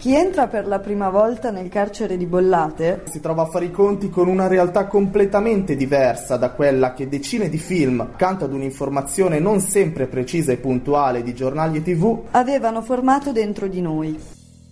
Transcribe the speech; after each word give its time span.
Chi 0.00 0.14
entra 0.14 0.46
per 0.46 0.66
la 0.66 0.78
prima 0.78 1.10
volta 1.10 1.50
nel 1.50 1.68
carcere 1.68 2.16
di 2.16 2.24
Bollate 2.24 3.02
si 3.04 3.20
trova 3.20 3.42
a 3.42 3.46
fare 3.50 3.66
i 3.66 3.70
conti 3.70 4.08
con 4.08 4.28
una 4.28 4.46
realtà 4.46 4.86
completamente 4.86 5.76
diversa 5.76 6.38
da 6.38 6.52
quella 6.52 6.94
che 6.94 7.06
decine 7.06 7.50
di 7.50 7.58
film, 7.58 8.00
accanto 8.00 8.46
ad 8.46 8.54
un'informazione 8.54 9.38
non 9.40 9.60
sempre 9.60 10.06
precisa 10.06 10.52
e 10.52 10.56
puntuale 10.56 11.22
di 11.22 11.34
giornali 11.34 11.76
e 11.76 11.82
tv, 11.82 12.28
avevano 12.30 12.80
formato 12.80 13.30
dentro 13.30 13.66
di 13.68 13.82
noi. 13.82 14.18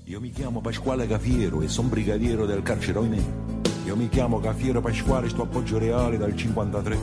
Io 0.05 0.19
mi 0.19 0.31
chiamo 0.31 0.63
Pasquale 0.63 1.07
Cafiero 1.07 1.61
e 1.61 1.69
sono 1.69 1.89
brigadiero 1.89 2.47
del 2.47 2.63
carcere 2.63 2.99
Oimè. 2.99 3.23
Io 3.85 3.97
mi 3.97 4.09
chiamo 4.09 4.41
Cafiero 4.41 4.81
Pasquale, 4.81 5.29
sto 5.29 5.43
appoggio 5.43 5.77
reale 5.79 6.17
dal 6.17 6.35
53 6.35 6.99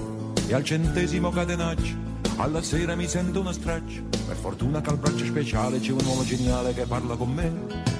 e 0.48 0.54
al 0.56 0.64
centesimo 0.64 1.30
catenaccio 1.30 2.05
alla 2.38 2.62
sera 2.62 2.96
mi 2.96 3.08
sento 3.08 3.40
una 3.40 3.54
straccia, 3.54 4.02
per 4.28 4.36
fortuna 4.36 4.82
che 4.82 4.90
al 4.90 4.98
braccio 4.98 5.26
speciale 5.26 5.80
c'è 5.80 5.92
un 5.92 6.06
uomo 6.06 6.24
geniale 6.24 6.74
che 6.74 6.86
parla 6.86 7.16
con 7.16 7.32
me, 7.32 7.52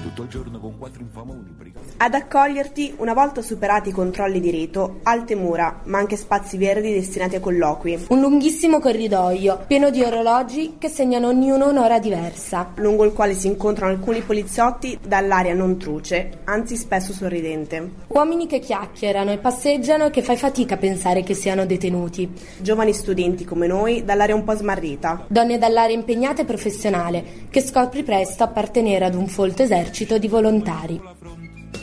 tutto 0.02 0.22
il 0.22 0.28
giorno 0.28 0.58
con 0.58 0.76
quattro 0.78 1.00
infamoni 1.00 1.50
brigati. 1.56 1.94
Ad 1.96 2.14
accoglierti, 2.14 2.94
una 2.98 3.14
volta 3.14 3.40
superati 3.40 3.88
i 3.88 3.92
controlli 3.92 4.38
di 4.40 4.50
rito, 4.50 5.00
alte 5.04 5.34
mura, 5.34 5.80
ma 5.84 5.98
anche 5.98 6.16
spazi 6.16 6.58
verdi 6.58 6.92
destinati 6.92 7.36
a 7.36 7.40
colloqui. 7.40 8.06
Un 8.08 8.20
lunghissimo 8.20 8.78
corridoio, 8.78 9.64
pieno 9.66 9.90
di 9.90 10.02
orologi 10.02 10.74
che 10.78 10.88
segnano 10.88 11.28
ognuno 11.28 11.68
un'ora 11.68 11.98
diversa. 11.98 12.72
Lungo 12.76 13.04
il 13.04 13.12
quale 13.12 13.34
si 13.34 13.46
incontrano 13.46 13.92
alcuni 13.92 14.20
poliziotti 14.20 14.98
dall'aria 15.04 15.54
non 15.54 15.78
truce, 15.78 16.40
anzi 16.44 16.76
spesso 16.76 17.12
sorridente. 17.12 17.90
Uomini 18.08 18.46
che 18.46 18.58
chiacchierano 18.58 19.32
e 19.32 19.38
passeggiano 19.38 20.06
e 20.06 20.10
che 20.10 20.22
fai 20.22 20.36
fatica 20.36 20.74
a 20.74 20.78
pensare 20.78 21.22
che 21.22 21.34
siano 21.34 21.64
detenuti. 21.64 22.30
Giovani 22.58 22.92
studenti 22.92 23.44
come 23.44 23.66
noi, 23.66 24.04
dall'aria 24.04 24.25
dall'area 24.26 24.34
un 24.34 24.44
po' 24.44 24.56
smarrita. 24.56 25.24
Donne 25.28 25.58
dall'area 25.58 25.94
impegnata 25.94 26.42
e 26.42 26.44
professionale, 26.44 27.24
che 27.50 27.60
scopri 27.60 28.02
presto 28.02 28.42
appartenere 28.42 29.04
ad 29.04 29.14
un 29.14 29.28
folto 29.28 29.62
esercito 29.62 30.18
di 30.18 30.28
volontari. 30.28 31.00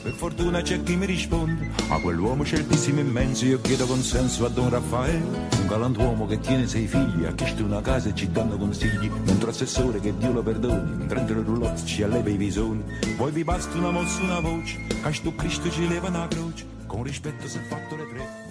Per 0.03 0.11
fortuna 0.11 0.61
c'è 0.61 0.83
chi 0.83 0.97
mi 0.97 1.05
risponde, 1.05 1.69
a 1.88 2.00
quell'uomo 2.02 2.44
certissimo 2.44 3.00
immenso 3.00 3.45
io 3.45 3.61
chiedo 3.61 3.85
consenso 3.85 4.45
a 4.45 4.50
Don 4.50 4.69
Raffaele, 4.69 5.23
un 5.61 5.67
galantuomo 5.67 6.25
che 6.27 6.41
tiene 6.41 6.67
sei 6.67 6.88
figli, 6.88 7.23
ha 7.23 7.33
chiesto 7.33 7.63
una 7.63 7.80
casa 7.80 8.09
e 8.09 8.13
ci 8.13 8.30
danno 8.30 8.57
consigli, 8.57 9.09
mentre 9.25 9.52
assessore 9.52 10.02
che 10.02 10.13
Dio 10.17 10.33
lo 10.33 10.44
perdoni, 10.44 11.05
prende 11.05 11.33
le 11.33 11.44
roulotte 11.44 11.85
ci 11.85 12.03
alleva 12.03 12.30
i 12.30 12.35
visoni, 12.35 12.83
poi 13.16 13.31
vi 13.31 13.45
basta 13.45 13.78
una 13.78 13.91
mossa, 13.91 14.22
una 14.23 14.41
voce, 14.41 14.78
che 14.88 15.13
sto 15.13 15.33
Cristo 15.35 15.72
ci 15.72 15.88
leva 15.88 16.09
una 16.09 16.28
croce, 16.28 16.66
con 16.85 17.03
rispetto 17.03 17.47
se 17.47 17.59
fatto 17.69 17.95
le 17.95 18.07
tre, 18.11 18.42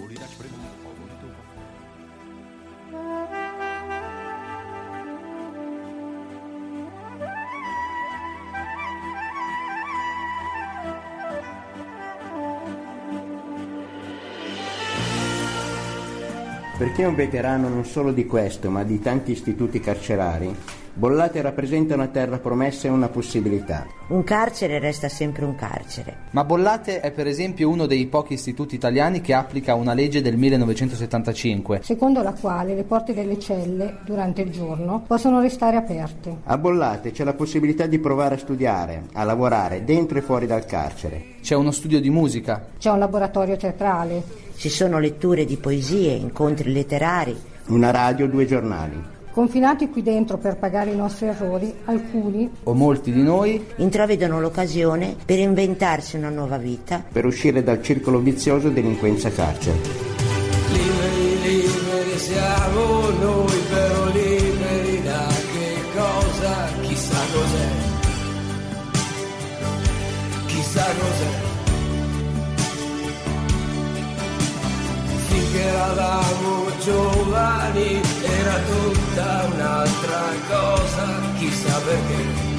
Per 16.75 16.91
chi 16.91 17.03
è 17.03 17.05
un 17.05 17.13
veterano 17.13 17.69
non 17.69 17.85
solo 17.85 18.11
di 18.11 18.25
questo, 18.25 18.71
ma 18.71 18.83
di 18.83 18.99
tanti 18.99 19.31
istituti 19.31 19.79
carcerari, 19.79 20.53
Bollate 20.95 21.41
rappresenta 21.41 21.95
una 21.95 22.05
terra 22.05 22.37
promessa 22.37 22.87
e 22.87 22.91
una 22.91 23.07
possibilità. 23.07 23.87
Un 24.09 24.23
carcere 24.23 24.77
resta 24.77 25.09
sempre 25.09 25.43
un 25.43 25.55
carcere. 25.55 26.17
Ma 26.31 26.43
Bollate 26.43 26.99
è 26.99 27.11
per 27.11 27.25
esempio 27.25 27.67
uno 27.67 27.87
dei 27.87 28.05
pochi 28.05 28.33
istituti 28.33 28.75
italiani 28.75 29.19
che 29.19 29.33
applica 29.33 29.73
una 29.73 29.95
legge 29.95 30.21
del 30.21 30.37
1975, 30.37 31.79
secondo 31.81 32.21
la 32.21 32.33
quale 32.33 32.75
le 32.75 32.83
porte 32.83 33.15
delle 33.15 33.39
celle 33.39 33.97
durante 34.05 34.41
il 34.41 34.51
giorno 34.51 35.03
possono 35.07 35.41
restare 35.41 35.77
aperte. 35.77 36.37
A 36.43 36.59
Bollate 36.59 37.09
c'è 37.09 37.23
la 37.23 37.33
possibilità 37.33 37.87
di 37.87 37.97
provare 37.97 38.35
a 38.35 38.37
studiare, 38.37 39.05
a 39.13 39.23
lavorare 39.23 39.83
dentro 39.83 40.19
e 40.19 40.21
fuori 40.21 40.45
dal 40.45 40.67
carcere. 40.67 41.37
C'è 41.41 41.55
uno 41.55 41.71
studio 41.71 41.99
di 41.99 42.11
musica, 42.11 42.67
c'è 42.77 42.91
un 42.91 42.99
laboratorio 42.99 43.57
teatrale, 43.57 44.21
ci 44.57 44.69
sono 44.69 44.99
letture 44.99 45.43
di 45.43 45.57
poesie, 45.57 46.11
incontri 46.11 46.71
letterari. 46.71 47.35
Una 47.69 47.89
radio, 47.89 48.27
due 48.27 48.45
giornali. 48.45 49.12
Confinati 49.33 49.89
qui 49.89 50.03
dentro 50.03 50.37
per 50.37 50.57
pagare 50.57 50.91
i 50.91 50.95
nostri 50.95 51.25
errori, 51.25 51.73
alcuni 51.85 52.47
o 52.65 52.73
molti 52.75 53.11
di 53.11 53.23
noi 53.23 53.65
intravedono 53.77 54.39
l'occasione 54.39 55.15
per 55.25 55.39
inventarsi 55.39 56.17
una 56.17 56.29
nuova 56.29 56.57
vita, 56.57 57.03
per 57.11 57.25
uscire 57.25 57.63
dal 57.63 57.81
circolo 57.81 58.19
vizioso 58.19 58.69
delinquenza 58.69 59.31
carcere. 59.31 59.77
Liberi, 60.71 61.65
liberi 61.65 62.17
siamo 62.19 63.09
noi, 63.09 63.57
però 63.71 64.05
liberi 64.05 65.01
da 65.01 65.27
che 65.51 65.81
cosa? 65.95 66.67
Chissà 66.81 67.17
cos'è. 67.33 67.67
Chissà 70.45 70.85
cos'è. 70.99 71.51
Finché 75.27 75.59
eravamo 75.59 76.63
giovani 76.83 78.01
era 78.21 78.59
tutta 79.13 79.45
un'altra 79.45 80.21
cosa, 80.49 81.21
chissà 81.37 81.79
perché. 81.81 82.51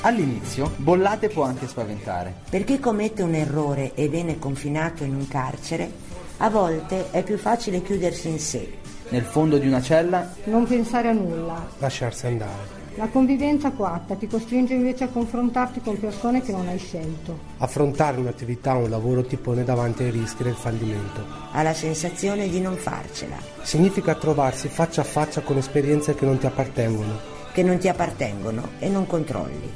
All'inizio, 0.00 0.72
Bollate 0.76 1.28
può 1.28 1.44
anche 1.44 1.68
spaventare. 1.68 2.34
Per 2.50 2.64
chi 2.64 2.80
commette 2.80 3.22
un 3.22 3.34
errore 3.34 3.94
e 3.94 4.08
viene 4.08 4.38
confinato 4.38 5.04
in 5.04 5.14
un 5.14 5.28
carcere, 5.28 5.90
a 6.38 6.50
volte 6.50 7.10
è 7.10 7.22
più 7.22 7.38
facile 7.38 7.82
chiudersi 7.82 8.28
in 8.28 8.38
sé. 8.38 8.78
Nel 9.10 9.24
fondo 9.24 9.58
di 9.58 9.66
una 9.66 9.80
cella, 9.80 10.34
non 10.44 10.66
pensare 10.66 11.08
a 11.08 11.12
nulla, 11.12 11.66
lasciarsi 11.78 12.26
andare. 12.26 12.77
La 12.98 13.06
convivenza 13.06 13.70
coatta 13.70 14.16
ti 14.16 14.26
costringe 14.26 14.74
invece 14.74 15.04
a 15.04 15.08
confrontarti 15.08 15.80
con 15.80 16.00
persone 16.00 16.42
che 16.42 16.50
non 16.50 16.66
hai 16.66 16.78
scelto. 16.78 17.38
Affrontare 17.58 18.18
un'attività 18.18 18.76
o 18.76 18.82
un 18.82 18.90
lavoro 18.90 19.24
ti 19.24 19.36
pone 19.36 19.62
davanti 19.62 20.02
ai 20.02 20.10
rischi 20.10 20.42
del 20.42 20.56
fallimento. 20.56 21.24
Ha 21.52 21.62
la 21.62 21.74
sensazione 21.74 22.48
di 22.48 22.60
non 22.60 22.74
farcela. 22.74 23.36
Significa 23.62 24.16
trovarsi 24.16 24.66
faccia 24.66 25.02
a 25.02 25.04
faccia 25.04 25.42
con 25.42 25.58
esperienze 25.58 26.16
che 26.16 26.24
non 26.24 26.38
ti 26.38 26.46
appartengono. 26.46 27.20
Che 27.52 27.62
non 27.62 27.78
ti 27.78 27.86
appartengono 27.86 28.70
e 28.80 28.88
non 28.88 29.06
controlli. 29.06 29.70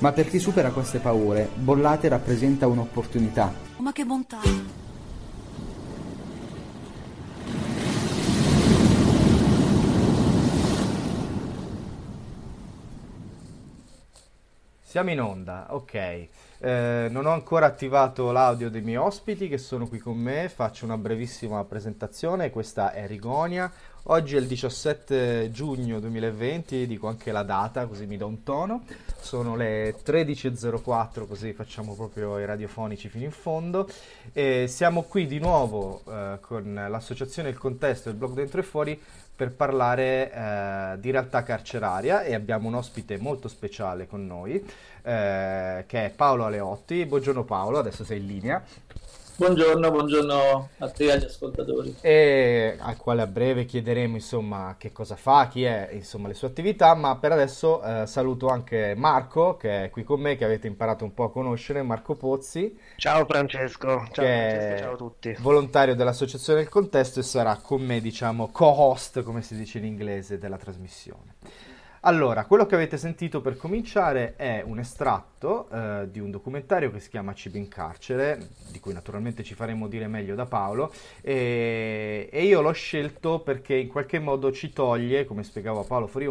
Ma 0.00 0.12
per 0.12 0.28
chi 0.28 0.38
supera 0.38 0.70
queste 0.70 0.98
paure, 0.98 1.48
Bollate 1.54 2.08
rappresenta 2.08 2.66
un'opportunità. 2.66 3.54
Ma 3.78 3.92
che 3.92 4.04
bontà! 4.04 4.40
Siamo 14.88 15.10
in 15.10 15.20
onda, 15.20 15.66
ok. 15.70 15.94
Eh, 15.94 17.08
non 17.10 17.26
ho 17.26 17.32
ancora 17.32 17.66
attivato 17.66 18.30
l'audio 18.30 18.70
dei 18.70 18.82
miei 18.82 18.98
ospiti 18.98 19.48
che 19.48 19.58
sono 19.58 19.88
qui 19.88 19.98
con 19.98 20.16
me, 20.16 20.48
faccio 20.48 20.84
una 20.84 20.96
brevissima 20.96 21.64
presentazione, 21.64 22.50
questa 22.50 22.92
è 22.92 23.04
Rigonia. 23.08 23.68
Oggi 24.08 24.36
è 24.36 24.38
il 24.38 24.46
17 24.46 25.50
giugno 25.50 25.98
2020, 25.98 26.86
dico 26.86 27.08
anche 27.08 27.32
la 27.32 27.42
data 27.42 27.86
così 27.86 28.06
mi 28.06 28.16
do 28.16 28.28
un 28.28 28.44
tono. 28.44 28.84
Sono 29.18 29.56
le 29.56 29.96
13.04 29.96 31.26
così 31.26 31.52
facciamo 31.52 31.96
proprio 31.96 32.38
i 32.38 32.46
radiofonici 32.46 33.08
fino 33.08 33.24
in 33.24 33.32
fondo. 33.32 33.88
E 34.32 34.66
siamo 34.68 35.02
qui 35.02 35.26
di 35.26 35.40
nuovo 35.40 36.02
eh, 36.08 36.38
con 36.40 36.86
l'associazione 36.88 37.48
Il 37.48 37.58
Contesto 37.58 38.08
e 38.08 38.12
il 38.12 38.18
blog 38.18 38.34
Dentro 38.34 38.60
e 38.60 38.62
Fuori 38.62 39.02
per 39.34 39.50
parlare 39.50 40.32
eh, 40.32 41.00
di 41.00 41.10
realtà 41.10 41.42
carceraria 41.42 42.22
e 42.22 42.32
abbiamo 42.34 42.68
un 42.68 42.74
ospite 42.74 43.18
molto 43.18 43.48
speciale 43.48 44.06
con 44.06 44.24
noi 44.24 44.54
eh, 45.02 45.84
che 45.84 46.04
è 46.04 46.10
Paolo 46.10 46.44
Aleotti. 46.44 47.04
Buongiorno 47.06 47.42
Paolo, 47.42 47.78
adesso 47.78 48.04
sei 48.04 48.20
in 48.20 48.26
linea. 48.26 48.64
Buongiorno, 49.38 49.90
buongiorno 49.90 50.68
a 50.78 50.88
te 50.88 51.04
e 51.04 51.10
agli 51.12 51.24
ascoltatori. 51.24 51.96
E 52.00 52.74
al 52.80 52.96
quale 52.96 53.20
a 53.20 53.26
breve 53.26 53.66
chiederemo 53.66 54.14
insomma 54.14 54.76
che 54.78 54.92
cosa 54.92 55.14
fa, 55.14 55.46
chi 55.48 55.62
è, 55.64 55.90
insomma 55.92 56.28
le 56.28 56.32
sue 56.32 56.48
attività, 56.48 56.94
ma 56.94 57.18
per 57.18 57.32
adesso 57.32 57.82
eh, 57.82 58.06
saluto 58.06 58.48
anche 58.48 58.94
Marco 58.96 59.58
che 59.58 59.84
è 59.84 59.90
qui 59.90 60.04
con 60.04 60.20
me, 60.20 60.36
che 60.36 60.46
avete 60.46 60.68
imparato 60.68 61.04
un 61.04 61.12
po' 61.12 61.24
a 61.24 61.30
conoscere, 61.30 61.82
Marco 61.82 62.14
Pozzi. 62.14 62.78
Ciao 62.96 63.26
Francesco, 63.26 63.86
ciao, 64.10 64.24
Francesco, 64.24 64.78
ciao 64.78 64.92
a 64.94 64.96
tutti. 64.96 65.36
Volontario 65.38 65.94
dell'Associazione 65.94 66.60
del 66.60 66.70
Contesto 66.70 67.20
e 67.20 67.22
sarà 67.22 67.56
con 67.56 67.82
me, 67.82 68.00
diciamo, 68.00 68.48
co-host, 68.50 69.22
come 69.22 69.42
si 69.42 69.54
dice 69.54 69.76
in 69.76 69.84
inglese, 69.84 70.38
della 70.38 70.56
trasmissione. 70.56 71.34
Allora, 72.06 72.44
quello 72.44 72.66
che 72.66 72.76
avete 72.76 72.98
sentito 72.98 73.40
per 73.40 73.56
cominciare 73.56 74.36
è 74.36 74.62
un 74.64 74.78
estratto 74.78 75.68
eh, 75.68 76.08
di 76.08 76.20
un 76.20 76.30
documentario 76.30 76.92
che 76.92 77.00
si 77.00 77.08
chiama 77.08 77.34
Cibo 77.34 77.56
in 77.56 77.66
carcere, 77.66 78.50
di 78.70 78.78
cui 78.78 78.92
naturalmente 78.92 79.42
ci 79.42 79.54
faremo 79.54 79.88
dire 79.88 80.06
meglio 80.06 80.36
da 80.36 80.46
Paolo, 80.46 80.92
e, 81.20 82.28
e 82.30 82.44
io 82.44 82.60
l'ho 82.60 82.70
scelto 82.70 83.40
perché 83.40 83.74
in 83.74 83.88
qualche 83.88 84.20
modo 84.20 84.52
ci 84.52 84.72
toglie, 84.72 85.24
come 85.24 85.42
spiegavo 85.42 85.80
a 85.80 85.84
Paolo 85.84 86.06
fuori 86.06 86.28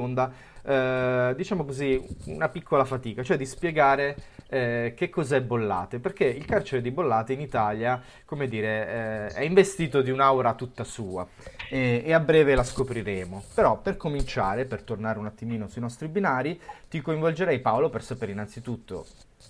eh, 0.65 1.33
diciamo 1.35 1.63
così, 1.63 2.03
una 2.25 2.49
piccola 2.49 2.85
fatica, 2.85 3.23
cioè 3.23 3.37
di 3.37 3.45
spiegare 3.45 4.15
eh, 4.47 4.93
che 4.95 5.09
cos'è 5.09 5.41
Bollate, 5.41 5.99
perché 5.99 6.25
il 6.25 6.45
carcere 6.45 6.81
di 6.81 6.91
Bollate 6.91 7.33
in 7.33 7.41
Italia, 7.41 8.01
come 8.25 8.47
dire, 8.47 8.87
eh, 8.87 9.27
è 9.27 9.43
investito 9.43 10.01
di 10.01 10.09
un'aura 10.09 10.53
tutta 10.55 10.83
sua 10.83 11.27
e, 11.69 12.03
e, 12.05 12.13
a 12.13 12.19
breve 12.19 12.55
la 12.55 12.63
scopriremo. 12.63 13.43
Però 13.53 13.77
per 13.79 13.97
cominciare, 13.97 14.65
per 14.65 14.81
tornare 14.81 15.19
un 15.19 15.25
attimino 15.25 15.67
sui 15.67 15.81
nostri 15.81 16.07
binari, 16.07 16.59
ti 16.89 17.01
coinvolgerei 17.01 17.59
Paolo 17.59 17.89
per 17.89 18.03
sapere 18.03 18.31
innanzitutto 18.31 19.05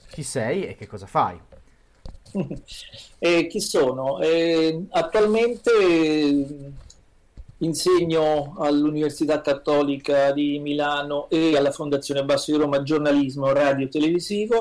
chi 0.10 0.24
sei 0.24 0.66
e 0.66 0.76
che 0.76 0.88
cosa 0.88 1.06
fai? 1.06 1.40
eh, 3.20 3.48
chi 3.48 3.62
sono? 3.62 4.20
Eh, 4.20 4.86
attualmente 4.90 5.72
insegno 7.60 8.56
all'Università 8.58 9.42
Cattolica 9.42 10.32
di 10.32 10.60
Milano 10.60 11.28
e 11.30 11.56
alla 11.56 11.72
Fondazione 11.72 12.26
Basso 12.26 12.52
di 12.52 12.58
Roma 12.58 12.84
giornalismo 12.84 13.52
radio 13.54 13.88
televisivo 13.88 14.58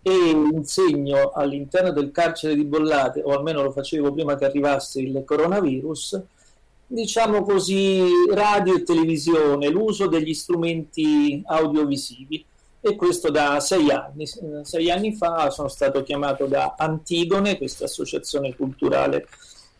e 0.00 0.12
insegno 0.12 1.30
all'interno 1.32 1.92
del 1.92 2.10
carcere 2.10 2.54
di 2.54 2.64
Bollate, 2.64 3.22
o 3.22 3.32
almeno 3.32 3.62
lo 3.62 3.70
facevo 3.70 4.12
prima 4.12 4.36
che 4.36 4.46
arrivasse 4.46 5.00
il 5.00 5.22
coronavirus, 5.24 6.20
diciamo 6.86 7.42
così, 7.42 8.02
radio 8.30 8.76
e 8.76 8.82
televisione, 8.82 9.68
l'uso 9.68 10.06
degli 10.08 10.34
strumenti 10.34 11.42
audiovisivi 11.46 12.44
e 12.80 12.96
questo 12.96 13.30
da 13.30 13.60
sei 13.60 13.90
anni. 13.90 14.26
Sei 14.62 14.90
anni 14.90 15.14
fa 15.14 15.50
sono 15.50 15.68
stato 15.68 16.02
chiamato 16.02 16.46
da 16.46 16.74
Antigone, 16.76 17.56
questa 17.56 17.84
associazione 17.84 18.56
culturale 18.56 19.28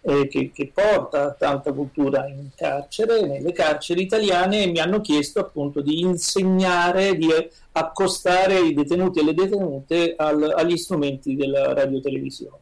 eh, 0.02 0.26
che, 0.28 0.50
che, 0.52 0.70
porta 0.75 1.32
tanta 1.32 1.72
cultura 1.72 2.26
in 2.26 2.49
carcere, 2.54 3.22
nelle 3.26 3.52
carceri 3.52 4.02
italiane, 4.02 4.66
mi 4.66 4.81
hanno 4.81 5.00
chiesto 5.00 5.40
appunto 5.40 5.81
di 5.81 6.00
insegnare, 6.00 7.16
di 7.16 7.28
accostare 7.72 8.58
i 8.60 8.75
detenuti 8.75 9.20
e 9.20 9.25
le 9.25 9.34
detenute 9.34 10.14
al, 10.16 10.52
agli 10.56 10.76
strumenti 10.76 11.37
della 11.37 11.72
radiotelevisione. 11.72 12.60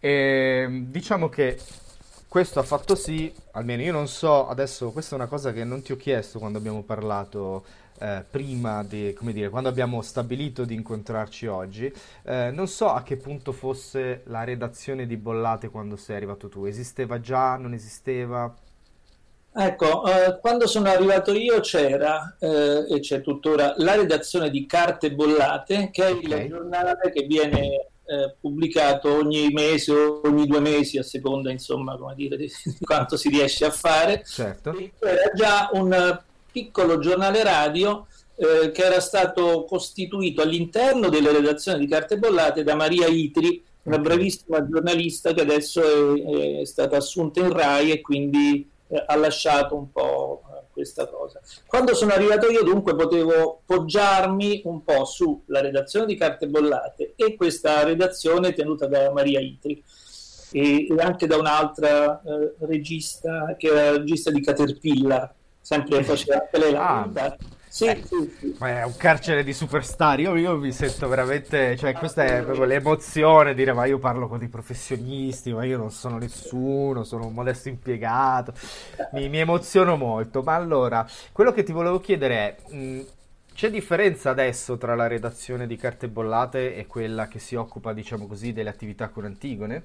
E, 0.00 0.84
diciamo 0.88 1.28
che 1.28 1.58
questo 2.32 2.60
ha 2.60 2.62
fatto 2.62 2.94
sì, 2.94 3.30
almeno 3.50 3.82
io 3.82 3.92
non 3.92 4.08
so, 4.08 4.48
adesso 4.48 4.90
questa 4.90 5.14
è 5.14 5.18
una 5.18 5.28
cosa 5.28 5.52
che 5.52 5.64
non 5.64 5.82
ti 5.82 5.92
ho 5.92 5.98
chiesto 5.98 6.38
quando 6.38 6.56
abbiamo 6.56 6.82
parlato 6.82 7.62
eh, 7.98 8.24
prima 8.30 8.82
di, 8.82 9.12
come 9.12 9.34
dire, 9.34 9.50
quando 9.50 9.68
abbiamo 9.68 10.00
stabilito 10.00 10.64
di 10.64 10.72
incontrarci 10.72 11.46
oggi, 11.46 11.92
eh, 12.22 12.50
non 12.50 12.68
so 12.68 12.88
a 12.88 13.02
che 13.02 13.18
punto 13.18 13.52
fosse 13.52 14.22
la 14.28 14.44
redazione 14.44 15.06
di 15.06 15.18
Bollate 15.18 15.68
quando 15.68 15.96
sei 15.96 16.16
arrivato 16.16 16.48
tu, 16.48 16.64
esisteva 16.64 17.20
già, 17.20 17.56
non 17.56 17.74
esisteva? 17.74 18.50
Ecco, 19.54 20.06
eh, 20.06 20.38
quando 20.40 20.66
sono 20.66 20.88
arrivato 20.88 21.34
io 21.34 21.60
c'era, 21.60 22.34
eh, 22.40 22.86
e 22.88 23.00
c'è 23.00 23.20
tuttora, 23.20 23.74
la 23.76 23.94
redazione 23.94 24.48
di 24.48 24.64
Carte 24.64 25.12
Bollate, 25.12 25.90
che 25.92 26.06
è 26.06 26.12
okay. 26.12 26.44
il 26.44 26.48
giornale 26.48 26.96
che 27.12 27.26
viene 27.26 27.91
eh, 28.04 28.34
pubblicato 28.40 29.12
ogni 29.12 29.50
mese 29.50 29.92
o 29.92 30.20
ogni 30.24 30.46
due 30.46 30.60
mesi, 30.60 30.98
a 30.98 31.02
seconda, 31.02 31.50
insomma, 31.50 31.96
come 31.96 32.14
dire, 32.14 32.36
di, 32.36 32.50
quanto 32.80 33.16
si 33.16 33.28
riesce 33.28 33.64
a 33.64 33.70
fare. 33.70 34.22
Certo. 34.26 34.74
Era 34.98 35.30
già 35.34 35.70
un 35.72 36.20
piccolo 36.50 36.98
giornale 36.98 37.42
radio 37.42 38.06
eh, 38.36 38.70
che 38.70 38.82
era 38.82 39.00
stato 39.00 39.64
costituito 39.64 40.42
all'interno 40.42 41.08
delle 41.08 41.32
redazioni 41.32 41.78
di 41.78 41.86
Carte 41.86 42.18
Bollate 42.18 42.62
da 42.62 42.74
Maria 42.74 43.06
Itri, 43.06 43.62
una 43.84 43.98
bravissima 43.98 44.66
giornalista 44.68 45.32
che 45.32 45.40
adesso 45.40 46.14
è, 46.14 46.60
è 46.60 46.64
stata 46.64 46.96
assunta 46.96 47.40
in 47.40 47.52
RAI 47.52 47.90
e 47.90 48.00
quindi 48.00 48.68
eh, 48.88 49.04
ha 49.06 49.16
lasciato 49.16 49.74
un 49.76 49.90
po' 49.90 50.42
questa 50.72 51.06
cosa. 51.06 51.40
Quando 51.66 51.94
sono 51.94 52.12
arrivato 52.12 52.50
io 52.50 52.62
dunque 52.62 52.94
potevo 52.94 53.60
poggiarmi 53.64 54.62
un 54.64 54.82
po' 54.82 55.04
sulla 55.04 55.60
redazione 55.60 56.06
di 56.06 56.16
Carte 56.16 56.48
Bollate 56.48 57.12
e 57.16 57.36
questa 57.36 57.84
redazione 57.84 58.52
tenuta 58.52 58.86
da 58.86 59.12
Maria 59.12 59.40
Itri 59.40 59.82
e, 60.50 60.86
anche 60.98 61.26
da 61.26 61.36
un'altra 61.36 62.20
eh, 62.20 62.54
regista 62.66 63.54
che 63.56 63.68
era 63.68 63.96
regista 63.96 64.30
di 64.30 64.42
Caterpillar 64.42 65.34
sempre 65.60 66.02
faceva 66.02 66.48
la 66.52 67.02
ah. 67.02 67.36
Sì, 67.72 67.86
eh, 67.86 68.02
sì, 68.04 68.36
sì. 68.38 68.54
è 68.58 68.82
un 68.82 68.96
carcere 68.98 69.42
di 69.42 69.54
superstar. 69.54 70.20
Io, 70.20 70.36
io, 70.36 70.58
mi 70.58 70.72
sento 70.72 71.08
veramente. 71.08 71.74
Cioè, 71.74 71.94
questa 71.94 72.22
è 72.22 72.42
proprio 72.42 72.66
l'emozione. 72.66 73.54
Dire, 73.54 73.72
ma 73.72 73.86
io 73.86 73.98
parlo 73.98 74.28
con 74.28 74.38
dei 74.38 74.48
professionisti, 74.48 75.54
ma 75.54 75.64
io 75.64 75.78
non 75.78 75.90
sono 75.90 76.18
nessuno, 76.18 77.02
sono 77.02 77.28
un 77.28 77.32
modesto 77.32 77.70
impiegato. 77.70 78.52
Mi, 79.12 79.30
mi 79.30 79.38
emoziono 79.38 79.96
molto. 79.96 80.42
Ma 80.42 80.54
allora, 80.54 81.08
quello 81.32 81.50
che 81.52 81.62
ti 81.62 81.72
volevo 81.72 81.98
chiedere 81.98 82.34
è. 82.36 82.74
Mh, 82.74 83.00
c'è 83.54 83.70
differenza 83.70 84.28
adesso 84.28 84.76
tra 84.76 84.94
la 84.94 85.06
redazione 85.06 85.66
di 85.66 85.76
carte 85.76 86.08
bollate 86.08 86.74
e 86.76 86.86
quella 86.86 87.26
che 87.26 87.38
si 87.38 87.54
occupa, 87.54 87.94
diciamo 87.94 88.26
così, 88.26 88.52
delle 88.52 88.68
attività 88.68 89.08
con 89.08 89.24
Antigone? 89.24 89.84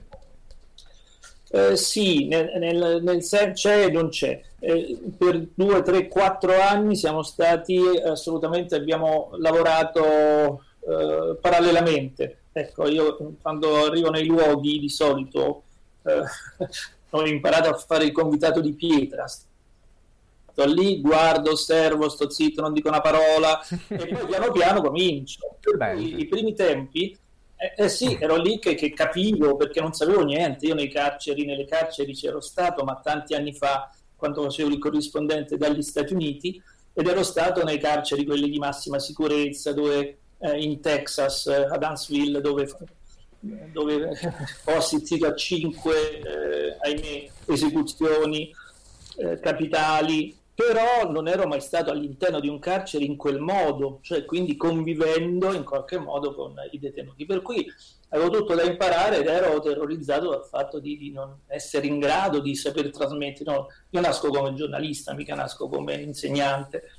Eh, 1.50 1.78
sì, 1.78 2.28
nel, 2.28 2.52
nel, 2.58 3.02
nel 3.02 3.24
c'è 3.54 3.86
e 3.86 3.92
non 3.92 4.10
c'è. 4.10 4.42
Eh, 4.60 5.00
per 5.18 5.48
due, 5.54 5.82
tre, 5.82 6.08
quattro 6.08 6.60
anni 6.60 6.96
siamo 6.96 7.24
stati 7.24 7.80
assolutamente, 8.04 8.76
abbiamo 8.76 9.32
lavorato 9.38 10.64
eh, 10.80 11.38
parallelamente. 11.40 12.40
Ecco, 12.52 12.88
io 12.88 13.36
quando 13.42 13.86
arrivo 13.86 14.10
nei 14.10 14.26
luoghi 14.26 14.80
di 14.80 14.90
solito 14.90 15.64
eh, 16.04 16.24
ho 17.12 17.26
imparato 17.26 17.70
a 17.70 17.76
fare 17.76 18.06
il 18.06 18.12
convitato 18.12 18.60
di 18.60 18.74
pietra. 18.74 19.26
Sto 19.28 20.66
lì, 20.66 21.00
guardo, 21.00 21.52
osservo, 21.52 22.10
sto 22.10 22.30
zitto, 22.30 22.62
non 22.62 22.74
dico 22.74 22.90
una 22.90 23.02
parola 23.02 23.62
e 23.88 24.08
poi 24.08 24.26
piano 24.26 24.52
piano 24.52 24.82
comincio. 24.82 25.40
I 25.96 26.26
primi 26.26 26.54
tempi 26.54 27.18
eh, 27.60 27.74
eh, 27.76 27.90
sì, 27.90 28.16
ero 28.20 28.36
lì 28.36 28.60
che, 28.60 28.76
che, 28.76 28.94
capivo 28.94 29.56
perché 29.56 29.82
non 29.82 29.92
sapevo 29.92 30.24
niente. 30.24 30.68
Io 30.68 30.76
nei 30.76 30.90
carceri, 30.90 31.44
nelle 31.44 31.66
carceri 31.66 32.14
c'ero 32.14 32.40
stato, 32.40 32.84
ma 32.84 33.00
tanti 33.04 33.34
anni 33.34 33.54
fa, 33.54 33.92
quando 34.16 34.44
facevo 34.44 34.70
il 34.70 34.78
corrispondente 34.78 35.58
dagli 35.58 35.82
Stati 35.82 36.14
Uniti, 36.14 36.62
ed 36.94 37.08
ero 37.08 37.24
stato 37.24 37.64
nei 37.64 37.80
carceri 37.80 38.26
quelli 38.26 38.50
di 38.50 38.60
massima 38.60 39.00
sicurezza, 39.00 39.74
dove 39.74 40.18
eh, 40.38 40.62
in 40.62 40.80
Texas, 40.82 41.48
eh, 41.48 41.66
ad 41.70 41.82
Huntsville, 41.82 42.42
dove, 42.42 42.72
dove 43.40 44.10
ho 44.66 44.72
assistito 44.76 45.26
a 45.26 45.34
cinque, 45.34 46.20
eh, 46.20 46.78
ahimè, 46.80 47.30
esecuzioni 47.48 48.54
eh, 49.18 49.40
capitali 49.40 50.38
però 50.58 51.08
non 51.12 51.28
ero 51.28 51.46
mai 51.46 51.62
stato 51.62 51.92
all'interno 51.92 52.40
di 52.40 52.48
un 52.48 52.58
carcere 52.58 53.06
in 53.06 53.16
quel 53.16 53.40
modo, 53.40 54.00
cioè 54.02 54.26
quindi 54.26 54.56
convivendo 54.56 55.54
in 55.54 55.64
qualche 55.64 56.00
modo 56.00 56.34
con 56.34 56.56
i 56.72 56.80
detenuti. 56.80 57.28
Per 57.28 57.44
cui 57.44 57.72
avevo 58.10 58.32
tutto 58.32 58.56
da 58.56 58.64
imparare 58.64 59.20
ed 59.20 59.28
ero 59.28 59.60
terrorizzato 59.60 60.32
dal 60.32 60.44
fatto 60.44 60.80
di, 60.80 60.98
di 60.98 61.12
non 61.12 61.42
essere 61.46 61.86
in 61.86 62.00
grado 62.00 62.40
di 62.40 62.56
saper 62.56 62.90
trasmettere. 62.90 63.52
No, 63.52 63.68
io 63.92 64.02
nasco 64.02 64.30
come 64.30 64.56
giornalista, 64.56 65.14
mica 65.14 65.36
nasco 65.36 65.68
come 65.68 65.94
insegnante. 66.02 66.90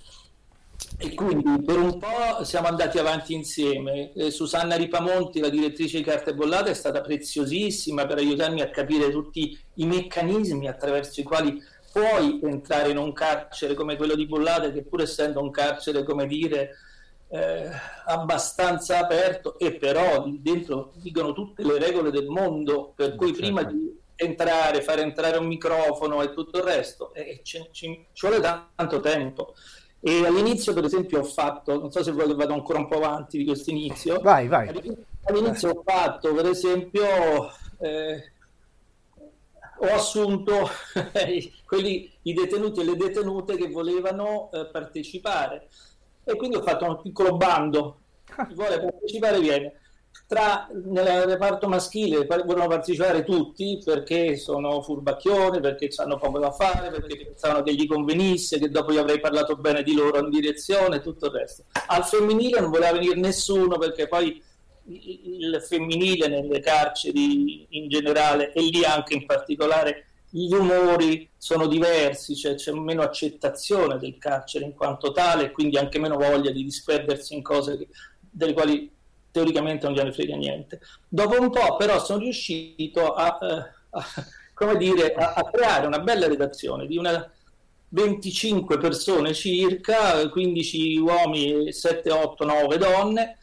E 0.97 1.13
quindi 1.15 1.61
per 1.65 1.79
un 1.79 1.99
po' 1.99 2.45
siamo 2.45 2.69
andati 2.69 3.01
avanti 3.01 3.35
insieme. 3.35 4.13
Eh, 4.13 4.31
Susanna 4.31 4.77
Ripamonti, 4.77 5.41
la 5.41 5.49
direttrice 5.49 5.97
di 5.97 6.05
Carte 6.05 6.33
Bollate, 6.33 6.71
è 6.71 6.75
stata 6.75 7.01
preziosissima 7.01 8.07
per 8.07 8.19
aiutarmi 8.19 8.61
a 8.61 8.71
capire 8.71 9.11
tutti 9.11 9.59
i 9.75 9.87
meccanismi 9.87 10.69
attraverso 10.69 11.19
i 11.19 11.25
quali 11.25 11.61
puoi 11.93 12.41
entrare 12.43 12.91
in 12.91 12.99
un 12.99 13.13
carcere 13.13 13.75
come 13.75 13.97
quello 13.97 14.15
di 14.15 14.27
Bollate, 14.27 14.73
che 14.73 14.83
pur 14.83 15.03
essendo 15.03 15.41
un 15.41 15.51
carcere, 15.51 16.05
come 16.05 16.27
dire, 16.27 16.77
eh, 17.29 17.69
abbastanza 18.07 18.99
aperto, 18.99 19.59
e 19.59 19.75
però 19.75 20.25
dentro 20.29 20.93
dicono 20.97 21.33
tutte 21.33 21.63
le 21.63 21.79
regole 21.79 22.11
del 22.11 22.27
mondo, 22.27 22.93
per 22.95 23.15
cui 23.15 23.29
certo. 23.29 23.43
prima 23.43 23.63
di 23.63 23.97
entrare, 24.17 24.83
fare 24.83 25.03
entrare 25.03 25.39
un 25.39 25.47
microfono 25.47 26.23
e 26.23 26.33
tutto 26.33 26.59
il 26.59 26.65
resto, 26.65 27.15
eh, 27.15 27.41
ci, 27.43 27.69
ci, 27.71 28.07
ci 28.13 28.27
vuole 28.27 28.41
tanto 28.41 29.01
tempo. 29.01 29.55
E 30.01 30.25
all'inizio, 30.25 30.73
per 30.73 30.85
esempio, 30.85 31.21
ho 31.21 31.25
fatto, 31.25 31.79
non 31.79 31.91
so 31.91 32.03
se 32.03 32.13
voi 32.13 32.33
vado 32.35 32.55
ancora 32.55 32.79
un 32.79 32.89
po' 32.89 32.97
avanti 32.97 33.39
di 33.39 33.45
questo 33.45 33.71
inizio. 33.71 34.21
Vai, 34.21 34.47
vai. 34.47 34.69
All'inizio 35.25 35.71
ho 35.71 35.83
fatto, 35.85 36.33
per 36.35 36.47
esempio, 36.47 37.05
eh, 37.81 38.33
ho 39.81 39.95
assunto 39.95 40.69
quelli, 41.67 42.11
i 42.23 42.33
detenuti 42.33 42.81
e 42.81 42.85
le 42.85 42.97
detenute 42.97 43.57
che 43.57 43.69
volevano 43.69 44.51
eh, 44.53 44.67
partecipare. 44.67 45.69
E 46.25 46.37
quindi 46.37 46.57
ho 46.57 46.63
fatto 46.63 46.85
un 46.85 47.01
piccolo 47.01 47.37
bando. 47.37 48.01
Chi 48.25 48.55
vuole 48.55 48.81
partecipare 48.81 49.41
viene. 49.41 49.81
Tra 50.27 50.69
nel 50.73 51.23
reparto 51.23 51.69
maschile 51.69 52.27
vogliono 52.27 52.67
partecipare 52.67 53.25
tutti 53.25 53.81
perché 53.83 54.37
sono 54.37 54.83
furbacchioni, 54.83 55.61
perché 55.61 55.89
hanno 55.97 56.19
poco 56.19 56.39
da 56.39 56.51
fare, 56.51 56.91
perché 56.91 57.25
pensavano 57.25 57.63
che 57.63 57.73
gli 57.73 57.87
convenisse, 57.87 58.59
che 58.59 58.69
dopo 58.69 58.93
gli 58.93 58.99
avrei 58.99 59.21
parlato 59.21 59.57
bene 59.57 59.83
di 59.83 59.95
loro 59.95 60.19
in 60.19 60.29
direzione 60.29 60.97
e 60.97 61.01
tutto 61.01 61.27
il 61.27 61.33
resto. 61.33 61.65
Al 61.87 62.05
femminile 62.05 62.61
non 62.61 62.71
voleva 62.71 62.93
venire 62.93 63.19
nessuno 63.19 63.79
perché 63.79 64.07
poi 64.07 64.43
il 64.89 65.63
femminile 65.67 66.29
nelle 66.29 66.61
carceri 66.61 67.67
in 67.71 67.89
generale 67.89 68.53
e 68.53 68.63
lì 68.63 68.85
anche 68.85 69.15
in 69.15 69.27
particolare 69.27 70.07
gli 70.31 70.53
umori 70.53 71.29
sono 71.37 71.67
diversi, 71.67 72.37
cioè 72.37 72.55
c'è 72.55 72.73
meno 72.73 73.03
accettazione 73.03 73.99
del 73.99 74.19
carcere 74.19 74.65
in 74.67 74.75
quanto 74.75 75.13
tale 75.13 75.45
e 75.45 75.51
quindi 75.51 75.79
anche 75.79 75.99
meno 75.99 76.17
voglia 76.17 76.51
di 76.51 76.63
disperdersi 76.63 77.35
in 77.35 77.43
cose 77.43 77.79
che, 77.79 77.89
delle 78.31 78.53
quali 78.53 78.91
teoricamente 79.31 79.87
non 79.87 79.95
gliene 79.95 80.13
frega 80.13 80.37
niente. 80.37 80.81
Dopo 81.09 81.41
un 81.41 81.51
po' 81.51 81.77
però 81.77 82.03
sono 82.03 82.21
riuscito 82.21 83.15
a, 83.15 83.39
eh, 83.41 83.55
a, 83.91 84.07
come 84.53 84.77
dire, 84.77 85.15
a, 85.15 85.35
a 85.35 85.51
creare 85.51 85.87
una 85.87 86.01
bella 86.01 86.29
redazione 86.29 86.87
di 86.87 86.99
una 86.99 87.31
25 87.91 88.77
persone 88.77 89.33
circa, 89.33 90.29
15 90.29 90.99
uomini, 90.99 91.73
7, 91.73 92.11
8, 92.11 92.45
9 92.45 92.77
donne, 92.77 93.38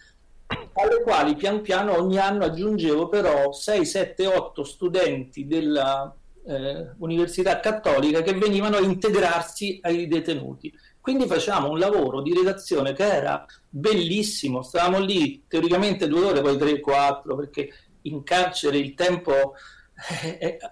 alle 0.47 1.01
quali 1.01 1.35
pian 1.35 1.61
piano 1.61 1.97
ogni 1.97 2.17
anno 2.17 2.45
aggiungevo 2.45 3.07
però 3.07 3.51
6, 3.51 3.85
7, 3.85 4.27
8 4.27 4.63
studenti 4.63 5.47
della 5.47 6.13
eh, 6.45 7.59
Cattolica 7.61 8.21
che 8.21 8.33
venivano 8.33 8.77
a 8.77 8.81
integrarsi 8.81 9.79
ai 9.81 10.07
detenuti. 10.07 10.73
Quindi 10.99 11.27
facciamo 11.27 11.69
un 11.69 11.79
lavoro 11.79 12.21
di 12.21 12.33
redazione 12.33 12.93
che 12.93 13.03
era 13.03 13.45
bellissimo, 13.69 14.63
stavamo 14.63 14.99
lì 14.99 15.43
teoricamente 15.47 16.07
due 16.07 16.25
ore, 16.25 16.41
poi 16.41 16.57
tre, 16.57 16.79
quattro, 16.79 17.35
perché 17.35 17.69
in 18.03 18.23
carcere 18.23 18.77
il 18.77 18.95
tempo 18.95 19.53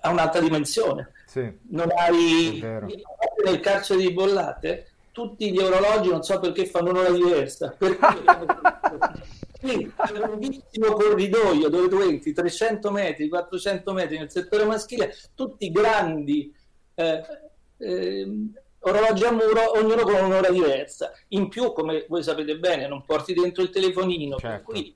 ha 0.02 0.10
un'altra 0.10 0.42
dimensione. 0.42 1.12
Sì, 1.28 1.52
non 1.70 1.90
hai 1.96 2.60
nel 3.44 3.60
carcere 3.60 4.02
di 4.02 4.12
Bollate 4.12 4.88
tutti 5.12 5.52
gli 5.52 5.60
orologi 5.60 6.10
non 6.10 6.24
so 6.24 6.40
perché 6.40 6.66
fanno 6.66 6.90
un'ora 6.90 7.12
diversa 7.12 7.76
perché 7.78 8.00
sì, 9.64 9.92
un 10.14 10.30
lunghissimo 10.30 10.94
corridoio 10.94 11.70
dove 11.70 11.88
tu 11.88 12.00
entri 12.00 12.34
300 12.34 12.92
metri 12.92 13.30
400 13.30 13.94
metri 13.94 14.18
nel 14.18 14.30
settore 14.30 14.66
maschile 14.66 15.16
tutti 15.34 15.72
grandi 15.72 16.54
eh, 16.96 17.22
eh, 17.78 18.28
orologi 18.80 19.24
a 19.24 19.32
muro 19.32 19.78
ognuno 19.78 20.04
con 20.04 20.16
un'ora 20.16 20.50
diversa 20.50 21.12
in 21.30 21.48
più 21.48 21.72
come 21.72 22.06
voi 22.10 22.24
sapete 22.24 22.58
bene 22.58 22.88
non 22.88 23.04
porti 23.06 23.34
dentro 23.34 23.64
il 23.64 23.70
telefonino 23.70 24.38
certo. 24.38 24.48
per 24.48 24.62
cui 24.64 24.96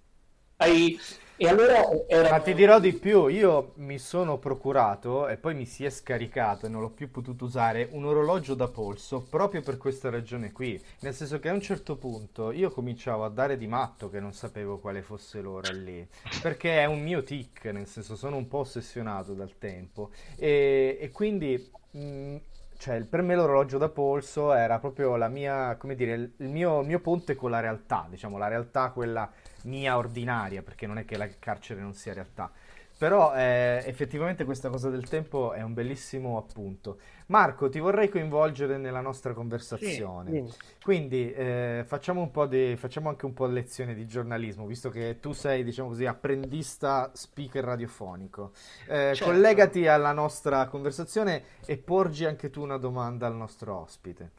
hai 0.57 0.99
e 1.37 1.47
allora 1.47 1.87
era... 2.07 2.31
Ma 2.31 2.39
ti 2.39 2.53
dirò 2.53 2.79
di 2.79 2.93
più, 2.93 3.27
io 3.27 3.73
mi 3.75 3.99
sono 3.99 4.37
procurato 4.37 5.27
e 5.27 5.37
poi 5.37 5.53
mi 5.53 5.65
si 5.65 5.85
è 5.85 5.89
scaricato 5.89 6.65
e 6.65 6.69
non 6.69 6.81
l'ho 6.81 6.89
più 6.89 7.11
potuto 7.11 7.45
usare 7.45 7.87
un 7.91 8.05
orologio 8.05 8.55
da 8.55 8.67
polso 8.67 9.21
proprio 9.21 9.61
per 9.61 9.77
questa 9.77 10.09
ragione 10.09 10.51
qui. 10.51 10.81
Nel 11.01 11.13
senso 11.13 11.39
che 11.39 11.49
a 11.49 11.53
un 11.53 11.61
certo 11.61 11.95
punto 11.95 12.51
io 12.51 12.71
cominciavo 12.71 13.23
a 13.23 13.29
dare 13.29 13.57
di 13.57 13.67
matto 13.67 14.09
che 14.09 14.19
non 14.19 14.33
sapevo 14.33 14.79
quale 14.79 15.01
fosse 15.01 15.41
l'ora 15.41 15.71
lì. 15.71 16.05
Perché 16.41 16.79
è 16.79 16.85
un 16.85 17.01
mio 17.01 17.21
tic, 17.23 17.65
nel 17.65 17.87
senso 17.87 18.15
sono 18.15 18.35
un 18.35 18.47
po' 18.47 18.59
ossessionato 18.59 19.33
dal 19.33 19.57
tempo. 19.57 20.09
E, 20.35 20.97
e 20.99 21.11
quindi... 21.11 21.71
Mh, 21.91 22.35
cioè, 22.79 23.01
per 23.05 23.23
me 23.23 23.35
l'orologio 23.35 23.79
da 23.79 23.89
polso 23.89 24.53
era 24.53 24.77
proprio 24.77 25.15
la 25.15 25.27
mia, 25.27 25.75
come 25.77 25.95
dire, 25.95 26.13
il 26.37 26.47
mio, 26.49 26.81
il 26.81 26.85
mio 26.85 26.99
ponte 26.99 27.35
con 27.35 27.49
la 27.49 27.59
realtà, 27.59 28.05
diciamo, 28.07 28.37
la 28.37 28.47
realtà 28.47 28.91
quella 28.91 29.27
mia 29.63 29.97
ordinaria, 29.97 30.61
perché 30.61 30.87
non 30.87 30.97
è 30.97 31.05
che 31.05 31.17
la 31.17 31.27
carcere 31.39 31.81
non 31.81 31.93
sia 31.93 32.13
realtà. 32.13 32.51
Però 32.97 33.35
eh, 33.35 33.83
effettivamente 33.85 34.43
questa 34.43 34.69
cosa 34.69 34.89
del 34.89 35.07
tempo 35.07 35.53
è 35.53 35.61
un 35.61 35.75
bellissimo 35.75 36.37
appunto. 36.37 36.97
Marco, 37.27 37.69
ti 37.69 37.79
vorrei 37.79 38.09
coinvolgere 38.09 38.77
nella 38.77 39.01
nostra 39.01 39.33
conversazione. 39.33 40.31
Sì, 40.31 40.51
sì. 40.51 40.57
Quindi 40.81 41.31
eh, 41.31 41.83
facciamo, 41.85 42.31
di, 42.47 42.75
facciamo, 42.75 43.09
anche 43.09 43.25
un 43.25 43.33
po' 43.33 43.45
lezione 43.45 43.93
di 43.93 44.07
giornalismo, 44.07 44.65
visto 44.65 44.89
che 44.89 45.19
tu 45.19 45.31
sei, 45.33 45.63
diciamo 45.63 45.89
così, 45.89 46.07
apprendista 46.07 47.11
speaker 47.13 47.63
radiofonico. 47.65 48.51
Eh, 48.85 49.13
certo. 49.13 49.25
Collegati 49.25 49.85
alla 49.85 50.11
nostra 50.11 50.65
conversazione 50.65 51.43
e 51.67 51.77
porgi 51.77 52.25
anche 52.25 52.49
tu 52.49 52.63
una 52.63 52.77
domanda 52.77 53.27
al 53.27 53.35
nostro 53.35 53.75
ospite. 53.75 54.31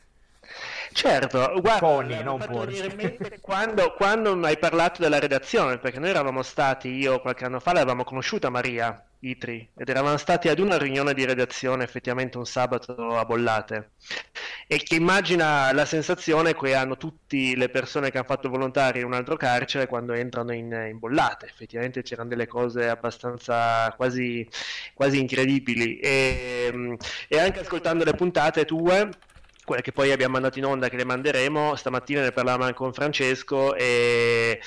Certo, 0.93 1.61
guarda, 1.61 1.79
Pony, 1.79 2.23
non 2.23 2.39
quando, 3.41 3.93
quando 3.93 4.39
hai 4.45 4.59
parlato 4.59 5.03
della 5.03 5.19
redazione, 5.19 5.79
perché 5.79 5.99
noi 5.99 6.11
eravamo 6.11 6.43
stati, 6.43 6.89
io 6.89 7.21
qualche 7.21 7.45
anno 7.45 7.61
fa 7.61 7.73
l'avevamo 7.73 8.05
conosciuta 8.05 8.49
Maria 8.49 9.01
Itri, 9.21 9.69
ed 9.77 9.89
eravamo 9.89 10.17
stati 10.17 10.49
ad 10.49 10.59
una 10.59 10.79
riunione 10.79 11.13
di 11.13 11.25
redazione 11.25 11.85
effettivamente 11.85 12.39
un 12.39 12.47
sabato 12.47 13.17
a 13.17 13.25
Bollate, 13.25 13.91
e 14.67 14.79
che 14.79 14.95
immagina 14.97 15.73
la 15.73 15.85
sensazione 15.85 16.55
che 16.55 16.75
hanno 16.75 16.97
tutte 16.97 17.55
le 17.55 17.69
persone 17.69 18.11
che 18.11 18.19
hanno 18.19 18.27
fatto 18.27 18.49
volontari 18.49 19.01
in 19.01 19.07
un 19.07 19.15
altro 19.15 19.37
carcere 19.37 19.87
quando 19.87 20.13
entrano 20.15 20.53
in, 20.53 20.73
in 20.89 20.99
Bollate, 20.99 21.47
effettivamente 21.47 22.03
c'erano 22.03 22.29
delle 22.29 22.47
cose 22.47 22.89
abbastanza 22.89 23.93
quasi, 23.97 24.49
quasi 24.95 25.21
incredibili, 25.21 25.99
e, 25.99 26.97
e 27.29 27.39
anche 27.39 27.61
ascoltando 27.61 28.05
le 28.05 28.15
puntate 28.15 28.65
tue 28.65 29.11
quelle 29.69 29.83
che 29.83 29.93
poi 29.93 30.11
abbiamo 30.13 30.33
mandato 30.33 30.59
in 30.59 30.65
onda, 30.65 30.89
che 30.89 30.97
le 30.97 31.05
manderemo, 31.05 31.77
stamattina 31.77 32.23
ne 32.23 32.33
parlavamo 32.33 32.73
con 32.73 32.95
Francesco 32.95 33.75
e, 33.75 34.59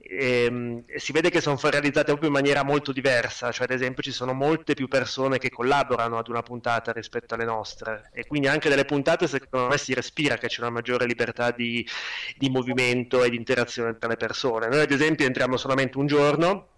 e, 0.00 0.84
e, 0.86 0.98
si 1.00 1.10
vede 1.10 1.28
che 1.28 1.40
sono 1.40 1.58
realizzate 1.60 2.04
proprio 2.04 2.28
in 2.28 2.34
maniera 2.34 2.62
molto 2.62 2.92
diversa, 2.92 3.50
cioè 3.50 3.64
ad 3.64 3.72
esempio 3.72 4.04
ci 4.04 4.12
sono 4.12 4.32
molte 4.32 4.74
più 4.74 4.86
persone 4.86 5.38
che 5.38 5.50
collaborano 5.50 6.18
ad 6.18 6.28
una 6.28 6.42
puntata 6.42 6.92
rispetto 6.92 7.34
alle 7.34 7.44
nostre 7.44 8.10
e 8.12 8.26
quindi 8.28 8.46
anche 8.46 8.68
delle 8.68 8.84
puntate 8.84 9.26
secondo 9.26 9.66
me 9.66 9.76
si 9.76 9.92
respira 9.92 10.38
che 10.38 10.46
c'è 10.46 10.60
una 10.60 10.70
maggiore 10.70 11.04
libertà 11.06 11.50
di, 11.50 11.84
di 12.36 12.48
movimento 12.48 13.24
e 13.24 13.30
di 13.30 13.36
interazione 13.36 13.98
tra 13.98 14.08
le 14.08 14.16
persone. 14.16 14.68
Noi 14.68 14.82
ad 14.82 14.90
esempio 14.92 15.26
entriamo 15.26 15.56
solamente 15.56 15.98
un 15.98 16.06
giorno 16.06 16.68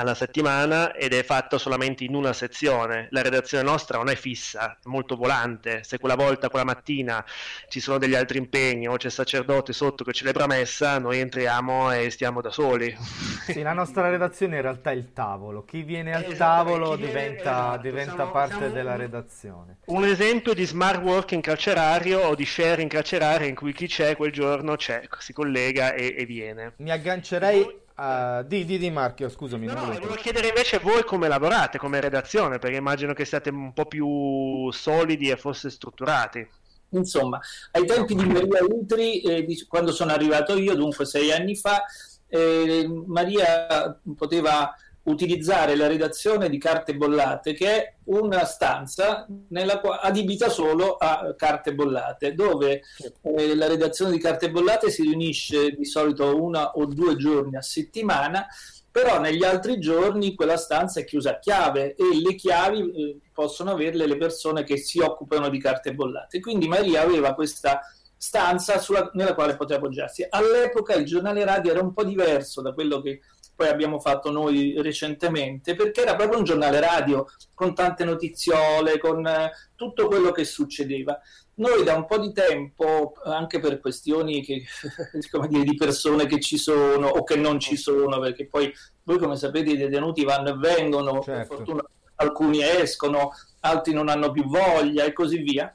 alla 0.00 0.14
settimana 0.14 0.92
ed 0.92 1.12
è 1.12 1.22
fatto 1.22 1.58
solamente 1.58 2.04
in 2.04 2.14
una 2.14 2.32
sezione. 2.32 3.08
La 3.10 3.22
redazione 3.22 3.64
nostra 3.64 3.98
non 3.98 4.08
è 4.08 4.16
fissa, 4.16 4.72
è 4.72 4.76
molto 4.84 5.16
volante. 5.16 5.82
Se 5.84 5.98
quella 5.98 6.16
volta, 6.16 6.48
quella 6.48 6.64
mattina, 6.64 7.24
ci 7.68 7.80
sono 7.80 7.98
degli 7.98 8.14
altri 8.14 8.38
impegni 8.38 8.88
o 8.88 8.96
c'è 8.96 9.06
il 9.06 9.12
sacerdote 9.12 9.72
sotto 9.72 10.04
che 10.04 10.12
celebra 10.12 10.46
messa, 10.46 10.98
noi 10.98 11.18
entriamo 11.18 11.92
e 11.92 12.10
stiamo 12.10 12.40
da 12.40 12.50
soli. 12.50 12.96
Sì, 13.44 13.60
la 13.60 13.74
nostra 13.74 14.08
redazione 14.08 14.56
in 14.56 14.62
realtà 14.62 14.90
è 14.90 14.94
il 14.94 15.12
tavolo. 15.12 15.64
Chi 15.66 15.82
viene 15.82 16.14
al 16.14 16.22
esatto, 16.22 16.36
tavolo 16.38 16.96
diventa, 16.96 17.40
esatto, 17.42 17.80
diventa 17.82 18.14
siamo, 18.14 18.30
parte 18.30 18.56
siamo 18.56 18.72
della 18.72 18.96
redazione. 18.96 19.76
Un 19.86 20.04
esempio 20.04 20.54
di 20.54 20.64
smart 20.64 21.02
working 21.02 21.42
carcerario 21.42 22.20
o 22.20 22.34
di 22.34 22.46
sharing 22.46 22.90
carcerario 22.90 23.46
in 23.46 23.54
cui 23.54 23.74
chi 23.74 23.86
c'è 23.86 24.16
quel 24.16 24.32
giorno 24.32 24.76
c'è, 24.76 25.02
si 25.18 25.34
collega 25.34 25.92
e, 25.92 26.14
e 26.16 26.24
viene. 26.24 26.72
Mi 26.78 26.90
aggancerei 26.90 27.82
Uh, 27.96 28.42
di, 28.44 28.64
di, 28.64 28.76
di 28.76 28.90
Marchio, 28.90 29.28
scusami. 29.28 29.66
No, 29.66 29.74
no, 29.74 29.92
volevo 29.92 30.14
chiedere 30.14 30.48
invece 30.48 30.78
voi 30.78 31.04
come 31.04 31.28
lavorate 31.28 31.78
come 31.78 32.00
redazione, 32.00 32.58
perché 32.58 32.76
immagino 32.76 33.12
che 33.12 33.24
siate 33.24 33.50
un 33.50 33.72
po' 33.72 33.86
più 33.86 34.70
solidi 34.72 35.30
e 35.30 35.36
forse 35.36 35.70
strutturati. 35.70 36.44
Insomma, 36.88 37.40
ai 37.70 37.86
tempi 37.86 38.16
di 38.16 38.24
Maria 38.24 38.64
Utri, 38.68 39.20
eh, 39.20 39.44
di, 39.44 39.64
quando 39.68 39.92
sono 39.92 40.12
arrivato 40.12 40.56
io, 40.56 40.74
dunque 40.74 41.04
sei 41.04 41.32
anni 41.32 41.54
fa, 41.54 41.84
eh, 42.28 42.88
Maria 43.06 43.96
poteva 44.16 44.74
utilizzare 45.04 45.76
la 45.76 45.86
redazione 45.86 46.48
di 46.48 46.58
carte 46.58 46.94
bollate, 46.94 47.54
che 47.54 47.68
è 47.68 47.94
una 48.04 48.44
stanza 48.44 49.26
nella 49.48 49.80
qua- 49.80 50.00
adibita 50.00 50.48
solo 50.48 50.96
a 50.96 51.34
carte 51.36 51.74
bollate, 51.74 52.34
dove 52.34 52.82
eh, 53.22 53.54
la 53.54 53.66
redazione 53.66 54.12
di 54.12 54.18
carte 54.18 54.50
bollate 54.50 54.90
si 54.90 55.02
riunisce 55.02 55.70
di 55.70 55.84
solito 55.84 56.40
una 56.42 56.72
o 56.72 56.86
due 56.86 57.16
giorni 57.16 57.56
a 57.56 57.62
settimana, 57.62 58.46
però 58.90 59.18
negli 59.18 59.44
altri 59.44 59.78
giorni 59.78 60.34
quella 60.34 60.56
stanza 60.56 61.00
è 61.00 61.04
chiusa 61.04 61.30
a 61.30 61.38
chiave 61.38 61.96
e 61.96 62.20
le 62.22 62.34
chiavi 62.34 62.78
eh, 62.78 63.18
possono 63.32 63.72
averle 63.72 64.06
le 64.06 64.16
persone 64.16 64.62
che 64.62 64.76
si 64.76 65.00
occupano 65.00 65.48
di 65.48 65.58
carte 65.58 65.92
bollate. 65.92 66.40
Quindi 66.40 66.68
Maria 66.68 67.02
aveva 67.02 67.34
questa 67.34 67.80
stanza 68.16 68.78
sulla, 68.78 69.10
nella 69.14 69.34
quale 69.34 69.56
poteva 69.56 69.80
appoggiarsi. 69.80 70.24
All'epoca 70.30 70.94
il 70.94 71.04
giornale 71.04 71.44
radio 71.44 71.72
era 71.72 71.82
un 71.82 71.92
po' 71.92 72.04
diverso 72.04 72.62
da 72.62 72.72
quello 72.72 73.02
che 73.02 73.20
poi 73.54 73.68
abbiamo 73.68 74.00
fatto 74.00 74.30
noi 74.30 74.74
recentemente, 74.78 75.74
perché 75.74 76.02
era 76.02 76.16
proprio 76.16 76.38
un 76.38 76.44
giornale 76.44 76.80
radio 76.80 77.26
con 77.54 77.74
tante 77.74 78.04
notiziole, 78.04 78.98
con 78.98 79.26
eh, 79.26 79.52
tutto 79.74 80.06
quello 80.08 80.32
che 80.32 80.44
succedeva. 80.44 81.18
Noi 81.56 81.84
da 81.84 81.94
un 81.94 82.06
po' 82.06 82.18
di 82.18 82.32
tempo, 82.32 83.12
anche 83.22 83.60
per 83.60 83.78
questioni 83.78 84.42
che, 84.42 84.64
dire, 85.48 85.64
di 85.64 85.76
persone 85.76 86.26
che 86.26 86.40
ci 86.40 86.58
sono 86.58 87.06
o 87.06 87.22
che 87.22 87.36
non 87.36 87.60
ci 87.60 87.76
sono, 87.76 88.18
perché 88.18 88.46
poi 88.46 88.72
voi 89.04 89.18
come 89.18 89.36
sapete 89.36 89.70
i 89.70 89.76
detenuti 89.76 90.24
vanno 90.24 90.50
e 90.50 90.54
vengono, 90.54 91.20
certo. 91.22 91.32
per 91.32 91.46
fortuna 91.46 91.84
alcuni 92.16 92.62
escono, 92.62 93.32
altri 93.60 93.92
non 93.92 94.08
hanno 94.08 94.30
più 94.30 94.44
voglia 94.46 95.04
e 95.04 95.12
così 95.12 95.38
via. 95.38 95.72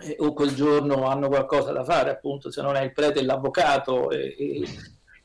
E, 0.00 0.14
o 0.20 0.32
quel 0.32 0.54
giorno 0.54 1.06
hanno 1.06 1.26
qualcosa 1.26 1.72
da 1.72 1.82
fare, 1.82 2.10
appunto, 2.10 2.52
se 2.52 2.62
non 2.62 2.76
è 2.76 2.82
il 2.82 2.92
prete 2.92 3.18
e 3.18 3.24
l'avvocato. 3.24 4.10
E, 4.10 4.36
e, 4.38 4.68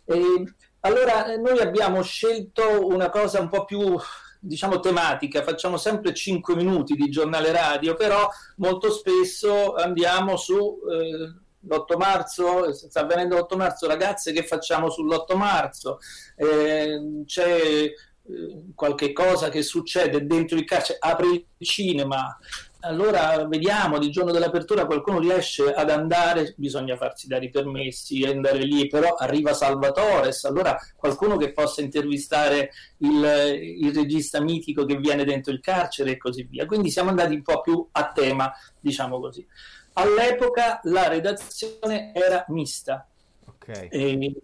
e 0.06 0.46
allora, 0.86 1.32
eh, 1.32 1.38
noi 1.38 1.60
abbiamo 1.60 2.02
scelto 2.02 2.88
una 2.88 3.10
cosa 3.10 3.40
un 3.40 3.50
po' 3.50 3.66
più 3.66 3.98
diciamo 4.40 4.82
tematica, 4.82 5.42
facciamo 5.42 5.78
sempre 5.78 6.14
5 6.14 6.56
minuti 6.56 6.96
di 6.96 7.10
giornale 7.10 7.52
radio, 7.54 7.96
però 7.96 8.30
molto 8.58 8.92
spesso 8.92 9.74
andiamo 9.76 10.36
su 10.36 10.80
eh, 10.92 11.42
l'8 11.66 11.98
marzo, 11.98 12.74
sta 12.74 13.02
avvenendo 13.02 13.38
l'8 13.38 13.56
marzo, 13.56 13.88
ragazze 13.88 14.34
che 14.34 14.44
facciamo 14.44 14.88
sull'8 14.88 15.38
marzo, 15.38 16.00
eh, 16.36 17.24
c'è 17.26 17.86
eh, 17.86 17.94
qualche 18.76 19.14
cosa 19.14 19.48
che 19.48 19.62
succede 19.62 20.26
dentro 20.26 20.58
il 20.58 20.66
carcere, 20.66 21.00
apre 21.00 21.28
il 21.28 21.46
cinema, 21.66 22.38
allora 22.84 23.46
vediamo, 23.48 23.98
il 23.98 24.12
giorno 24.12 24.32
dell'apertura 24.32 24.86
qualcuno 24.86 25.20
riesce 25.20 25.74
ad 25.74 25.90
andare, 25.90 26.54
bisogna 26.58 26.96
farsi 26.98 27.28
dare 27.28 27.46
i 27.46 27.50
permessi 27.50 28.24
andare 28.24 28.60
lì, 28.60 28.88
però 28.88 29.16
arriva 29.16 29.54
Salvatores, 29.54 30.44
allora 30.44 30.78
qualcuno 30.96 31.38
che 31.38 31.54
possa 31.54 31.82
intervistare 31.82 32.72
il, 32.98 33.80
il, 33.80 33.94
regista 33.94 34.42
mitico 34.42 34.86
che 34.86 34.98
viene 34.98 35.24
dentro 35.24 35.54
il 35.54 35.62
carcere 35.62 36.12
e 36.12 36.18
così 36.18 36.44
via. 36.44 36.66
Quindi 36.66 36.92
siamo 36.92 37.10
andati 37.10 37.34
un 37.34 37.42
po' 37.42 37.62
più 37.62 37.88
a 37.92 38.12
tema, 38.12 38.52
diciamo 38.80 39.20
così. 39.20 39.46
All'epoca 39.94 40.80
la 40.84 41.08
redazione 41.08 42.12
era 42.14 42.44
mista. 42.50 43.08
Okay. 43.46 43.88
E 43.90 44.36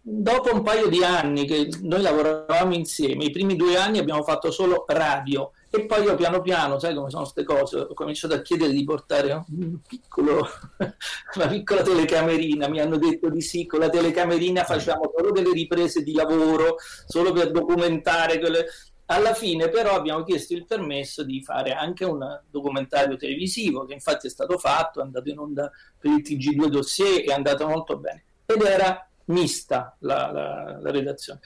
dopo 0.00 0.54
un 0.54 0.62
paio 0.62 0.88
di 0.88 1.02
anni 1.02 1.46
che 1.46 1.68
noi 1.82 2.02
lavoravamo 2.02 2.74
insieme, 2.74 3.24
i 3.24 3.30
primi 3.30 3.56
due 3.56 3.76
anni 3.76 3.98
abbiamo 3.98 4.22
fatto 4.22 4.50
solo 4.50 4.84
radio 4.88 5.52
e 5.70 5.86
poi 5.86 6.04
io 6.04 6.14
piano 6.14 6.40
piano, 6.40 6.78
sai 6.78 6.94
come 6.94 7.10
sono 7.10 7.22
queste 7.22 7.42
cose, 7.44 7.78
ho 7.78 7.94
cominciato 7.94 8.34
a 8.34 8.42
chiedere 8.42 8.72
di 8.72 8.84
portare 8.84 9.32
un 9.32 9.78
piccolo, 9.86 10.46
una 11.34 11.46
piccola 11.48 11.82
telecamerina, 11.82 12.68
mi 12.68 12.80
hanno 12.80 12.98
detto 12.98 13.30
di 13.30 13.40
sì, 13.40 13.66
con 13.66 13.80
la 13.80 13.88
telecamerina 13.88 14.64
facciamo 14.64 15.10
solo 15.16 15.32
delle 15.32 15.52
riprese 15.52 16.02
di 16.02 16.12
lavoro, 16.12 16.76
solo 17.06 17.32
per 17.32 17.50
documentare 17.50 18.38
quelle... 18.38 18.66
Alla 19.06 19.34
fine 19.34 19.68
però 19.68 19.94
abbiamo 19.94 20.22
chiesto 20.22 20.54
il 20.54 20.64
permesso 20.64 21.24
di 21.24 21.42
fare 21.42 21.72
anche 21.72 22.06
un 22.06 22.24
documentario 22.48 23.16
televisivo, 23.16 23.84
che 23.84 23.92
infatti 23.92 24.28
è 24.28 24.30
stato 24.30 24.56
fatto, 24.56 25.00
è 25.00 25.02
andato 25.02 25.28
in 25.28 25.38
onda 25.38 25.70
per 25.98 26.10
il 26.10 26.22
TG2 26.22 26.66
dossier, 26.68 27.22
è 27.22 27.32
andato 27.32 27.66
molto 27.66 27.98
bene. 27.98 28.24
Ed 28.46 28.62
era 28.62 29.06
mista 29.26 29.96
la, 30.00 30.30
la, 30.32 30.78
la 30.80 30.90
redazione. 30.90 31.40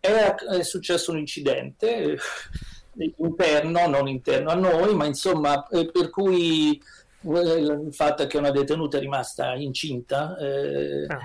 È, 0.00 0.34
è 0.34 0.62
successo 0.62 1.10
un 1.10 1.18
incidente 1.18 2.18
interno, 3.16 3.86
non 3.86 4.08
interno 4.08 4.50
a 4.50 4.54
noi, 4.54 4.94
ma 4.94 5.06
insomma, 5.06 5.66
eh, 5.68 5.90
per 5.90 6.10
cui 6.10 6.80
eh, 7.22 7.38
il 7.58 7.88
fatto 7.92 8.22
è 8.22 8.26
che 8.26 8.38
una 8.38 8.50
detenuta 8.50 8.96
è 8.96 9.00
rimasta 9.00 9.54
incinta 9.54 10.36
eh, 10.36 11.06
ah. 11.06 11.18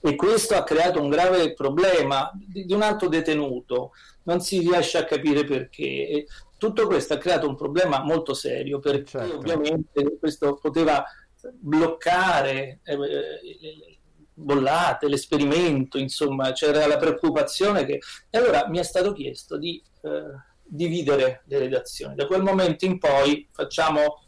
e 0.00 0.16
questo 0.16 0.54
ha 0.54 0.64
creato 0.64 1.00
un 1.00 1.08
grave 1.08 1.54
problema 1.54 2.30
di, 2.34 2.64
di, 2.64 2.72
un 2.72 2.82
altro 2.82 3.08
detenuto, 3.08 3.92
non 4.24 4.40
si 4.40 4.60
riesce 4.60 4.98
a 4.98 5.04
capire 5.04 5.44
perché. 5.44 6.26
Tutto 6.56 6.86
questo 6.86 7.12
ha 7.12 7.18
creato 7.18 7.46
un 7.46 7.56
problema 7.56 8.02
molto 8.02 8.32
serio 8.32 8.78
perché 8.78 9.18
certo. 9.18 9.36
ovviamente 9.36 10.16
questo 10.18 10.54
poteva 10.54 11.04
bloccare 11.60 12.78
eh, 12.84 13.93
bollate, 14.34 15.08
l'esperimento, 15.08 15.98
insomma, 15.98 16.52
c'era 16.52 16.86
la 16.86 16.96
preoccupazione 16.96 17.84
che... 17.84 18.00
E 18.28 18.38
allora 18.38 18.68
mi 18.68 18.78
è 18.78 18.82
stato 18.82 19.12
chiesto 19.12 19.56
di 19.56 19.82
eh, 20.02 20.32
dividere 20.62 21.42
le 21.46 21.58
redazioni. 21.58 22.14
Da 22.14 22.26
quel 22.26 22.42
momento 22.42 22.84
in 22.84 22.98
poi 22.98 23.48
facciamo 23.52 24.24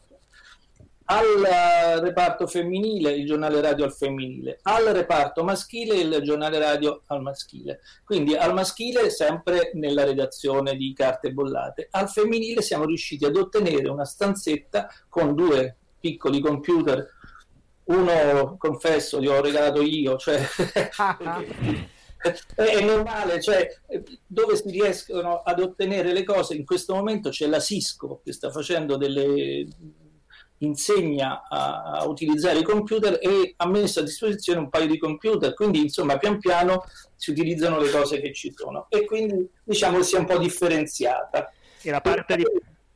al 1.08 2.00
reparto 2.00 2.46
femminile 2.46 3.12
il 3.12 3.26
giornale 3.26 3.60
radio 3.60 3.84
al 3.84 3.92
femminile, 3.92 4.58
al 4.62 4.86
reparto 4.86 5.44
maschile 5.44 5.94
il 5.96 6.20
giornale 6.22 6.58
radio 6.58 7.02
al 7.06 7.22
maschile. 7.22 7.80
Quindi 8.04 8.34
al 8.34 8.52
maschile 8.52 9.10
sempre 9.10 9.70
nella 9.74 10.04
redazione 10.04 10.76
di 10.76 10.92
carte 10.94 11.32
bollate, 11.32 11.88
al 11.92 12.08
femminile 12.08 12.62
siamo 12.62 12.86
riusciti 12.86 13.24
ad 13.24 13.36
ottenere 13.36 13.88
una 13.88 14.04
stanzetta 14.04 14.88
con 15.08 15.34
due 15.34 15.76
piccoli 16.00 16.40
computer, 16.40 17.15
uno 17.86 18.56
confesso 18.58 19.18
li 19.18 19.28
ho 19.28 19.40
regalato 19.40 19.82
io, 19.82 20.16
cioè 20.16 20.40
è 22.54 22.80
normale, 22.84 23.40
cioè, 23.40 23.68
dove 24.26 24.56
si 24.56 24.70
riescono 24.70 25.42
ad 25.42 25.60
ottenere 25.60 26.12
le 26.12 26.24
cose, 26.24 26.54
in 26.54 26.64
questo 26.64 26.94
momento 26.94 27.30
c'è 27.30 27.46
la 27.46 27.60
Cisco 27.60 28.20
che 28.24 28.32
sta 28.32 28.50
facendo 28.50 28.96
delle 28.96 29.66
insegna 30.58 31.46
a, 31.48 31.82
a, 31.82 32.06
utilizzare 32.06 32.60
i 32.60 32.62
computer 32.62 33.18
e 33.20 33.52
ha 33.56 33.68
messo 33.68 34.00
a 34.00 34.02
disposizione 34.02 34.60
un 34.60 34.70
paio 34.70 34.86
di 34.86 34.98
computer, 34.98 35.52
quindi 35.54 35.80
insomma 35.80 36.16
pian 36.16 36.38
piano 36.38 36.84
si 37.14 37.30
utilizzano 37.30 37.78
le 37.78 37.90
cose 37.90 38.20
che 38.20 38.32
ci 38.32 38.52
sono 38.56 38.86
e 38.88 39.04
quindi 39.04 39.48
diciamo 39.62 39.98
che 39.98 40.04
sia 40.04 40.18
un 40.18 40.26
po' 40.26 40.38
differenziata. 40.38 41.52
E 41.82 41.90
la 41.90 42.00
parte 42.00 42.36
di... 42.36 42.44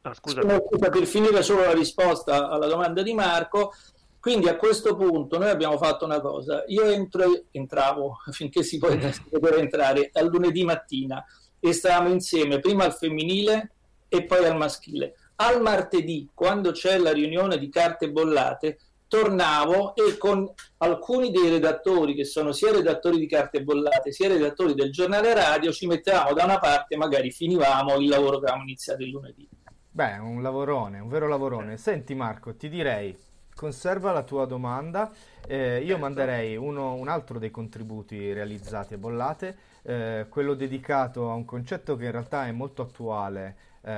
Ah, 0.02 0.14
scusa. 0.14 0.40
Per 0.40 1.06
finire 1.06 1.42
solo 1.42 1.60
la 1.60 1.74
risposta 1.74 2.48
alla 2.48 2.66
domanda 2.66 3.02
di 3.02 3.12
Marco, 3.12 3.74
quindi 4.20 4.48
a 4.48 4.56
questo 4.56 4.94
punto 4.96 5.38
noi 5.38 5.48
abbiamo 5.48 5.78
fatto 5.78 6.04
una 6.04 6.20
cosa, 6.20 6.62
io 6.66 6.84
entro, 6.84 7.24
entravo 7.50 8.18
finché 8.32 8.62
si 8.62 8.76
può 8.76 8.88
entrare 8.88 10.10
al 10.12 10.28
lunedì 10.28 10.62
mattina 10.62 11.24
e 11.58 11.72
stavamo 11.72 12.10
insieme 12.10 12.60
prima 12.60 12.84
al 12.84 12.94
femminile 12.94 13.72
e 14.08 14.24
poi 14.24 14.44
al 14.44 14.58
maschile. 14.58 15.14
Al 15.36 15.62
martedì, 15.62 16.28
quando 16.34 16.72
c'è 16.72 16.98
la 16.98 17.12
riunione 17.12 17.56
di 17.56 17.70
carte 17.70 18.10
bollate, 18.10 18.78
tornavo 19.08 19.94
e 19.94 20.18
con 20.18 20.48
alcuni 20.78 21.30
dei 21.30 21.48
redattori 21.48 22.14
che 22.14 22.24
sono 22.24 22.52
sia 22.52 22.70
redattori 22.70 23.18
di 23.18 23.26
carte 23.26 23.62
bollate 23.62 24.12
sia 24.12 24.28
redattori 24.28 24.74
del 24.74 24.92
giornale 24.92 25.34
radio 25.34 25.72
ci 25.72 25.86
mettevamo 25.86 26.32
da 26.32 26.44
una 26.44 26.58
parte 26.58 26.94
e 26.94 26.96
magari 26.96 27.32
finivamo 27.32 27.96
il 27.96 28.08
lavoro 28.08 28.38
che 28.38 28.44
avevamo 28.44 28.62
iniziato 28.62 29.02
il 29.02 29.08
lunedì. 29.08 29.48
Beh, 29.92 30.18
un 30.18 30.42
lavorone, 30.42 31.00
un 31.00 31.08
vero 31.08 31.26
lavorone. 31.26 31.76
Senti 31.78 32.14
Marco, 32.14 32.54
ti 32.54 32.68
direi 32.68 33.16
conserva 33.60 34.10
la 34.12 34.22
tua 34.22 34.46
domanda. 34.46 35.12
Eh, 35.46 35.80
io 35.80 35.88
certo. 35.88 35.98
manderei 35.98 36.56
uno, 36.56 36.94
un 36.94 37.08
altro 37.08 37.38
dei 37.38 37.50
contributi 37.50 38.32
realizzati 38.32 38.94
a 38.94 38.96
Bollate, 38.96 39.56
eh, 39.82 40.26
quello 40.30 40.54
dedicato 40.54 41.30
a 41.30 41.34
un 41.34 41.44
concetto 41.44 41.94
che 41.96 42.06
in 42.06 42.10
realtà 42.10 42.46
è 42.46 42.52
molto 42.52 42.80
attuale 42.80 43.56
eh, 43.82 43.90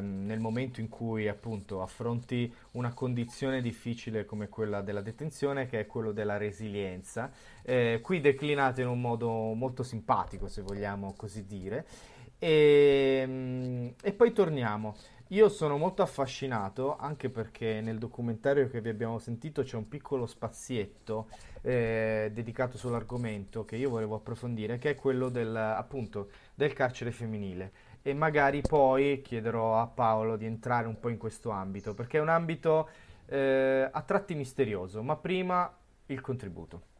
nel 0.00 0.40
momento 0.40 0.80
in 0.80 0.88
cui 0.88 1.28
appunto 1.28 1.82
affronti 1.82 2.50
una 2.72 2.94
condizione 2.94 3.60
difficile 3.60 4.24
come 4.24 4.48
quella 4.48 4.80
della 4.80 5.02
detenzione, 5.02 5.66
che 5.66 5.80
è 5.80 5.86
quello 5.86 6.12
della 6.12 6.38
resilienza. 6.38 7.30
Eh, 7.60 8.00
qui 8.02 8.22
declinato 8.22 8.80
in 8.80 8.88
un 8.88 9.00
modo 9.02 9.52
molto 9.52 9.82
simpatico, 9.82 10.48
se 10.48 10.62
vogliamo 10.62 11.12
così 11.18 11.44
dire. 11.44 11.84
E, 12.44 13.22
mm, 13.24 13.88
e 14.02 14.12
poi 14.12 14.32
torniamo. 14.32 14.96
Io 15.28 15.48
sono 15.48 15.78
molto 15.78 16.02
affascinato 16.02 16.96
anche 16.96 17.30
perché 17.30 17.80
nel 17.80 17.98
documentario 17.98 18.68
che 18.68 18.80
vi 18.80 18.88
abbiamo 18.88 19.20
sentito 19.20 19.62
c'è 19.62 19.76
un 19.76 19.86
piccolo 19.86 20.26
spazietto 20.26 21.28
eh, 21.62 22.32
dedicato 22.34 22.76
sull'argomento 22.76 23.64
che 23.64 23.76
io 23.76 23.90
volevo 23.90 24.16
approfondire, 24.16 24.78
che 24.78 24.90
è 24.90 24.94
quello 24.96 25.28
del, 25.28 25.54
appunto, 25.54 26.30
del 26.56 26.72
carcere 26.72 27.12
femminile. 27.12 27.72
E 28.02 28.12
magari 28.12 28.60
poi 28.60 29.22
chiederò 29.22 29.80
a 29.80 29.86
Paolo 29.86 30.36
di 30.36 30.44
entrare 30.44 30.88
un 30.88 30.98
po' 30.98 31.10
in 31.10 31.18
questo 31.18 31.50
ambito, 31.50 31.94
perché 31.94 32.18
è 32.18 32.20
un 32.20 32.28
ambito 32.28 32.88
eh, 33.26 33.88
a 33.90 34.02
tratti 34.02 34.34
misterioso, 34.34 35.00
ma 35.04 35.14
prima 35.14 35.72
il 36.06 36.20
contributo. 36.20 36.90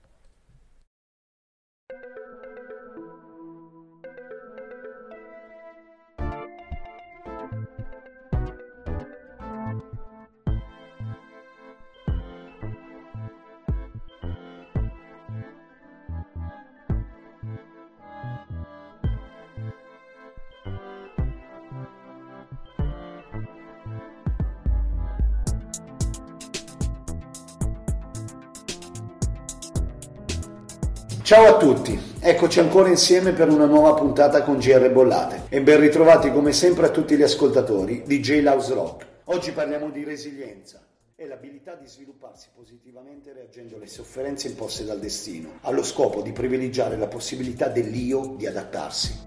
Ciao 31.32 31.46
a 31.46 31.56
tutti, 31.56 31.98
eccoci 32.20 32.60
ancora 32.60 32.90
insieme 32.90 33.32
per 33.32 33.48
una 33.48 33.64
nuova 33.64 33.94
puntata 33.94 34.42
con 34.42 34.58
GR 34.58 34.90
Bollate 34.90 35.44
e 35.48 35.62
ben 35.62 35.80
ritrovati 35.80 36.30
come 36.30 36.52
sempre 36.52 36.84
a 36.84 36.90
tutti 36.90 37.16
gli 37.16 37.22
ascoltatori 37.22 38.02
di 38.04 38.20
J-House 38.20 38.74
Rock. 38.74 39.06
Oggi 39.24 39.50
parliamo 39.52 39.88
di 39.88 40.04
resilienza 40.04 40.86
e 41.16 41.26
l'abilità 41.26 41.74
di 41.74 41.86
svilupparsi 41.86 42.48
positivamente 42.54 43.32
reagendo 43.32 43.76
alle 43.76 43.86
sofferenze 43.86 44.48
imposte 44.48 44.84
dal 44.84 44.98
destino, 44.98 45.52
allo 45.62 45.82
scopo 45.82 46.20
di 46.20 46.32
privilegiare 46.32 46.98
la 46.98 47.08
possibilità 47.08 47.68
dell'io 47.68 48.34
di 48.36 48.46
adattarsi. 48.46 49.18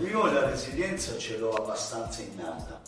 Io 0.00 0.30
la 0.30 0.50
resilienza 0.50 1.16
ce 1.16 1.38
l'ho 1.38 1.54
abbastanza 1.54 2.20
innata 2.20 2.82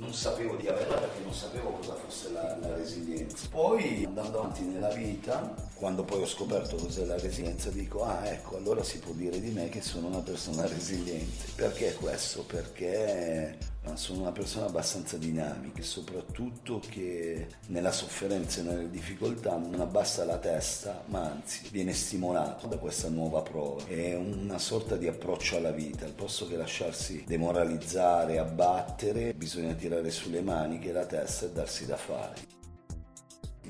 non 0.00 0.14
sapevo 0.14 0.56
di 0.56 0.66
averla 0.66 0.96
perché 0.96 1.22
non 1.22 1.34
sapevo 1.34 1.72
cosa 1.72 1.94
fosse 1.94 2.32
la, 2.32 2.56
la, 2.60 2.74
resilienza. 2.74 3.46
Poi 3.50 4.04
andando 4.06 4.40
avanti 4.40 4.62
nella 4.62 4.88
vita, 4.88 5.54
quando 5.74 6.04
poi 6.04 6.22
ho 6.22 6.26
scoperto 6.26 6.76
cos'è 6.76 7.04
la 7.04 7.18
resilienza, 7.18 7.68
dico, 7.68 8.02
ah 8.04 8.26
ecco, 8.26 8.56
allora 8.56 8.82
si 8.82 8.98
può 8.98 9.12
dire 9.12 9.38
di 9.40 9.50
me 9.50 9.68
che 9.68 9.82
sono 9.82 10.06
una 10.06 10.20
persona 10.20 10.64
resiliente. 10.66 11.52
Perché 11.54 11.92
questo? 11.94 12.44
Perché 12.44 13.58
sono 13.94 14.20
una 14.20 14.32
persona 14.32 14.66
abbastanza 14.66 15.16
dinamica 15.16 15.80
e 15.80 15.84
soprattutto 15.84 16.80
che 16.88 17.48
nella 17.66 17.92
sofferenza 17.92 18.60
e 18.60 18.62
nelle 18.64 18.90
difficoltà 18.90 19.56
non 19.56 19.80
abbassa 19.80 20.24
la 20.24 20.38
testa, 20.38 21.02
ma 21.06 21.22
anzi 21.22 21.68
viene 21.70 21.92
stimolato 21.92 22.66
da 22.66 22.78
questa 22.78 23.08
nuova 23.08 23.42
prova. 23.42 23.84
È 23.86 24.14
una 24.14 24.58
sorta 24.58 24.96
di 24.96 25.06
approccio 25.06 25.56
alla 25.56 25.72
vita, 25.72 26.04
al 26.04 26.12
posto 26.12 26.46
che 26.46 26.56
lasciarsi 26.56 27.24
demoralizzare, 27.26 28.38
abbattere, 28.38 29.34
bisogna 29.34 29.74
tirare 29.74 30.10
sulle 30.10 30.40
maniche 30.40 30.92
la 30.92 31.04
testa 31.04 31.46
e 31.46 31.52
darsi 31.52 31.86
da 31.86 31.96
fare. 31.96 32.59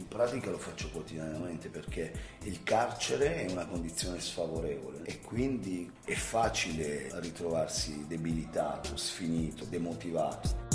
In 0.00 0.08
pratica 0.08 0.50
lo 0.50 0.56
faccio 0.56 0.88
quotidianamente 0.88 1.68
perché 1.68 2.10
il 2.44 2.62
carcere 2.62 3.44
è 3.44 3.50
una 3.50 3.66
condizione 3.66 4.18
sfavorevole 4.18 5.02
e 5.04 5.20
quindi 5.20 5.92
è 6.02 6.14
facile 6.14 7.10
ritrovarsi 7.20 8.06
debilitato, 8.06 8.96
sfinito, 8.96 9.66
demotivato. 9.66 10.68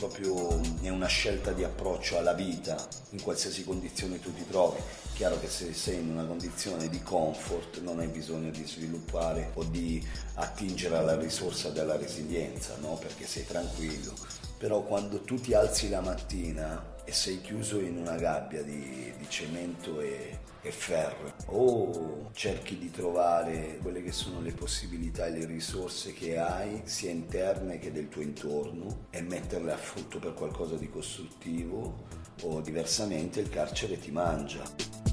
proprio 0.00 0.58
è 0.80 0.88
una 0.88 1.06
scelta 1.06 1.52
di 1.52 1.62
approccio 1.62 2.16
alla 2.16 2.32
vita 2.32 2.88
in 3.10 3.20
qualsiasi 3.20 3.64
condizione 3.64 4.18
tu 4.18 4.32
ti 4.32 4.46
trovi. 4.48 4.80
Chiaro 5.12 5.38
che 5.38 5.48
se 5.48 5.74
sei 5.74 5.98
in 5.98 6.08
una 6.08 6.24
condizione 6.24 6.88
di 6.88 7.02
comfort 7.02 7.80
non 7.82 7.98
hai 7.98 8.06
bisogno 8.06 8.50
di 8.50 8.64
sviluppare 8.64 9.50
o 9.54 9.64
di 9.64 10.02
attingere 10.36 10.96
alla 10.96 11.18
risorsa 11.18 11.68
della 11.68 11.98
resilienza, 11.98 12.76
no? 12.80 12.96
perché 12.96 13.26
sei 13.26 13.44
tranquillo. 13.44 14.14
Però 14.60 14.82
quando 14.82 15.22
tu 15.22 15.36
ti 15.36 15.54
alzi 15.54 15.88
la 15.88 16.02
mattina 16.02 16.96
e 17.06 17.12
sei 17.12 17.40
chiuso 17.40 17.80
in 17.80 17.96
una 17.96 18.16
gabbia 18.16 18.62
di, 18.62 19.10
di 19.16 19.26
cemento 19.26 20.02
e, 20.02 20.38
e 20.60 20.70
ferro 20.70 21.32
o 21.46 22.28
cerchi 22.34 22.76
di 22.76 22.90
trovare 22.90 23.78
quelle 23.80 24.02
che 24.02 24.12
sono 24.12 24.42
le 24.42 24.52
possibilità 24.52 25.24
e 25.24 25.30
le 25.30 25.46
risorse 25.46 26.12
che 26.12 26.36
hai 26.36 26.82
sia 26.84 27.10
interne 27.10 27.78
che 27.78 27.90
del 27.90 28.10
tuo 28.10 28.20
intorno 28.20 29.06
e 29.08 29.22
metterle 29.22 29.72
a 29.72 29.78
frutto 29.78 30.18
per 30.18 30.34
qualcosa 30.34 30.76
di 30.76 30.90
costruttivo 30.90 32.04
o 32.42 32.60
diversamente 32.60 33.40
il 33.40 33.48
carcere 33.48 33.98
ti 33.98 34.10
mangia. 34.10 35.09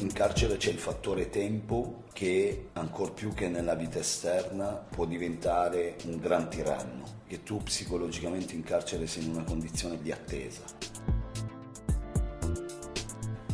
In 0.00 0.12
carcere 0.12 0.58
c'è 0.58 0.70
il 0.70 0.78
fattore 0.78 1.28
tempo 1.28 2.04
che, 2.12 2.68
ancor 2.74 3.14
più 3.14 3.34
che 3.34 3.48
nella 3.48 3.74
vita 3.74 3.98
esterna, 3.98 4.68
può 4.68 5.06
diventare 5.06 5.96
un 6.04 6.20
gran 6.20 6.48
tiranno, 6.48 7.02
che 7.26 7.42
tu 7.42 7.60
psicologicamente 7.64 8.54
in 8.54 8.62
carcere 8.62 9.08
sei 9.08 9.24
in 9.24 9.30
una 9.30 9.42
condizione 9.42 10.00
di 10.00 10.12
attesa. 10.12 10.62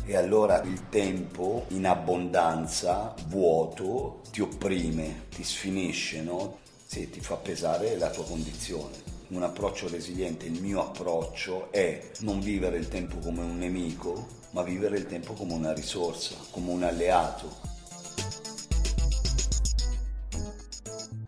E 0.05 0.15
allora 0.15 0.61
il 0.61 0.87
tempo 0.89 1.65
in 1.69 1.87
abbondanza, 1.87 3.15
vuoto, 3.25 4.21
ti 4.29 4.41
opprime, 4.41 5.25
ti 5.29 5.43
sfinisce, 5.43 6.21
no? 6.21 6.59
Sì, 6.85 7.09
ti 7.09 7.21
fa 7.21 7.37
pesare 7.37 7.97
la 7.97 8.11
tua 8.11 8.23
condizione 8.23 9.13
un 9.29 9.41
approccio 9.41 9.87
resiliente, 9.87 10.45
il 10.45 10.61
mio 10.61 10.81
approccio 10.81 11.71
è 11.71 12.11
non 12.19 12.39
vivere 12.39 12.77
il 12.77 12.87
tempo 12.87 13.17
come 13.17 13.41
un 13.41 13.57
nemico, 13.57 14.43
ma 14.55 14.63
vivere 14.63 14.97
il 14.97 15.05
tempo 15.05 15.33
come 15.33 15.53
una 15.53 15.73
risorsa, 15.73 16.33
come 16.49 16.71
un 16.71 16.83
alleato. 16.83 17.73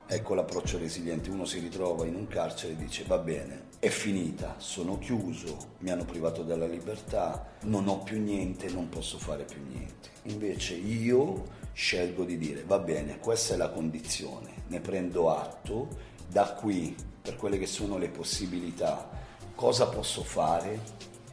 Ecco 0.07 0.33
l'approccio 0.33 0.77
resiliente, 0.77 1.29
uno 1.29 1.43
si 1.43 1.59
ritrova 1.59 2.05
in 2.05 2.15
un 2.15 2.27
carcere 2.27 2.71
e 2.71 2.75
dice 2.77 3.03
va 3.05 3.17
bene, 3.17 3.65
è 3.79 3.89
finita, 3.89 4.55
sono 4.59 4.97
chiuso, 4.97 5.73
mi 5.79 5.91
hanno 5.91 6.05
privato 6.05 6.43
della 6.43 6.67
libertà, 6.67 7.55
non 7.63 7.89
ho 7.89 7.99
più 7.99 8.17
niente, 8.17 8.69
non 8.69 8.87
posso 8.87 9.17
fare 9.17 9.43
più 9.43 9.61
niente. 9.61 10.09
Invece 10.23 10.75
io 10.75 11.43
scelgo 11.73 12.23
di 12.23 12.37
dire 12.37 12.63
va 12.63 12.79
bene, 12.79 13.19
questa 13.19 13.55
è 13.55 13.57
la 13.57 13.69
condizione, 13.69 14.63
ne 14.67 14.79
prendo 14.79 15.35
atto, 15.35 15.89
da 16.29 16.53
qui 16.53 16.95
per 17.21 17.35
quelle 17.35 17.57
che 17.57 17.67
sono 17.67 17.97
le 17.97 18.07
possibilità, 18.07 19.09
cosa 19.53 19.87
posso 19.87 20.23
fare, 20.23 20.79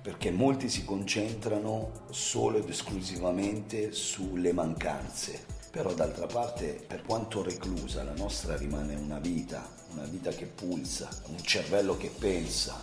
perché 0.04 0.30
molti 0.30 0.68
si 0.68 0.84
concentrano 0.84 1.90
solo 2.10 2.58
ed 2.58 2.68
esclusivamente 2.68 3.90
sulle 3.92 4.52
mancanze. 4.52 5.46
Però 5.70 5.94
d'altra 5.94 6.26
parte, 6.26 6.84
per 6.86 7.00
quanto 7.00 7.42
reclusa, 7.42 8.02
la 8.02 8.12
nostra 8.12 8.54
rimane 8.54 8.96
una 8.96 9.18
vita, 9.18 9.66
una 9.92 10.04
vita 10.04 10.28
che 10.28 10.44
pulsa, 10.44 11.08
un 11.28 11.42
cervello 11.42 11.96
che 11.96 12.10
pensa, 12.10 12.82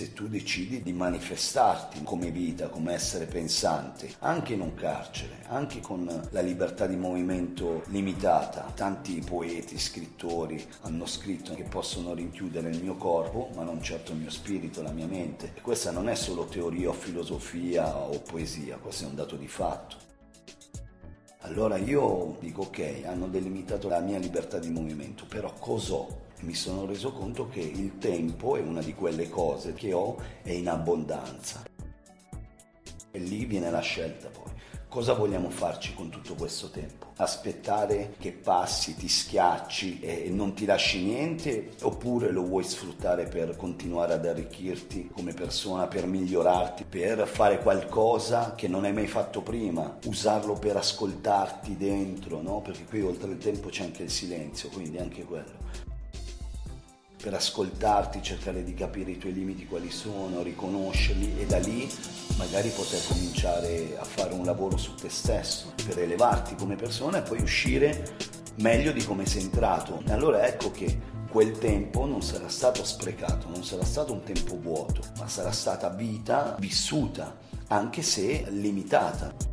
se 0.00 0.14
tu 0.14 0.28
decidi 0.28 0.82
di 0.82 0.94
manifestarti 0.94 2.02
come 2.04 2.30
vita, 2.30 2.68
come 2.68 2.94
essere 2.94 3.26
pensante, 3.26 4.10
anche 4.20 4.54
in 4.54 4.62
un 4.62 4.72
carcere, 4.72 5.42
anche 5.48 5.80
con 5.80 6.26
la 6.30 6.40
libertà 6.40 6.86
di 6.86 6.96
movimento 6.96 7.82
limitata. 7.88 8.72
Tanti 8.74 9.20
poeti, 9.20 9.78
scrittori 9.78 10.66
hanno 10.82 11.04
scritto 11.04 11.54
che 11.54 11.64
possono 11.64 12.14
rinchiudere 12.14 12.70
il 12.70 12.82
mio 12.82 12.96
corpo, 12.96 13.50
ma 13.54 13.62
non 13.62 13.82
certo 13.82 14.12
il 14.12 14.20
mio 14.20 14.30
spirito, 14.30 14.80
la 14.80 14.90
mia 14.90 15.06
mente. 15.06 15.52
E 15.54 15.60
questa 15.60 15.90
non 15.90 16.08
è 16.08 16.14
solo 16.14 16.46
teoria 16.46 16.88
o 16.88 16.94
filosofia 16.94 17.94
o 17.94 18.20
poesia, 18.20 18.78
questo 18.78 19.04
è 19.04 19.06
un 19.06 19.16
dato 19.16 19.36
di 19.36 19.48
fatto. 19.48 19.96
Allora 21.40 21.76
io 21.76 22.38
dico 22.40 22.62
ok, 22.62 23.02
hanno 23.04 23.28
delimitato 23.28 23.88
la 23.88 24.00
mia 24.00 24.18
libertà 24.18 24.58
di 24.58 24.70
movimento, 24.70 25.26
però 25.26 25.52
cos'ho? 25.58 26.28
Mi 26.42 26.54
sono 26.54 26.86
reso 26.86 27.12
conto 27.12 27.48
che 27.48 27.60
il 27.60 27.98
tempo 27.98 28.56
è 28.56 28.60
una 28.60 28.80
di 28.80 28.94
quelle 28.94 29.28
cose 29.28 29.72
che 29.74 29.92
ho 29.92 30.16
è 30.42 30.52
in 30.52 30.68
abbondanza. 30.68 31.64
E 33.10 33.18
lì 33.18 33.44
viene 33.44 33.70
la 33.70 33.80
scelta 33.80 34.28
poi. 34.28 34.50
Cosa 34.90 35.12
vogliamo 35.12 35.50
farci 35.50 35.94
con 35.94 36.08
tutto 36.08 36.34
questo 36.34 36.68
tempo? 36.68 37.12
Aspettare 37.18 38.14
che 38.18 38.32
passi, 38.32 38.96
ti 38.96 39.06
schiacci 39.06 40.00
e 40.00 40.30
non 40.30 40.52
ti 40.52 40.64
lasci 40.64 41.04
niente 41.04 41.74
oppure 41.82 42.32
lo 42.32 42.42
vuoi 42.42 42.64
sfruttare 42.64 43.26
per 43.26 43.54
continuare 43.54 44.14
ad 44.14 44.26
arricchirti 44.26 45.10
come 45.12 45.32
persona, 45.32 45.86
per 45.86 46.06
migliorarti, 46.06 46.86
per 46.88 47.28
fare 47.28 47.60
qualcosa 47.60 48.56
che 48.56 48.66
non 48.66 48.82
hai 48.82 48.92
mai 48.92 49.06
fatto 49.06 49.42
prima, 49.42 49.96
usarlo 50.06 50.54
per 50.54 50.76
ascoltarti 50.78 51.76
dentro, 51.76 52.42
no? 52.42 52.60
Perché 52.60 52.84
qui 52.84 53.00
oltre 53.02 53.30
il 53.30 53.38
tempo 53.38 53.68
c'è 53.68 53.84
anche 53.84 54.02
il 54.02 54.10
silenzio, 54.10 54.70
quindi 54.70 54.98
anche 54.98 55.22
quello 55.22 55.89
per 57.20 57.34
ascoltarti, 57.34 58.22
cercare 58.22 58.64
di 58.64 58.74
capire 58.74 59.10
i 59.10 59.18
tuoi 59.18 59.34
limiti 59.34 59.66
quali 59.66 59.90
sono, 59.90 60.42
riconoscerli 60.42 61.38
e 61.38 61.46
da 61.46 61.58
lì 61.58 61.88
magari 62.36 62.70
poter 62.70 63.00
cominciare 63.06 63.96
a 63.98 64.04
fare 64.04 64.32
un 64.32 64.44
lavoro 64.44 64.78
su 64.78 64.94
te 64.94 65.10
stesso 65.10 65.74
per 65.86 65.98
elevarti 65.98 66.54
come 66.54 66.76
persona 66.76 67.18
e 67.18 67.22
poi 67.22 67.42
uscire 67.42 68.16
meglio 68.56 68.92
di 68.92 69.04
come 69.04 69.26
sei 69.26 69.42
entrato. 69.42 70.02
E 70.06 70.12
allora 70.12 70.46
ecco 70.46 70.70
che 70.70 70.98
quel 71.30 71.58
tempo 71.58 72.06
non 72.06 72.22
sarà 72.22 72.48
stato 72.48 72.84
sprecato, 72.84 73.48
non 73.48 73.62
sarà 73.64 73.84
stato 73.84 74.12
un 74.12 74.22
tempo 74.22 74.58
vuoto, 74.58 75.02
ma 75.18 75.28
sarà 75.28 75.52
stata 75.52 75.88
vita 75.90 76.56
vissuta, 76.58 77.36
anche 77.68 78.02
se 78.02 78.46
limitata. 78.48 79.49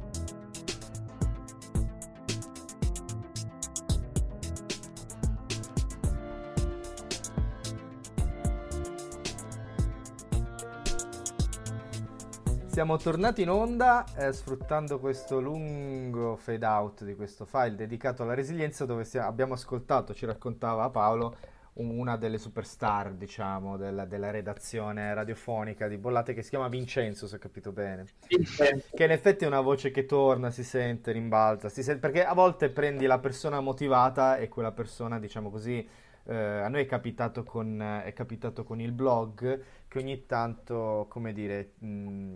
Siamo 12.77 12.97
tornati 12.97 13.41
in 13.41 13.49
onda 13.49 14.05
eh, 14.15 14.31
sfruttando 14.31 14.99
questo 14.99 15.39
lungo 15.39 16.35
fade 16.35 16.63
out 16.63 17.03
di 17.03 17.15
questo 17.15 17.43
file 17.43 17.73
dedicato 17.73 18.21
alla 18.21 18.35
resilienza 18.35 18.85
dove 18.85 19.03
si, 19.03 19.17
abbiamo 19.17 19.55
ascoltato, 19.55 20.13
ci 20.13 20.27
raccontava 20.27 20.87
Paolo, 20.91 21.35
una 21.73 22.17
delle 22.17 22.37
superstar, 22.37 23.13
diciamo, 23.13 23.77
della, 23.77 24.05
della, 24.05 24.29
redazione 24.29 25.11
radiofonica 25.11 25.87
di 25.87 25.97
Bollate 25.97 26.35
che 26.35 26.43
si 26.43 26.51
chiama 26.51 26.67
Vincenzo, 26.67 27.25
se 27.25 27.37
ho 27.37 27.39
capito 27.39 27.71
bene. 27.71 28.05
Vincenzo. 28.27 28.89
Che 28.93 29.03
in 29.03 29.11
effetti 29.11 29.43
è 29.43 29.47
una 29.47 29.61
voce 29.61 29.89
che 29.89 30.05
torna, 30.05 30.51
si 30.51 30.63
sente, 30.63 31.11
rimbalza, 31.11 31.69
si 31.69 31.81
sente, 31.81 31.99
perché 31.99 32.23
a 32.23 32.35
volte 32.35 32.69
prendi 32.69 33.07
la 33.07 33.17
persona 33.17 33.59
motivata 33.59 34.37
e 34.37 34.49
quella 34.49 34.71
persona, 34.71 35.17
diciamo 35.17 35.49
così, 35.49 35.83
eh, 36.27 36.35
a 36.35 36.67
noi 36.67 36.81
è 36.81 36.85
capitato, 36.85 37.43
con, 37.43 38.01
è 38.03 38.11
capitato 38.13 38.63
con 38.63 38.81
il 38.81 38.91
blog 38.91 39.63
che 39.87 39.97
ogni 39.99 40.25
tanto, 40.25 41.05
come 41.09 41.31
dire, 41.31 41.71
mh, 41.79 42.35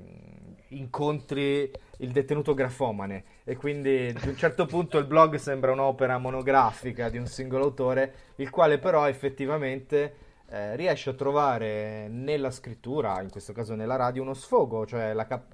incontri 0.69 1.69
il 1.97 2.11
detenuto 2.11 2.53
grafomane. 2.53 3.23
E 3.43 3.55
quindi 3.57 4.13
ad 4.15 4.25
un 4.25 4.35
certo 4.37 4.65
punto 4.65 4.97
il 4.97 5.05
blog 5.05 5.35
sembra 5.35 5.71
un'opera 5.71 6.17
monografica 6.17 7.09
di 7.09 7.17
un 7.17 7.27
singolo 7.27 7.65
autore, 7.65 8.13
il 8.35 8.49
quale 8.49 8.79
però 8.79 9.07
effettivamente 9.07 10.15
eh, 10.47 10.75
riesce 10.77 11.09
a 11.09 11.13
trovare 11.13 12.07
nella 12.07 12.51
scrittura, 12.51 13.21
in 13.21 13.29
questo 13.29 13.51
caso 13.51 13.75
nella 13.75 13.97
radio, 13.97 14.21
uno 14.21 14.33
sfogo, 14.33 14.85
cioè 14.85 15.13
cap- 15.27 15.53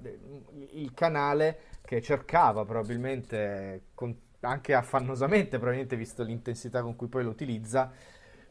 il 0.70 0.92
canale 0.94 1.58
che 1.84 2.00
cercava 2.00 2.64
probabilmente, 2.64 3.86
con, 3.94 4.16
anche 4.40 4.74
affannosamente, 4.74 5.56
probabilmente 5.56 5.96
visto 5.96 6.22
l'intensità 6.22 6.82
con 6.82 6.94
cui 6.94 7.08
poi 7.08 7.24
lo 7.24 7.30
utilizza, 7.30 7.90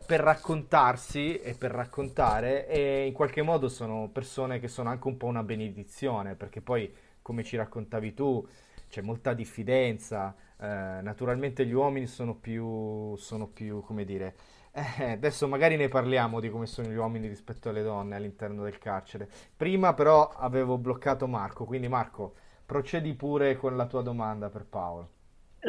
per 0.08 0.22
raccontarsi 0.22 1.38
e 1.38 1.54
per 1.54 1.72
raccontare 1.72 2.66
e 2.70 3.06
in 3.06 3.12
qualche 3.12 3.42
modo 3.42 3.68
sono 3.68 4.10
persone 4.10 4.58
che 4.58 4.70
sono 4.70 4.88
anche 4.88 5.06
un 5.06 5.18
po' 5.18 5.26
una 5.26 5.44
benedizione 5.44 6.36
perché 6.36 6.62
poi 6.62 6.90
come 7.22 7.44
ci 7.44 7.58
raccontavi 7.58 8.14
tu 8.14 8.48
c'è 8.88 9.02
molta 9.02 9.34
diffidenza 9.34 10.34
eh, 10.58 10.66
naturalmente 11.02 11.66
gli 11.66 11.74
uomini 11.74 12.08
sono 12.08 12.36
più 12.36 13.18
sono 13.18 13.48
più 13.48 13.82
come 13.82 14.06
dire 14.06 14.36
eh, 14.72 15.12
adesso 15.12 15.46
magari 15.46 15.76
ne 15.76 15.90
parliamo 15.90 16.40
di 16.40 16.50
come 16.50 16.68
sono 16.68 16.88
gli 16.88 16.96
uomini 16.96 17.28
rispetto 17.28 17.68
alle 17.68 17.84
donne 17.84 18.16
all'interno 18.16 18.64
del 18.64 18.78
carcere. 18.78 19.28
Prima 19.58 19.96
però 19.96 20.30
avevo 20.30 20.78
bloccato 20.78 21.28
Marco 21.28 21.66
quindi 21.66 21.88
Marco 21.88 22.36
procedi 22.66 23.14
pure 23.16 23.58
con 23.58 23.76
la 23.76 23.88
tua 23.88 24.04
domanda 24.04 24.50
per 24.50 24.66
Paolo 24.66 25.16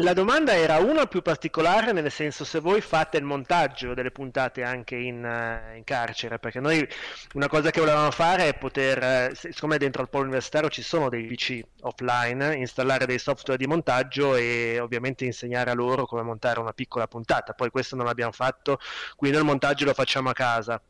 La 0.01 0.13
domanda 0.13 0.55
era 0.55 0.79
una 0.79 1.07
più 1.07 1.23
particolare, 1.23 1.91
nel 1.91 2.13
senso 2.13 2.45
se 2.45 2.61
voi 2.61 2.81
fate 2.81 3.17
il 3.17 3.25
montaggio 3.25 3.95
delle 3.95 4.13
puntate 4.13 4.63
anche 4.63 4.95
in, 4.95 5.25
uh, 5.25 5.77
in 5.77 5.83
carcere, 5.83 6.39
perché 6.39 6.61
noi 6.61 6.87
una 7.35 7.49
cosa 7.49 7.73
che 7.73 7.81
volevamo 7.81 8.13
fare 8.13 8.47
è 8.47 8.55
poter, 8.55 9.33
uh, 9.33 9.35
siccome 9.35 9.77
dentro 9.77 10.01
al 10.01 10.09
polo 10.09 10.23
universitario 10.23 10.69
ci 10.69 10.83
sono 10.83 11.09
dei 11.09 11.27
PC 11.27 11.61
offline, 11.81 12.55
installare 12.55 13.07
dei 13.07 13.19
software 13.19 13.59
di 13.59 13.67
montaggio 13.67 14.37
e 14.37 14.79
ovviamente 14.81 15.25
insegnare 15.25 15.73
a 15.73 15.75
loro 15.75 16.07
come 16.07 16.23
montare 16.23 16.61
una 16.61 16.73
piccola 16.73 17.09
puntata. 17.09 17.53
Poi 17.55 17.71
questo 17.71 17.97
non 17.97 18.07
l'abbiamo 18.07 18.31
fatto, 18.33 18.79
quindi 19.17 19.37
il 19.37 19.45
montaggio 19.45 19.85
lo 19.85 19.95
facciamo 19.95 20.29
a 20.31 20.33
casa. 20.33 20.81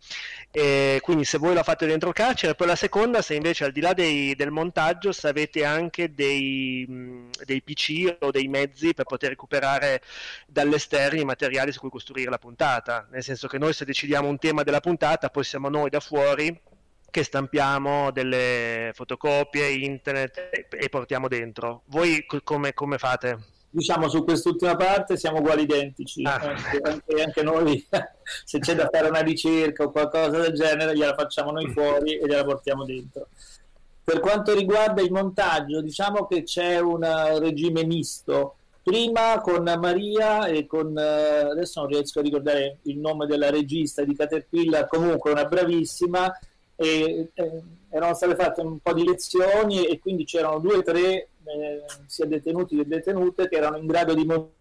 E 0.50 0.98
quindi 1.00 1.24
se 1.24 1.38
voi 1.38 1.54
lo 1.54 1.62
fate 1.62 1.86
dentro 1.86 2.10
il 2.10 2.14
carcere, 2.14 2.54
poi 2.54 2.66
la 2.66 2.76
seconda, 2.76 3.22
se 3.22 3.34
invece 3.34 3.64
al 3.64 3.72
di 3.72 3.80
là 3.80 3.94
dei, 3.94 4.34
del 4.34 4.50
montaggio, 4.50 5.12
se 5.12 5.28
avete 5.28 5.64
anche 5.64 6.12
dei, 6.12 7.26
dei 7.46 7.62
PC 7.62 8.18
o 8.20 8.30
dei 8.30 8.48
mezzi 8.48 8.96
per 8.98 9.04
poter 9.04 9.30
recuperare 9.30 10.02
dall'esterno 10.46 11.20
i 11.20 11.24
materiali 11.24 11.72
su 11.72 11.80
cui 11.80 11.90
costruire 11.90 12.30
la 12.30 12.38
puntata. 12.38 13.06
Nel 13.10 13.22
senso 13.22 13.46
che 13.46 13.58
noi 13.58 13.72
se 13.72 13.84
decidiamo 13.84 14.28
un 14.28 14.38
tema 14.38 14.62
della 14.62 14.80
puntata, 14.80 15.28
poi 15.28 15.44
siamo 15.44 15.68
noi 15.68 15.90
da 15.90 16.00
fuori 16.00 16.60
che 17.10 17.22
stampiamo 17.22 18.10
delle 18.10 18.90
fotocopie, 18.94 19.70
internet 19.70 20.50
e, 20.50 20.66
e 20.70 20.88
portiamo 20.88 21.28
dentro. 21.28 21.82
Voi 21.86 22.26
come, 22.42 22.74
come 22.74 22.98
fate? 22.98 23.56
diciamo 23.70 24.08
su 24.08 24.24
quest'ultima 24.24 24.76
parte 24.76 25.18
siamo 25.18 25.40
uguali 25.40 25.64
identici 25.64 26.24
ah. 26.24 26.36
anche, 26.36 27.22
anche, 27.22 27.42
noi 27.42 27.86
se 28.44 28.60
c'è 28.60 28.74
da 28.74 28.88
fare 28.90 29.08
una 29.08 29.20
ricerca 29.20 29.84
o 29.84 29.90
qualcosa 29.90 30.38
del 30.38 30.54
genere 30.54 30.96
gliela 30.96 31.14
facciamo 31.14 31.50
noi 31.50 31.70
fuori 31.70 32.16
e 32.18 32.26
gliela 32.26 32.44
portiamo 32.44 32.86
dentro 32.86 33.28
per 34.02 34.20
quanto 34.20 34.54
riguarda 34.54 35.02
il 35.02 35.12
montaggio 35.12 35.82
diciamo 35.82 36.26
che 36.26 36.44
c'è 36.44 36.78
un 36.78 37.02
regime 37.40 37.84
misto 37.84 38.56
prima 38.88 39.38
con 39.42 39.64
Maria 39.78 40.46
e 40.46 40.66
con 40.66 40.96
eh, 40.96 41.02
adesso 41.02 41.80
non 41.80 41.90
riesco 41.90 42.20
a 42.20 42.22
ricordare 42.22 42.78
il 42.82 42.96
nome 42.96 43.26
della 43.26 43.50
regista 43.50 44.02
di 44.02 44.16
Caterpillar 44.16 44.88
comunque 44.88 45.30
una 45.30 45.44
bravissima 45.44 46.32
e 46.74 47.28
eh, 47.34 47.62
erano 47.90 48.14
state 48.14 48.34
fatte 48.34 48.62
un 48.62 48.78
po' 48.78 48.94
di 48.94 49.04
lezioni 49.04 49.84
e 49.84 49.98
quindi 49.98 50.24
c'erano 50.24 50.58
due 50.58 50.76
o 50.76 50.82
tre 50.82 51.28
eh, 51.44 51.84
sia 52.06 52.24
detenuti 52.24 52.76
che 52.76 52.86
detenute 52.86 53.46
che 53.46 53.56
erano 53.56 53.76
in 53.76 53.86
grado 53.86 54.14
di 54.14 54.24
montare 54.24 54.56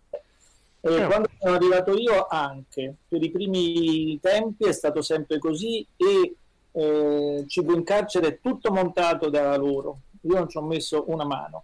e 0.81 1.03
oh. 1.03 1.07
quando 1.07 1.29
sono 1.39 1.55
arrivato 1.55 1.93
io 1.93 2.27
anche 2.27 2.95
per 3.07 3.23
i 3.23 3.31
primi 3.31 4.19
tempi 4.19 4.65
è 4.65 4.73
stato 4.73 5.01
sempre 5.01 5.39
così 5.39 5.87
e 5.95 6.35
eh, 6.73 7.45
cibo 7.47 7.73
in 7.73 7.83
carcere 7.83 8.39
tutto 8.41 8.71
montato 8.71 9.29
da 9.29 9.55
loro. 9.55 9.99
Io 10.21 10.33
non 10.35 10.49
ci 10.49 10.57
ho 10.57 10.61
messo 10.61 11.05
una 11.07 11.25
mano 11.25 11.63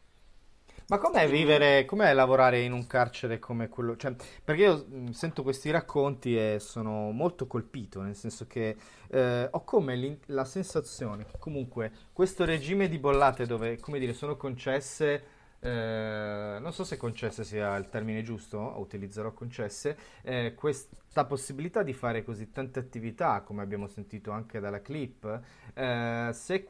ma 0.94 1.00
com'è 1.00 1.28
vivere, 1.28 1.86
com'è 1.86 2.14
lavorare 2.14 2.62
in 2.62 2.72
un 2.72 2.86
carcere 2.86 3.40
come 3.40 3.68
quello? 3.68 3.98
Cioè, 3.98 4.14
perché 4.44 4.62
io 4.62 4.86
mh, 4.88 5.10
sento 5.10 5.42
questi 5.42 5.72
racconti 5.72 6.38
e 6.38 6.58
sono 6.60 7.10
molto 7.10 7.48
colpito, 7.48 8.02
nel 8.04 8.16
senso 8.16 8.46
che 8.46 8.78
eh, 9.08 9.48
ho 9.50 9.64
come 9.64 10.20
la 10.28 10.46
sensazione 10.46 11.26
che 11.26 11.40
comunque 11.40 11.92
questo 12.14 12.46
regime 12.46 12.90
di 12.90 13.00
bollate 13.00 13.48
dove, 13.48 13.80
come 13.80 13.98
dire, 13.98 14.14
sono 14.14 14.38
concesse... 14.38 15.24
Eh, 15.64 16.58
non 16.60 16.74
so 16.74 16.84
se 16.84 16.98
concesse 16.98 17.46
sia 17.46 17.76
il 17.78 17.88
termine 17.88 18.22
giusto, 18.22 18.60
utilizzerò 18.78 19.32
concesse, 19.32 19.98
eh, 20.22 20.54
questa 20.56 21.24
possibilità 21.26 21.84
di 21.84 21.94
fare 21.94 22.22
così 22.24 22.52
tante 22.52 22.80
attività, 22.80 23.42
come 23.42 23.62
abbiamo 23.62 23.88
sentito 23.88 24.32
anche 24.32 24.60
dalla 24.60 24.82
clip, 24.82 25.42
eh, 25.74 26.30
se 26.34 26.64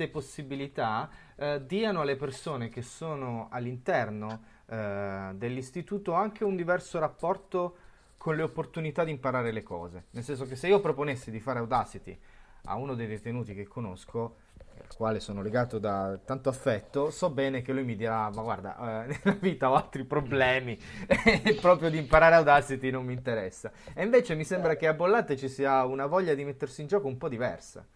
queste 0.00 0.08
possibilità 0.08 1.10
eh, 1.36 1.62
diano 1.66 2.00
alle 2.00 2.16
persone 2.16 2.70
che 2.70 2.80
sono 2.80 3.48
all'interno 3.50 4.42
eh, 4.66 5.32
dell'istituto 5.34 6.14
anche 6.14 6.44
un 6.44 6.56
diverso 6.56 6.98
rapporto 6.98 7.76
con 8.16 8.36
le 8.36 8.42
opportunità 8.42 9.04
di 9.04 9.10
imparare 9.10 9.50
le 9.50 9.62
cose. 9.62 10.04
Nel 10.10 10.24
senso 10.24 10.46
che 10.46 10.56
se 10.56 10.68
io 10.68 10.80
proponessi 10.80 11.30
di 11.30 11.40
fare 11.40 11.58
Audacity 11.58 12.18
a 12.64 12.76
uno 12.76 12.94
dei 12.94 13.06
detenuti 13.06 13.54
che 13.54 13.66
conosco, 13.66 14.36
al 14.78 14.96
quale 14.96 15.20
sono 15.20 15.42
legato 15.42 15.78
da 15.78 16.18
tanto 16.24 16.48
affetto, 16.48 17.10
so 17.10 17.30
bene 17.30 17.60
che 17.60 17.72
lui 17.72 17.84
mi 17.84 17.96
dirà: 17.96 18.30
Ma 18.30 18.42
guarda, 18.42 19.04
eh, 19.04 19.18
nella 19.24 19.38
vita 19.38 19.70
ho 19.70 19.74
altri 19.74 20.04
problemi, 20.04 20.78
e 21.06 21.56
proprio 21.60 21.90
di 21.90 21.98
imparare 21.98 22.36
Audacity 22.36 22.90
non 22.90 23.04
mi 23.04 23.12
interessa. 23.12 23.70
E 23.94 24.02
invece 24.02 24.34
mi 24.34 24.44
sembra 24.44 24.76
che 24.76 24.86
a 24.86 24.94
Bollate 24.94 25.36
ci 25.36 25.48
sia 25.48 25.84
una 25.84 26.06
voglia 26.06 26.34
di 26.34 26.44
mettersi 26.44 26.82
in 26.82 26.86
gioco 26.86 27.06
un 27.06 27.18
po' 27.18 27.28
diversa. 27.28 27.86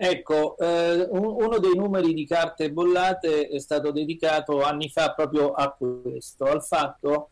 Ecco, 0.00 0.56
eh, 0.58 1.08
uno 1.10 1.58
dei 1.58 1.74
numeri 1.74 2.14
di 2.14 2.24
carte 2.24 2.70
bollate 2.70 3.48
è 3.48 3.58
stato 3.58 3.90
dedicato 3.90 4.62
anni 4.62 4.88
fa 4.90 5.12
proprio 5.12 5.50
a 5.50 5.72
questo, 5.72 6.44
al 6.44 6.62
fatto 6.62 7.30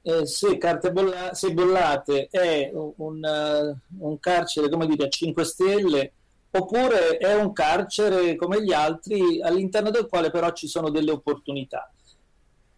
eh, 0.00 0.24
se, 0.24 0.56
carte 0.56 0.92
bolla- 0.92 1.34
se 1.34 1.52
bollate 1.52 2.28
è 2.30 2.70
un, 2.72 2.92
un, 2.96 3.76
un 3.98 4.18
carcere, 4.18 4.70
come 4.70 4.86
dire, 4.86 5.04
a 5.04 5.08
5 5.10 5.44
stelle, 5.44 6.12
oppure 6.52 7.18
è 7.18 7.34
un 7.34 7.52
carcere 7.52 8.34
come 8.36 8.62
gli 8.62 8.72
altri 8.72 9.42
all'interno 9.42 9.90
del 9.90 10.06
quale 10.06 10.30
però 10.30 10.50
ci 10.52 10.68
sono 10.68 10.88
delle 10.88 11.10
opportunità. 11.10 11.90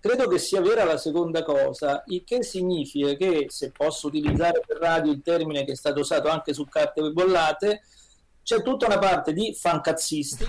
Credo 0.01 0.27
che 0.27 0.39
sia 0.39 0.61
vera 0.61 0.83
la 0.83 0.97
seconda 0.97 1.45
cosa, 1.45 2.03
il 2.07 2.25
che 2.25 2.43
significa 2.43 3.15
che, 3.15 3.47
se 3.51 3.71
posso 3.71 4.09
utilizzare 4.09 4.63
per 4.67 4.79
radio 4.79 5.13
il 5.13 5.23
termine 5.23 5.65
che 5.65 5.73
è 5.73 5.77
stato 5.77 6.01
usato 6.01 6.29
anche 6.29 6.53
su 6.53 6.65
carte 6.65 7.03
bollate, 7.11 7.83
c'è 8.49 8.63
tutta 8.63 8.87
una 8.87 8.99
parte 8.99 9.35
di 9.35 9.53
fancazzisti, 9.53 10.47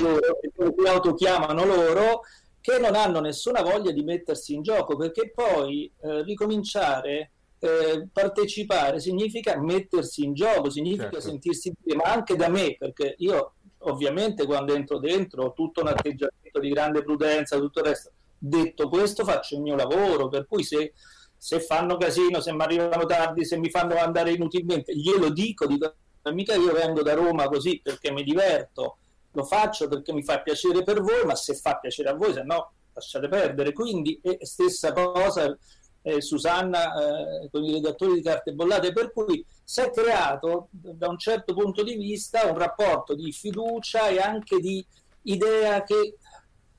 loro, 0.00 0.38
che 0.76 0.86
autochiamano 0.86 1.64
loro, 1.64 2.20
che 2.60 2.78
non 2.78 2.94
hanno 2.94 3.20
nessuna 3.20 3.62
voglia 3.62 3.90
di 3.90 4.02
mettersi 4.02 4.52
in 4.52 4.60
gioco, 4.60 4.96
perché 4.96 5.32
poi 5.34 5.90
eh, 6.02 6.22
ricominciare, 6.24 7.30
eh, 7.58 8.06
partecipare, 8.12 9.00
significa 9.00 9.58
mettersi 9.58 10.24
in 10.24 10.34
gioco, 10.34 10.68
significa 10.68 11.04
certo. 11.04 11.20
sentirsi 11.20 11.72
bene, 11.80 12.02
ma 12.02 12.12
anche 12.12 12.36
da 12.36 12.50
me, 12.50 12.76
perché 12.78 13.14
io 13.16 13.54
ovviamente 13.84 14.44
quando 14.44 14.74
entro 14.74 14.98
dentro 14.98 15.44
ho 15.44 15.52
tutto 15.54 15.80
un 15.80 15.86
atteggiamento 15.86 16.60
di 16.60 16.68
grande 16.68 17.02
prudenza, 17.02 17.56
tutto 17.56 17.78
il 17.78 17.86
resto. 17.86 18.10
Detto 18.36 18.90
questo 18.90 19.24
faccio 19.24 19.54
il 19.54 19.62
mio 19.62 19.74
lavoro, 19.74 20.28
per 20.28 20.46
cui 20.46 20.64
se 20.64 20.92
se 21.34 21.60
fanno 21.60 21.96
casino, 21.96 22.42
se 22.42 22.52
mi 22.52 22.60
arrivano 22.60 23.06
tardi, 23.06 23.46
se 23.46 23.56
mi 23.56 23.70
fanno 23.70 23.96
andare 23.96 24.32
inutilmente, 24.32 24.94
glielo 24.94 25.30
dico, 25.30 25.66
dico 25.66 25.94
mica 26.24 26.54
io 26.54 26.72
vengo 26.72 27.02
da 27.02 27.14
Roma 27.14 27.48
così 27.48 27.80
perché 27.82 28.10
mi 28.12 28.22
diverto, 28.22 28.98
lo 29.32 29.44
faccio 29.44 29.88
perché 29.88 30.12
mi 30.12 30.22
fa 30.22 30.40
piacere 30.40 30.82
per 30.82 31.00
voi, 31.00 31.24
ma 31.24 31.34
se 31.34 31.54
fa 31.54 31.76
piacere 31.76 32.10
a 32.10 32.14
voi, 32.14 32.32
se 32.32 32.42
no 32.42 32.72
lasciate 32.92 33.28
perdere. 33.28 33.72
Quindi 33.72 34.20
è 34.22 34.44
stessa 34.44 34.92
cosa 34.92 35.56
eh, 36.02 36.20
Susanna 36.20 36.92
eh, 36.94 37.48
con 37.50 37.64
i 37.64 37.72
redattori 37.72 38.14
di 38.14 38.22
carte 38.22 38.52
bollate, 38.52 38.92
per 38.92 39.12
cui 39.12 39.44
si 39.62 39.80
è 39.80 39.90
creato 39.90 40.68
da 40.70 41.08
un 41.08 41.18
certo 41.18 41.54
punto 41.54 41.82
di 41.82 41.96
vista 41.96 42.46
un 42.46 42.58
rapporto 42.58 43.14
di 43.14 43.32
fiducia 43.32 44.08
e 44.08 44.18
anche 44.18 44.58
di 44.58 44.84
idea 45.22 45.82
che 45.82 46.16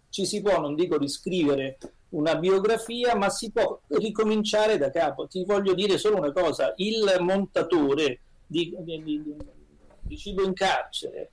ci 0.10 0.26
si 0.26 0.42
può, 0.42 0.60
non 0.60 0.76
dico 0.76 0.98
riscrivere 0.98 1.78
una 2.10 2.36
biografia, 2.36 3.16
ma 3.16 3.30
si 3.30 3.52
può 3.52 3.80
ricominciare 3.88 4.78
da 4.78 4.90
capo. 4.90 5.28
Ti 5.28 5.46
voglio 5.46 5.74
dire 5.74 5.98
solo 5.98 6.18
una 6.18 6.32
cosa, 6.34 6.74
il 6.78 7.16
montatore 7.20 8.20
di, 8.52 8.76
di, 8.82 9.36
di 10.02 10.18
cibo 10.18 10.44
in 10.44 10.54
carcere. 10.54 11.32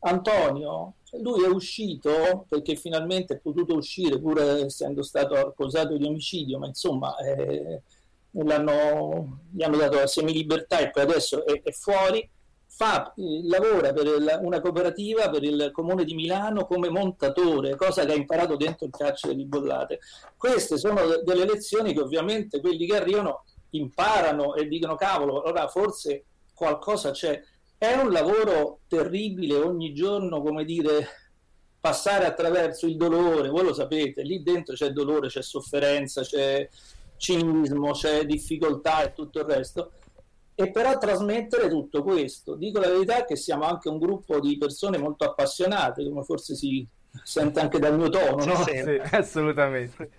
Antonio, 0.00 0.94
lui 1.22 1.44
è 1.44 1.48
uscito 1.48 2.44
perché 2.48 2.76
finalmente 2.76 3.34
è 3.34 3.38
potuto 3.38 3.74
uscire 3.74 4.20
pur 4.20 4.40
essendo 4.40 5.02
stato 5.02 5.34
accusato 5.34 5.96
di 5.96 6.06
omicidio, 6.06 6.58
ma 6.58 6.66
insomma 6.66 7.16
eh, 7.16 7.82
gli 8.30 8.52
hanno 8.52 9.76
dato 9.76 9.96
la 9.96 10.06
semilibertà 10.06 10.78
e 10.78 10.90
poi 10.90 11.02
adesso 11.02 11.44
è, 11.44 11.62
è 11.62 11.72
fuori. 11.72 12.28
Fa, 12.70 13.12
eh, 13.16 13.40
lavora 13.44 13.92
per 13.92 14.38
una 14.42 14.60
cooperativa 14.60 15.30
per 15.30 15.42
il 15.42 15.70
comune 15.72 16.04
di 16.04 16.14
Milano 16.14 16.66
come 16.66 16.90
montatore, 16.90 17.74
cosa 17.74 18.04
che 18.04 18.12
ha 18.12 18.14
imparato 18.14 18.54
dentro 18.54 18.86
il 18.86 18.92
carcere 18.92 19.34
di 19.34 19.46
Bollate. 19.46 19.98
Queste 20.36 20.76
sono 20.76 21.00
delle 21.24 21.44
lezioni 21.44 21.92
che 21.92 22.00
ovviamente 22.00 22.60
quelli 22.60 22.86
che 22.86 22.94
arrivano 22.94 23.42
imparano 23.70 24.54
e 24.54 24.68
dicono 24.68 24.94
cavolo, 24.94 25.48
ora 25.48 25.66
forse 25.66 26.24
qualcosa 26.58 27.12
c'è. 27.12 27.40
È 27.78 27.92
un 27.92 28.10
lavoro 28.10 28.80
terribile 28.88 29.54
ogni 29.54 29.94
giorno, 29.94 30.42
come 30.42 30.64
dire, 30.64 31.06
passare 31.78 32.26
attraverso 32.26 32.86
il 32.86 32.96
dolore, 32.96 33.48
voi 33.48 33.62
lo 33.62 33.72
sapete, 33.72 34.22
lì 34.22 34.42
dentro 34.42 34.74
c'è 34.74 34.88
dolore, 34.90 35.28
c'è 35.28 35.40
sofferenza, 35.40 36.22
c'è 36.22 36.68
cinismo, 37.16 37.92
c'è 37.92 38.24
difficoltà 38.24 39.04
e 39.04 39.12
tutto 39.12 39.38
il 39.38 39.44
resto. 39.44 39.92
E 40.56 40.72
però 40.72 40.98
trasmettere 40.98 41.68
tutto 41.68 42.02
questo. 42.02 42.56
Dico 42.56 42.80
la 42.80 42.88
verità 42.88 43.24
che 43.24 43.36
siamo 43.36 43.64
anche 43.64 43.88
un 43.88 43.98
gruppo 43.98 44.40
di 44.40 44.58
persone 44.58 44.98
molto 44.98 45.24
appassionate, 45.24 46.02
come 46.02 46.24
forse 46.24 46.56
si 46.56 46.84
sente 47.22 47.60
anche 47.60 47.78
dal 47.78 47.96
mio 47.96 48.08
tono, 48.08 48.44
no? 48.44 48.64
Sì, 48.64 49.00
assolutamente. 49.12 50.10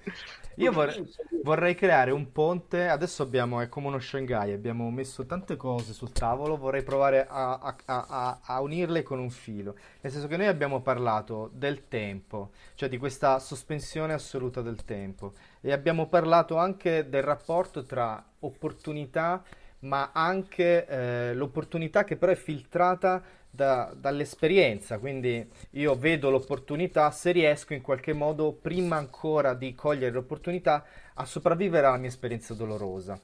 Io 0.60 0.74
vorrei, 0.74 1.10
vorrei, 1.42 1.74
creare 1.74 2.12
un 2.12 2.34
ponte, 2.34 2.90
adesso 2.90 3.24
abbiamo, 3.24 3.62
è 3.62 3.70
come 3.70 3.88
uno 3.88 4.00
Shanghai, 4.00 4.52
abbiamo 4.52 4.92
messo 4.92 5.26
tante 5.26 5.56
cose 5.56 5.94
sul 5.94 6.12
tavolo, 6.12 6.58
vorrei 6.58 6.84
provare 6.84 7.26
a, 7.30 7.60
a, 7.60 7.76
a, 7.86 8.40
a, 8.44 8.60
unirle 8.60 9.02
con 9.02 9.20
un 9.20 9.30
filo. 9.30 9.76
Nel 10.02 10.12
senso 10.12 10.28
che 10.28 10.36
noi 10.36 10.48
abbiamo 10.48 10.82
parlato 10.82 11.50
del 11.54 11.88
tempo, 11.88 12.52
cioè 12.76 12.90
di 12.90 12.98
questa 12.98 13.40
sospensione 13.40 14.12
assoluta 14.12 14.62
del 14.62 14.84
tempo, 14.84 15.32
e 15.62 15.72
abbiamo 15.72 16.08
parlato 16.08 16.58
anche 16.58 17.08
del 17.08 17.24
rapporto 17.24 17.86
tra 17.86 18.22
opportunità, 18.40 19.42
ma 19.80 20.12
anche 20.12 20.86
eh, 20.86 21.34
l'opportunità 21.36 22.04
che 22.04 22.18
però 22.18 22.34
è 22.34 22.36
filtrata 22.36 23.24
da, 23.50 23.94
dall'esperienza, 23.96 25.00
quindi 25.00 25.48
io 25.72 25.96
vedo 25.96 26.30
l'opportunità, 26.30 27.10
se 27.12 27.32
riesco 27.32 27.74
in 27.74 27.82
qualche 27.82 28.14
modo, 28.14 28.54
prima 28.54 28.98
ancora 28.98 29.54
di 29.54 29.74
cogliere 29.76 30.12
l'opportunità, 30.12 30.86
a 31.16 31.26
sopravvivere 31.26 31.88
alla 31.88 31.98
mia 31.98 32.10
esperienza 32.10 32.54
dolorosa. 32.54 33.20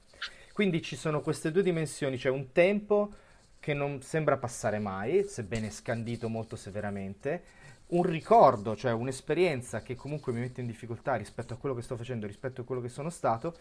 Quindi 0.52 0.82
ci 0.82 0.96
sono 0.96 1.20
queste 1.20 1.52
due 1.52 1.62
dimensioni, 1.62 2.18
cioè 2.18 2.32
un 2.32 2.52
tempo 2.52 3.12
che 3.60 3.74
non 3.74 4.02
sembra 4.02 4.36
passare 4.36 4.78
mai, 4.78 5.24
sebbene 5.24 5.70
scandito 5.70 6.28
molto 6.28 6.56
severamente, 6.56 7.42
un 7.88 8.02
ricordo, 8.02 8.74
cioè 8.74 8.92
un'esperienza 8.92 9.80
che 9.82 9.94
comunque 9.94 10.32
mi 10.32 10.40
mette 10.40 10.60
in 10.60 10.66
difficoltà 10.66 11.14
rispetto 11.14 11.54
a 11.54 11.56
quello 11.56 11.74
che 11.74 11.82
sto 11.82 11.96
facendo, 11.96 12.26
rispetto 12.26 12.60
a 12.60 12.64
quello 12.64 12.80
che 12.80 12.88
sono 12.88 13.10
stato, 13.10 13.56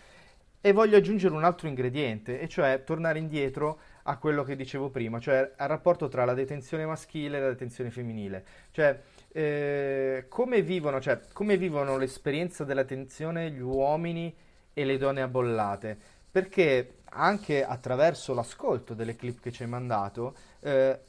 e 0.62 0.71
voglio 0.71 0.97
aggiungere 0.97 1.36
un 1.36 1.43
altro 1.43 1.67
ingrediente, 1.67 2.39
e 2.39 2.47
cioè 2.47 2.84
tornare 2.84 3.19
indietro 3.19 3.80
a 4.07 4.17
quello 4.17 4.43
che 4.43 4.55
dicevo 4.55 4.89
prima, 4.89 5.19
cioè 5.19 5.53
al 5.55 5.67
rapporto 5.67 6.07
tra 6.07 6.25
la 6.25 6.33
detenzione 6.33 6.85
maschile 6.85 7.37
e 7.37 7.41
la 7.41 7.47
detenzione 7.47 7.89
femminile. 7.89 8.45
Cioè, 8.71 9.01
eh, 9.31 10.25
come, 10.29 10.61
vivono, 10.61 11.01
cioè, 11.01 11.21
come 11.33 11.57
vivono 11.57 11.97
l'esperienza 11.97 12.63
della 12.63 12.83
detenzione 12.83 13.49
gli 13.49 13.61
uomini 13.61 14.33
e 14.73 14.85
le 14.85 14.97
donne 14.97 15.21
abollate? 15.21 15.97
Perché 16.29 16.97
anche 17.05 17.63
attraverso 17.63 18.33
l'ascolto 18.33 18.93
delle 18.93 19.15
clip 19.15 19.39
che 19.39 19.51
ci 19.51 19.63
hai 19.63 19.69
mandato, 19.69 20.35
eh, 20.59 20.99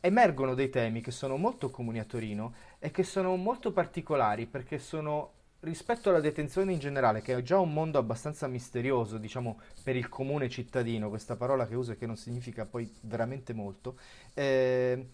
emergono 0.00 0.54
dei 0.54 0.70
temi 0.70 1.02
che 1.02 1.10
sono 1.10 1.36
molto 1.36 1.68
comuni 1.70 1.98
a 1.98 2.04
Torino 2.04 2.54
e 2.78 2.90
che 2.90 3.02
sono 3.02 3.36
molto 3.36 3.70
particolari 3.72 4.46
perché 4.46 4.78
sono 4.78 5.32
rispetto 5.60 6.08
alla 6.08 6.20
detenzione 6.20 6.72
in 6.72 6.78
generale, 6.78 7.20
che 7.20 7.34
è 7.34 7.42
già 7.42 7.58
un 7.58 7.72
mondo 7.72 7.98
abbastanza 7.98 8.46
misterioso, 8.46 9.18
diciamo, 9.18 9.60
per 9.82 9.96
il 9.96 10.08
comune 10.08 10.48
cittadino, 10.48 11.08
questa 11.08 11.36
parola 11.36 11.66
che 11.66 11.74
uso 11.74 11.92
e 11.92 11.96
che 11.96 12.06
non 12.06 12.16
significa 12.16 12.64
poi 12.64 12.90
veramente 13.02 13.52
molto, 13.52 13.98
eh, 14.34 15.06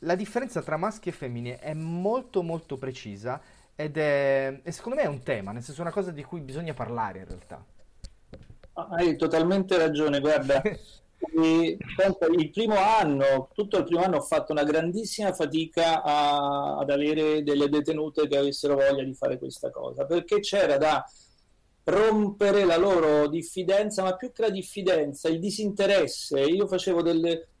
la 0.00 0.14
differenza 0.14 0.62
tra 0.62 0.76
maschi 0.76 1.08
e 1.08 1.12
femmine 1.12 1.58
è 1.58 1.74
molto 1.74 2.42
molto 2.42 2.76
precisa 2.76 3.40
ed 3.74 3.96
è, 3.96 4.60
e 4.62 4.72
secondo 4.72 4.98
me 4.98 5.04
è 5.04 5.08
un 5.08 5.22
tema, 5.22 5.52
nel 5.52 5.62
senso 5.62 5.80
una 5.80 5.90
cosa 5.90 6.10
di 6.10 6.22
cui 6.22 6.40
bisogna 6.40 6.74
parlare 6.74 7.20
in 7.20 7.26
realtà. 7.26 7.64
Hai 8.72 9.16
totalmente 9.16 9.76
ragione, 9.76 10.20
guarda, 10.20 10.62
il 11.20 12.50
primo 12.50 12.76
anno, 12.76 13.50
tutto 13.54 13.78
il 13.78 13.84
primo 13.84 14.02
anno 14.02 14.16
ho 14.16 14.22
fatto 14.22 14.52
una 14.52 14.64
grandissima 14.64 15.32
fatica 15.32 16.02
a, 16.02 16.78
ad 16.78 16.90
avere 16.90 17.42
delle 17.42 17.68
detenute 17.68 18.26
che 18.26 18.38
avessero 18.38 18.74
voglia 18.74 19.04
di 19.04 19.14
fare 19.14 19.38
questa 19.38 19.70
cosa, 19.70 20.06
perché 20.06 20.40
c'era 20.40 20.76
da 20.76 21.04
rompere 21.84 22.64
la 22.64 22.76
loro 22.76 23.28
diffidenza, 23.28 24.02
ma 24.02 24.16
più 24.16 24.32
che 24.32 24.42
la 24.42 24.50
diffidenza, 24.50 25.28
il 25.28 25.38
disinteresse. 25.38 26.40
Io 26.40 26.66
facevo 26.66 27.02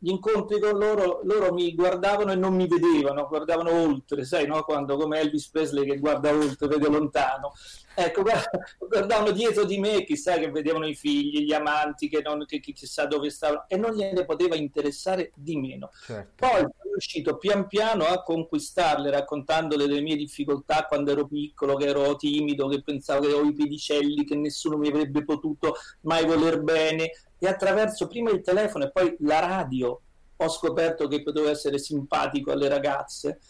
degli 0.00 0.10
incontri 0.10 0.58
con 0.58 0.78
loro, 0.78 1.20
loro 1.24 1.52
mi 1.52 1.74
guardavano 1.74 2.32
e 2.32 2.36
non 2.36 2.54
mi 2.54 2.66
vedevano, 2.66 3.26
guardavano 3.28 3.70
oltre, 3.70 4.24
sai, 4.24 4.46
no? 4.46 4.62
Quando 4.62 4.96
come 4.96 5.20
Elvis 5.20 5.48
Presley 5.48 5.84
che 5.84 5.98
guarda 5.98 6.30
oltre, 6.30 6.66
vede 6.66 6.88
lontano. 6.88 7.52
Ecco, 7.94 8.22
guardavano 8.78 9.30
dietro 9.30 9.64
di 9.64 9.78
me, 9.78 10.04
chissà 10.04 10.38
che 10.38 10.50
vedevano 10.50 10.86
i 10.86 10.94
figli, 10.94 11.44
gli 11.44 11.52
amanti, 11.52 12.08
che, 12.08 12.22
non, 12.22 12.44
che, 12.46 12.60
che 12.60 12.72
chissà 12.72 13.04
dove 13.04 13.30
stavano, 13.30 13.64
e 13.68 13.76
non 13.76 13.92
gliene 13.92 14.24
poteva 14.24 14.56
interessare 14.56 15.32
di 15.34 15.56
meno. 15.56 15.90
Certo. 16.06 16.46
Poi 16.46 16.60
sono 16.60 16.72
riuscito 16.92 17.36
pian 17.36 17.66
piano 17.66 18.04
a 18.04 18.22
conquistarle, 18.22 19.10
raccontandole 19.10 19.86
delle 19.86 20.00
mie 20.00 20.16
difficoltà 20.16 20.86
quando 20.86 21.10
ero 21.10 21.26
piccolo, 21.26 21.76
che 21.76 21.86
ero 21.86 22.16
timido, 22.16 22.68
che 22.68 22.82
pensavo 22.82 23.20
che 23.20 23.26
avevo 23.26 23.48
i 23.48 23.52
pedicelli, 23.52 24.24
che 24.24 24.34
nessuno 24.34 24.78
mi 24.78 24.88
avrebbe 24.88 25.24
potuto 25.24 25.74
mai 26.02 26.24
voler 26.24 26.62
bene, 26.62 27.10
e 27.40 27.48
attraverso 27.48 28.06
prima 28.06 28.30
il 28.30 28.42
telefono 28.42 28.84
e 28.84 28.90
poi 28.90 29.16
la 29.20 29.40
radio 29.40 30.00
ho 30.36 30.48
scoperto 30.48 31.08
che 31.08 31.22
potevo 31.22 31.48
essere 31.48 31.78
simpatico 31.78 32.52
alle 32.52 32.68
ragazze 32.68 33.40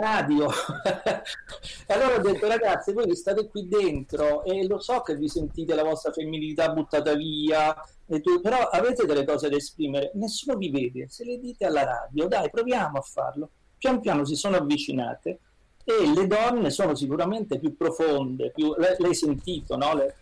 radio. 0.00 0.48
e 1.86 1.92
allora 1.92 2.16
ho 2.16 2.20
detto, 2.20 2.46
ragazzi, 2.48 2.92
voi 2.92 3.14
state 3.14 3.48
qui 3.48 3.68
dentro 3.68 4.44
e 4.44 4.66
lo 4.66 4.80
so 4.80 5.00
che 5.00 5.16
vi 5.16 5.28
sentite 5.28 5.74
la 5.74 5.84
vostra 5.84 6.12
femminilità 6.12 6.72
buttata 6.72 7.14
via, 7.14 7.74
tu, 8.06 8.40
però 8.40 8.68
avete 8.68 9.04
delle 9.04 9.24
cose 9.24 9.48
da 9.48 9.56
esprimere, 9.56 10.12
nessuno 10.14 10.56
vi 10.56 10.70
vede, 10.70 11.08
se 11.08 11.24
le 11.24 11.38
dite 11.38 11.66
alla 11.66 11.84
radio, 11.84 12.28
dai, 12.28 12.50
proviamo 12.50 12.98
a 12.98 13.02
farlo. 13.02 13.50
Pian 13.78 14.00
piano 14.00 14.24
si 14.24 14.36
sono 14.36 14.56
avvicinate 14.56 15.40
e 15.84 16.12
le 16.14 16.26
donne 16.26 16.70
sono 16.70 16.94
sicuramente 16.94 17.58
più 17.58 17.76
profonde, 17.76 18.52
più, 18.52 18.72
l'hai 18.76 19.14
sentito, 19.14 19.76
no? 19.76 19.94
Le, 19.94 20.14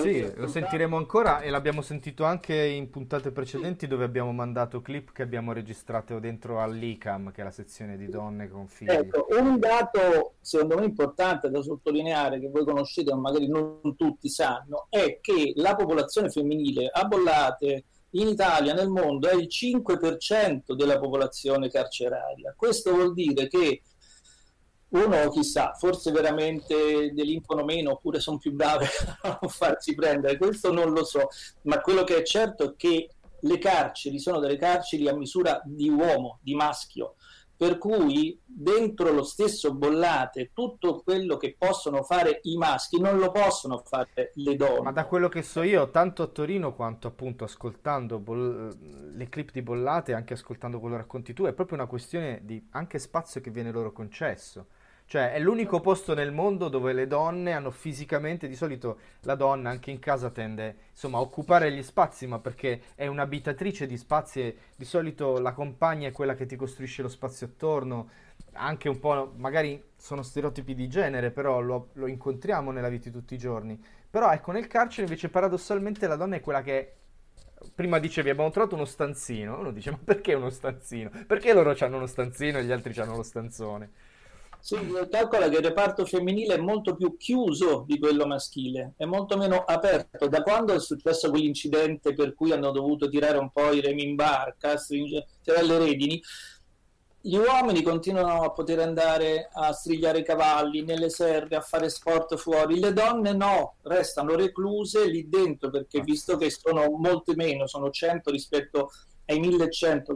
sì, 0.00 0.32
lo 0.34 0.46
sentiremo 0.46 0.96
ancora 0.96 1.40
e 1.40 1.50
l'abbiamo 1.50 1.82
sentito 1.82 2.24
anche 2.24 2.54
in 2.54 2.90
puntate 2.90 3.30
precedenti 3.30 3.86
dove 3.86 4.04
abbiamo 4.04 4.32
mandato 4.32 4.80
clip 4.80 5.12
che 5.12 5.22
abbiamo 5.22 5.52
registrato 5.52 6.18
dentro 6.18 6.60
all'ICAM, 6.60 7.32
che 7.32 7.40
è 7.40 7.44
la 7.44 7.50
sezione 7.50 7.96
di 7.96 8.08
donne 8.08 8.48
con 8.48 8.68
figli. 8.68 8.90
Ecco, 8.90 9.26
un 9.38 9.58
dato 9.58 10.34
secondo 10.40 10.76
me 10.76 10.84
importante 10.84 11.50
da 11.50 11.62
sottolineare, 11.62 12.40
che 12.40 12.48
voi 12.48 12.64
conoscete 12.64 13.12
ma 13.12 13.20
magari 13.20 13.48
non 13.48 13.80
tutti 13.96 14.28
sanno, 14.28 14.86
è 14.88 15.18
che 15.20 15.52
la 15.56 15.74
popolazione 15.74 16.28
femminile 16.28 16.88
a 16.92 17.04
Bollate 17.04 17.84
in 18.14 18.28
Italia, 18.28 18.74
nel 18.74 18.88
mondo, 18.88 19.28
è 19.28 19.34
il 19.34 19.48
5% 19.48 20.74
della 20.74 20.98
popolazione 20.98 21.70
carceraria. 21.70 22.52
Questo 22.56 22.92
vuol 22.92 23.14
dire 23.14 23.48
che 23.48 23.82
uno 24.92 25.28
chissà, 25.30 25.72
forse 25.74 26.10
veramente 26.10 27.12
delinquono 27.12 27.64
meno 27.64 27.92
oppure 27.92 28.20
sono 28.20 28.38
più 28.38 28.52
brave 28.52 28.86
a 29.22 29.38
non 29.40 29.50
farsi 29.50 29.94
prendere, 29.94 30.36
questo 30.36 30.72
non 30.72 30.90
lo 30.92 31.04
so, 31.04 31.28
ma 31.62 31.80
quello 31.80 32.04
che 32.04 32.18
è 32.18 32.22
certo 32.22 32.64
è 32.64 32.74
che 32.76 33.10
le 33.40 33.58
carceri 33.58 34.18
sono 34.18 34.38
delle 34.38 34.56
carceri 34.56 35.08
a 35.08 35.14
misura 35.14 35.60
di 35.64 35.88
uomo, 35.88 36.38
di 36.42 36.54
maschio, 36.54 37.14
per 37.56 37.78
cui 37.78 38.38
dentro 38.44 39.12
lo 39.12 39.22
stesso 39.22 39.72
bollate 39.72 40.50
tutto 40.52 41.00
quello 41.02 41.36
che 41.36 41.54
possono 41.56 42.02
fare 42.02 42.40
i 42.42 42.56
maschi 42.56 43.00
non 43.00 43.18
lo 43.18 43.30
possono 43.30 43.82
fare 43.84 44.32
le 44.34 44.56
donne. 44.56 44.82
Ma 44.82 44.92
da 44.92 45.06
quello 45.06 45.28
che 45.28 45.42
so 45.42 45.62
io, 45.62 45.90
tanto 45.90 46.22
a 46.22 46.26
Torino 46.26 46.74
quanto 46.74 47.06
appunto 47.06 47.44
ascoltando 47.44 48.18
boll- 48.18 49.14
le 49.14 49.28
clip 49.28 49.52
di 49.52 49.62
bollate, 49.62 50.12
anche 50.12 50.34
ascoltando 50.34 50.80
quello 50.80 50.96
che 50.96 51.02
racconti 51.02 51.32
tu, 51.32 51.44
è 51.44 51.52
proprio 51.52 51.78
una 51.78 51.86
questione 51.86 52.40
di 52.42 52.66
anche 52.72 52.98
spazio 52.98 53.40
che 53.40 53.50
viene 53.50 53.70
loro 53.70 53.92
concesso. 53.92 54.66
Cioè, 55.12 55.32
è 55.32 55.38
l'unico 55.38 55.80
posto 55.80 56.14
nel 56.14 56.32
mondo 56.32 56.68
dove 56.70 56.94
le 56.94 57.06
donne 57.06 57.52
hanno 57.52 57.70
fisicamente, 57.70 58.48
di 58.48 58.56
solito 58.56 58.98
la 59.24 59.34
donna 59.34 59.68
anche 59.68 59.90
in 59.90 59.98
casa 59.98 60.30
tende 60.30 60.76
insomma 60.88 61.18
a 61.18 61.20
occupare 61.20 61.70
gli 61.70 61.82
spazi, 61.82 62.26
ma 62.26 62.38
perché 62.38 62.80
è 62.94 63.06
un'abitatrice 63.08 63.84
di 63.86 63.98
spazi 63.98 64.40
e 64.40 64.56
di 64.74 64.86
solito 64.86 65.38
la 65.38 65.52
compagna 65.52 66.08
è 66.08 66.12
quella 66.12 66.34
che 66.34 66.46
ti 66.46 66.56
costruisce 66.56 67.02
lo 67.02 67.10
spazio 67.10 67.46
attorno, 67.46 68.08
anche 68.52 68.88
un 68.88 68.98
po', 69.00 69.34
magari 69.36 69.84
sono 69.96 70.22
stereotipi 70.22 70.74
di 70.74 70.88
genere, 70.88 71.30
però 71.30 71.60
lo, 71.60 71.90
lo 71.92 72.06
incontriamo 72.06 72.70
nella 72.70 72.88
vita 72.88 73.10
di 73.10 73.14
tutti 73.14 73.34
i 73.34 73.38
giorni. 73.38 73.78
Però 74.08 74.32
ecco, 74.32 74.50
nel 74.52 74.66
carcere 74.66 75.02
invece 75.02 75.28
paradossalmente 75.28 76.06
la 76.06 76.16
donna 76.16 76.36
è 76.36 76.40
quella 76.40 76.62
che 76.62 76.90
prima 77.74 77.98
dicevi 77.98 78.30
abbiamo 78.30 78.48
trovato 78.48 78.76
uno 78.76 78.86
stanzino, 78.86 79.58
uno 79.58 79.72
dice 79.72 79.90
ma 79.90 79.98
perché 80.02 80.32
uno 80.32 80.48
stanzino? 80.48 81.10
Perché 81.26 81.52
loro 81.52 81.76
hanno 81.80 81.96
uno 81.98 82.06
stanzino 82.06 82.56
e 82.56 82.64
gli 82.64 82.72
altri 82.72 82.98
hanno 82.98 83.16
lo 83.16 83.22
stanzone? 83.22 83.90
Sì, 84.62 84.76
calcola 85.10 85.48
che 85.48 85.56
il 85.56 85.64
reparto 85.64 86.06
femminile 86.06 86.54
è 86.54 86.58
molto 86.58 86.94
più 86.94 87.16
chiuso 87.16 87.82
di 87.84 87.98
quello 87.98 88.26
maschile, 88.26 88.94
è 88.96 89.04
molto 89.04 89.36
meno 89.36 89.64
aperto. 89.64 90.28
Da 90.28 90.42
quando 90.42 90.72
è 90.72 90.78
successo 90.78 91.30
quell'incidente 91.30 92.14
per 92.14 92.32
cui 92.32 92.52
hanno 92.52 92.70
dovuto 92.70 93.08
tirare 93.08 93.38
un 93.38 93.50
po' 93.50 93.72
i 93.72 93.80
remi 93.80 94.04
in 94.04 94.14
barca, 94.14 94.76
stringere 94.76 95.26
le 95.44 95.78
redini, 95.78 96.22
gli 97.20 97.34
uomini 97.34 97.82
continuano 97.82 98.42
a 98.42 98.52
poter 98.52 98.78
andare 98.78 99.48
a 99.52 99.72
strigliare 99.72 100.20
i 100.20 100.24
cavalli 100.24 100.84
nelle 100.84 101.10
serre, 101.10 101.56
a 101.56 101.60
fare 101.60 101.88
sport 101.88 102.36
fuori, 102.36 102.78
le 102.78 102.92
donne 102.92 103.32
no, 103.32 103.78
restano 103.82 104.36
recluse 104.36 105.08
lì 105.08 105.28
dentro 105.28 105.70
perché 105.70 106.02
visto 106.02 106.36
che 106.36 106.50
sono 106.50 106.88
molte 106.98 107.34
meno, 107.34 107.66
sono 107.66 107.90
100 107.90 108.30
rispetto 108.30 108.92
ai 109.26 109.38
1100 109.38 110.14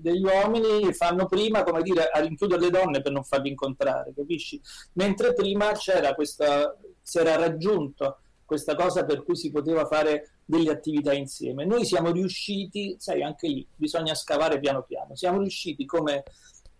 degli 0.00 0.24
uomini 0.24 0.92
fanno 0.92 1.26
prima 1.26 1.62
come 1.62 1.82
dire 1.82 2.08
a 2.08 2.20
rinchiudere 2.20 2.60
le 2.60 2.70
donne 2.70 3.02
per 3.02 3.12
non 3.12 3.24
farli 3.24 3.50
incontrare 3.50 4.12
capisci? 4.14 4.60
Mentre 4.94 5.34
prima 5.34 5.72
c'era 5.72 6.14
questa 6.14 6.76
si 7.02 7.18
era 7.18 7.36
raggiunto 7.36 8.18
questa 8.44 8.74
cosa 8.74 9.04
per 9.04 9.22
cui 9.24 9.36
si 9.36 9.50
poteva 9.50 9.86
fare 9.86 10.38
delle 10.44 10.70
attività 10.70 11.12
insieme. 11.12 11.64
Noi 11.64 11.84
siamo 11.84 12.12
riusciti 12.12 12.96
sai 12.98 13.22
anche 13.22 13.48
lì 13.48 13.66
bisogna 13.74 14.14
scavare 14.14 14.58
piano 14.58 14.82
piano. 14.82 15.14
Siamo 15.16 15.38
riusciti 15.38 15.84
come 15.84 16.24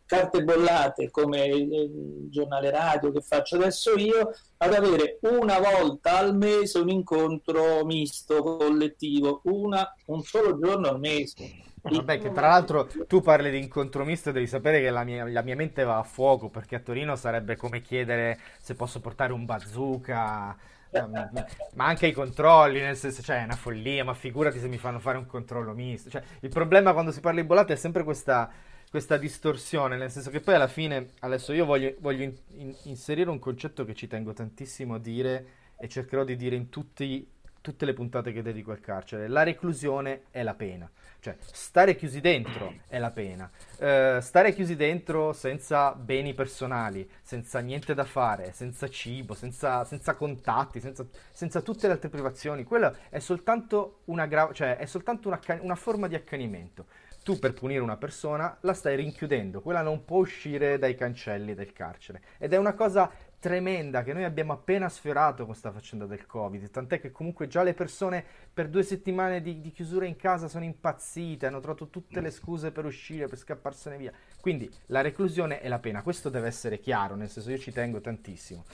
carte 0.07 0.45
bollate 0.45 1.11
come 1.11 1.45
il 1.47 2.29
giornale 2.31 2.70
radio 2.70 3.11
che 3.11 3.20
faccio 3.20 3.57
adesso 3.57 3.99
io, 3.99 4.31
ad 4.59 4.72
avere 4.72 5.18
una 5.22 5.59
volta 5.59 6.18
al 6.18 6.35
mese 6.37 6.79
un 6.79 6.89
incontro 6.89 7.85
misto, 7.85 8.43
collettivo, 8.43 9.41
una, 9.45 9.93
un 10.07 10.22
solo 10.22 10.59
giorno 10.59 10.89
al 10.89 11.01
mese. 11.01 11.64
Vabbè, 11.89 12.18
che 12.18 12.32
tra 12.32 12.49
l'altro 12.49 12.89
tu 13.07 13.20
parli 13.20 13.51
di 13.51 13.59
incontro 13.59 14.05
misto, 14.05 14.32
devi 14.32 14.47
sapere 14.47 14.80
che 14.80 14.91
la 14.91 15.05
mia, 15.05 15.28
la 15.28 15.43
mia, 15.43 15.55
mente 15.55 15.84
va 15.84 15.99
a 15.99 16.03
fuoco 16.03 16.49
perché 16.49 16.76
a 16.76 16.80
Torino 16.80 17.16
sarebbe 17.16 17.57
come 17.57 17.80
chiedere 17.80 18.39
se 18.59 18.74
posso 18.74 19.01
portare 19.01 19.32
un 19.32 19.45
bazooka, 19.45 20.57
ehm, 20.91 21.47
ma 21.74 21.87
anche 21.87 22.07
i 22.07 22.12
controlli, 22.12 22.80
nel 22.80 22.97
senso, 22.97 23.22
cioè 23.22 23.41
è 23.41 23.45
una 23.45 23.57
follia, 23.57 24.05
ma 24.05 24.14
figurati 24.14 24.59
se 24.59 24.68
mi 24.68 24.78
fanno 24.78 24.99
fare 24.99 25.18
un 25.18 25.26
controllo 25.26 25.72
misto. 25.72 26.11
Cioè, 26.11 26.22
il 26.41 26.51
problema 26.51 26.93
quando 26.93 27.12
si 27.12 27.20
parla 27.20 27.41
di 27.41 27.47
bollate 27.47 27.74
è 27.74 27.76
sempre 27.76 28.03
questa, 28.03 28.51
questa 28.91 29.16
distorsione, 29.16 29.97
nel 29.97 30.11
senso 30.11 30.30
che 30.30 30.41
poi 30.41 30.55
alla 30.55 30.68
fine, 30.68 31.11
adesso 31.20 31.53
io 31.53 31.64
voglio, 31.64 31.95
voglio 32.01 32.24
in, 32.24 32.34
in, 32.57 32.74
inserire 32.84 33.30
un 33.30 33.39
concetto 33.39 33.84
che 33.84 33.95
ci 33.95 34.07
tengo 34.07 34.32
tantissimo 34.32 34.95
a 34.95 34.99
dire 34.99 35.47
e 35.78 35.89
cercherò 35.89 36.24
di 36.24 36.37
dire 36.37 36.57
in 36.57 36.68
tutti, 36.70 37.28
tutte 37.67 37.85
le 37.85 37.95
puntate 37.95 38.33
che 38.33 38.43
dedico 38.43 38.71
al 38.71 38.79
carcere, 38.79 39.27
la 39.27 39.43
reclusione 39.43 40.27
è 40.31 40.45
la 40.45 40.55
pena. 40.55 40.89
Cioè, 41.19 41.35
stare 41.41 41.97
chiusi 41.97 42.21
dentro 42.21 42.73
è 42.87 43.01
la 43.01 43.11
pena. 43.11 43.51
Uh, 43.79 44.21
stare 44.21 44.55
chiusi 44.55 44.77
dentro 44.77 45.33
senza 45.33 45.93
beni 45.93 46.33
personali, 46.33 47.11
senza 47.23 47.59
niente 47.59 47.93
da 47.93 48.05
fare, 48.05 48.53
senza 48.53 48.89
cibo, 48.89 49.35
senza, 49.35 49.85
senza 49.85 50.14
contatti, 50.14 50.79
senza, 50.79 51.05
senza, 51.33 51.61
tutte 51.61 51.89
le 51.89 51.95
altre 51.95 52.09
privazioni, 52.09 52.62
quello 52.62 52.95
è 53.09 53.19
soltanto 53.19 54.03
una, 54.05 54.27
gra- 54.27 54.53
cioè, 54.53 54.77
è 54.77 54.87
soltanto 54.87 55.27
una, 55.27 55.41
una 55.62 55.75
forma 55.75 56.07
di 56.07 56.14
accanimento 56.14 56.87
tu 57.27 57.41
per 57.41 57.55
punire 57.55 57.81
una 57.81 57.97
persona 57.97 58.57
la 58.61 58.73
stai 58.73 58.95
rinchiudendo, 58.95 59.61
quella 59.61 59.83
non 59.83 60.05
può 60.05 60.19
uscire 60.19 60.79
dai 60.79 60.95
cancelli 60.95 61.55
del 61.55 61.73
carcere. 61.73 62.23
Ed 62.39 62.53
è 62.53 62.57
una 62.57 62.75
cosa 62.75 63.11
tremenda 63.39 64.03
che 64.03 64.12
noi 64.12 64.24
abbiamo 64.24 64.53
appena 64.53 64.89
sfiorato 64.89 65.39
con 65.39 65.47
questa 65.47 65.70
faccenda 65.70 66.07
del 66.07 66.26
Covid, 66.26 66.70
tant'è 66.70 67.01
che 67.01 67.12
comunque 67.12 67.47
già 67.47 67.62
le 67.62 67.74
persone 67.74 68.24
per 68.53 68.68
due 68.68 68.82
settimane 68.82 69.41
di, 69.41 69.61
di, 69.61 69.70
chiusura 69.70 70.07
in 70.07 70.16
casa 70.16 70.49
sono 70.49 70.64
impazzite, 70.64 71.47
hanno 71.47 71.61
trovato 71.61 71.89
tutte 71.89 72.20
le 72.20 72.30
scuse 72.30 72.72
per 72.72 72.84
uscire, 72.84 73.28
per 73.28 73.39
scapparsene 73.39 73.97
via. 73.97 74.12
Quindi 74.41 74.70
la 74.87 75.01
reclusione 75.01 75.61
è 75.61 75.68
la 75.68 75.78
pena, 75.78 76.03
questo 76.03 76.28
deve 76.28 76.49
essere 76.49 76.78
chiaro, 76.78 77.14
nel 77.14 77.28
senso 77.28 77.51
io 77.51 77.59
ci 77.59 77.72
tengo 77.72 78.01
tantissimo. 78.01 78.64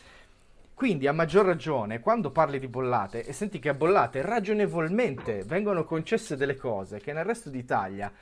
Quindi 0.74 1.06
a 1.06 1.12
maggior 1.12 1.44
ragione, 1.44 2.00
quando 2.00 2.30
parli 2.30 2.58
di 2.58 2.66
bollate 2.66 3.24
e 3.24 3.32
senti 3.32 3.58
che 3.58 3.68
a 3.68 3.74
bollate 3.74 4.22
ragionevolmente 4.22 5.44
vengono 5.44 5.84
concesse 5.84 6.36
delle 6.36 6.56
cose 6.56 6.98
che 6.98 7.12
nel 7.12 7.24
resto 7.24 7.50
d'Italia 7.50 8.12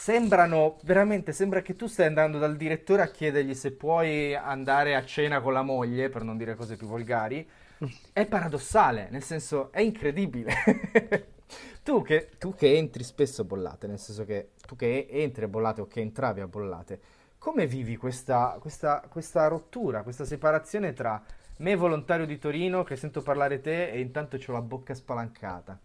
sembrano 0.00 0.78
veramente 0.84 1.30
sembra 1.30 1.60
che 1.60 1.76
tu 1.76 1.86
stai 1.86 2.06
andando 2.06 2.38
dal 2.38 2.56
direttore 2.56 3.02
a 3.02 3.08
chiedergli 3.08 3.52
se 3.52 3.72
puoi 3.72 4.34
andare 4.34 4.94
a 4.94 5.04
cena 5.04 5.42
con 5.42 5.52
la 5.52 5.60
moglie 5.60 6.08
per 6.08 6.22
non 6.22 6.38
dire 6.38 6.54
cose 6.54 6.76
più 6.76 6.86
volgari. 6.86 7.46
È 8.10 8.24
paradossale 8.24 9.08
nel 9.10 9.22
senso 9.22 9.70
è 9.72 9.80
incredibile. 9.80 11.28
Tu, 11.82 12.02
che, 12.02 12.28
tu 12.38 12.54
che 12.54 12.76
entri 12.76 13.02
spesso 13.02 13.40
a 13.40 13.44
bollate 13.44 13.86
nel 13.88 13.98
senso 13.98 14.24
che 14.24 14.50
tu 14.64 14.76
che 14.76 15.08
entri 15.10 15.44
a 15.44 15.48
bollate 15.48 15.80
o 15.80 15.86
che 15.86 16.00
entravi 16.00 16.40
a 16.40 16.46
bollate 16.46 17.00
come 17.38 17.66
vivi 17.66 17.96
questa, 17.96 18.58
questa, 18.60 19.02
questa 19.08 19.48
rottura 19.48 20.02
questa 20.02 20.24
separazione 20.24 20.92
tra 20.92 21.20
me 21.56 21.74
volontario 21.74 22.26
di 22.26 22.38
Torino 22.38 22.84
che 22.84 22.94
sento 22.94 23.22
parlare 23.22 23.60
te 23.60 23.90
e 23.90 23.98
intanto 23.98 24.36
ho 24.36 24.52
la 24.52 24.60
bocca 24.60 24.94
spalancata? 24.94 25.80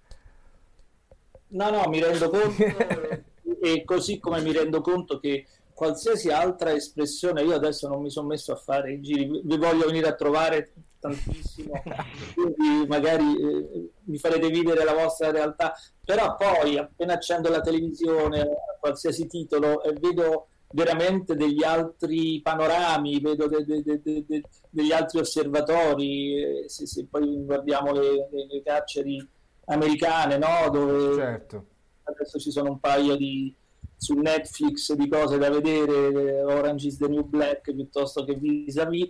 No 1.47 1.69
no 1.71 1.87
mi 1.87 1.99
rendo 1.99 2.29
conto 2.29 3.23
e 3.71 3.83
così 3.83 4.19
come 4.19 4.41
mi 4.41 4.51
rendo 4.51 4.81
conto 4.81 5.19
che 5.19 5.45
qualsiasi 5.75 6.29
altra 6.29 6.71
espressione, 6.73 7.43
io 7.43 7.53
adesso 7.53 7.87
non 7.89 8.01
mi 8.01 8.09
sono 8.09 8.27
messo 8.27 8.53
a 8.53 8.55
fare 8.55 8.93
i 8.93 9.01
giri, 9.01 9.41
vi 9.43 9.57
voglio 9.57 9.87
venire 9.87 10.07
a 10.07 10.15
trovare 10.15 10.71
tantissimo, 10.99 11.73
quindi 12.33 12.87
magari 12.87 13.23
eh, 13.23 13.89
mi 14.05 14.17
farete 14.17 14.49
vivere 14.49 14.85
la 14.85 14.93
vostra 14.93 15.31
realtà, 15.31 15.73
però 16.03 16.37
poi 16.37 16.77
appena 16.77 17.13
accendo 17.13 17.49
la 17.49 17.59
televisione 17.59 18.47
qualsiasi 18.79 19.27
titolo 19.27 19.83
e 19.83 19.93
vedo 19.99 20.47
veramente 20.69 21.35
degli 21.35 21.63
altri 21.63 22.39
panorami, 22.41 23.19
vedo 23.19 23.47
de, 23.47 23.65
de, 23.65 24.01
de, 24.01 24.43
degli 24.69 24.91
altri 24.93 25.19
osservatori, 25.19 26.41
eh, 26.41 26.69
se, 26.69 26.87
se, 26.87 27.05
poi 27.05 27.43
guardiamo 27.43 27.91
le, 27.91 28.29
le, 28.31 28.47
le 28.49 28.63
carceri 28.63 29.27
americane, 29.65 30.37
no? 30.37 30.69
dove 30.69 31.15
certo 31.15 31.65
adesso 32.05 32.39
ci 32.39 32.51
sono 32.51 32.71
un 32.71 32.79
paio 32.79 33.15
di 33.15 33.53
su 33.97 34.13
Netflix 34.13 34.93
di 34.93 35.07
cose 35.07 35.37
da 35.37 35.49
vedere, 35.49 36.41
Orange 36.43 36.87
is 36.87 36.97
the 36.97 37.07
New 37.07 37.23
Black 37.23 37.73
piuttosto 37.73 38.23
che 38.23 38.35
Vis-a-Vis, 38.35 39.09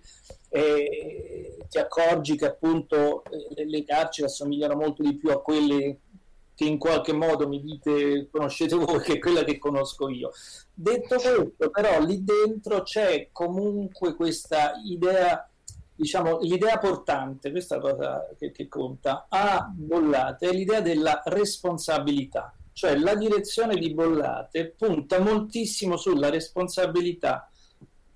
e 0.49 1.57
ti 1.69 1.77
accorgi 1.77 2.37
che 2.37 2.45
appunto 2.45 3.23
le, 3.55 3.67
le 3.67 3.83
carceri 3.83 4.27
assomigliano 4.27 4.75
molto 4.75 5.01
di 5.03 5.15
più 5.15 5.31
a 5.31 5.41
quelle 5.41 5.99
che 6.55 6.63
in 6.63 6.77
qualche 6.77 7.11
modo 7.11 7.49
mi 7.49 7.61
dite 7.61 8.29
conoscete 8.31 8.75
voi 8.75 9.01
che 9.01 9.19
quella 9.19 9.43
che 9.43 9.57
conosco 9.57 10.07
io. 10.07 10.31
Detto 10.73 11.15
questo, 11.15 11.69
però 11.69 11.99
lì 12.01 12.23
dentro 12.23 12.83
c'è 12.83 13.29
comunque 13.33 14.15
questa 14.15 14.73
idea, 14.85 15.49
diciamo, 15.93 16.39
l'idea 16.39 16.77
portante, 16.77 17.51
questa 17.51 17.79
cosa 17.79 18.33
che, 18.37 18.51
che 18.51 18.69
conta, 18.69 19.25
a 19.27 19.69
bollate, 19.75 20.47
è 20.47 20.53
l'idea 20.53 20.79
della 20.79 21.21
responsabilità 21.25 22.53
cioè 22.75 22.97
la 22.97 23.15
direzione 23.15 23.77
di 23.77 23.93
Bollate 23.93 24.73
punta 24.77 25.17
moltissimo 25.19 25.95
sulla 25.95 26.29
responsabilità 26.29 27.49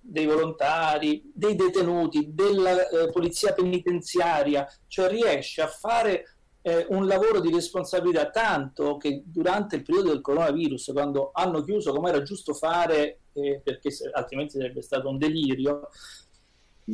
dei 0.02 0.26
volontari, 0.26 1.32
dei 1.34 1.56
detenuti, 1.56 2.34
della 2.34 2.90
eh, 2.90 3.10
polizia 3.10 3.54
penitenziaria, 3.54 4.70
cioè 4.88 5.08
riesce 5.08 5.62
a 5.62 5.68
fare 5.68 6.40
eh, 6.62 6.86
un 6.90 7.08
lavoro 7.08 7.40
di 7.40 7.50
responsabilità 7.54 8.32
tanto 8.32 8.98
che 8.98 9.24
durante 9.26 9.78
il 9.78 9.84
periodo 9.84 10.10
del 10.10 10.20
coronavirus, 10.20 10.92
quando 10.92 11.30
hanno 11.34 11.64
chiuso 11.64 11.94
come 11.94 12.10
era 12.10 12.22
giusto 12.22 12.54
fare, 12.54 13.20
eh, 13.32 13.62
perché 13.64 13.92
altrimenti 14.12 14.58
sarebbe 14.58 14.82
stato 14.82 15.08
un 15.08 15.18
delirio, 15.18 15.88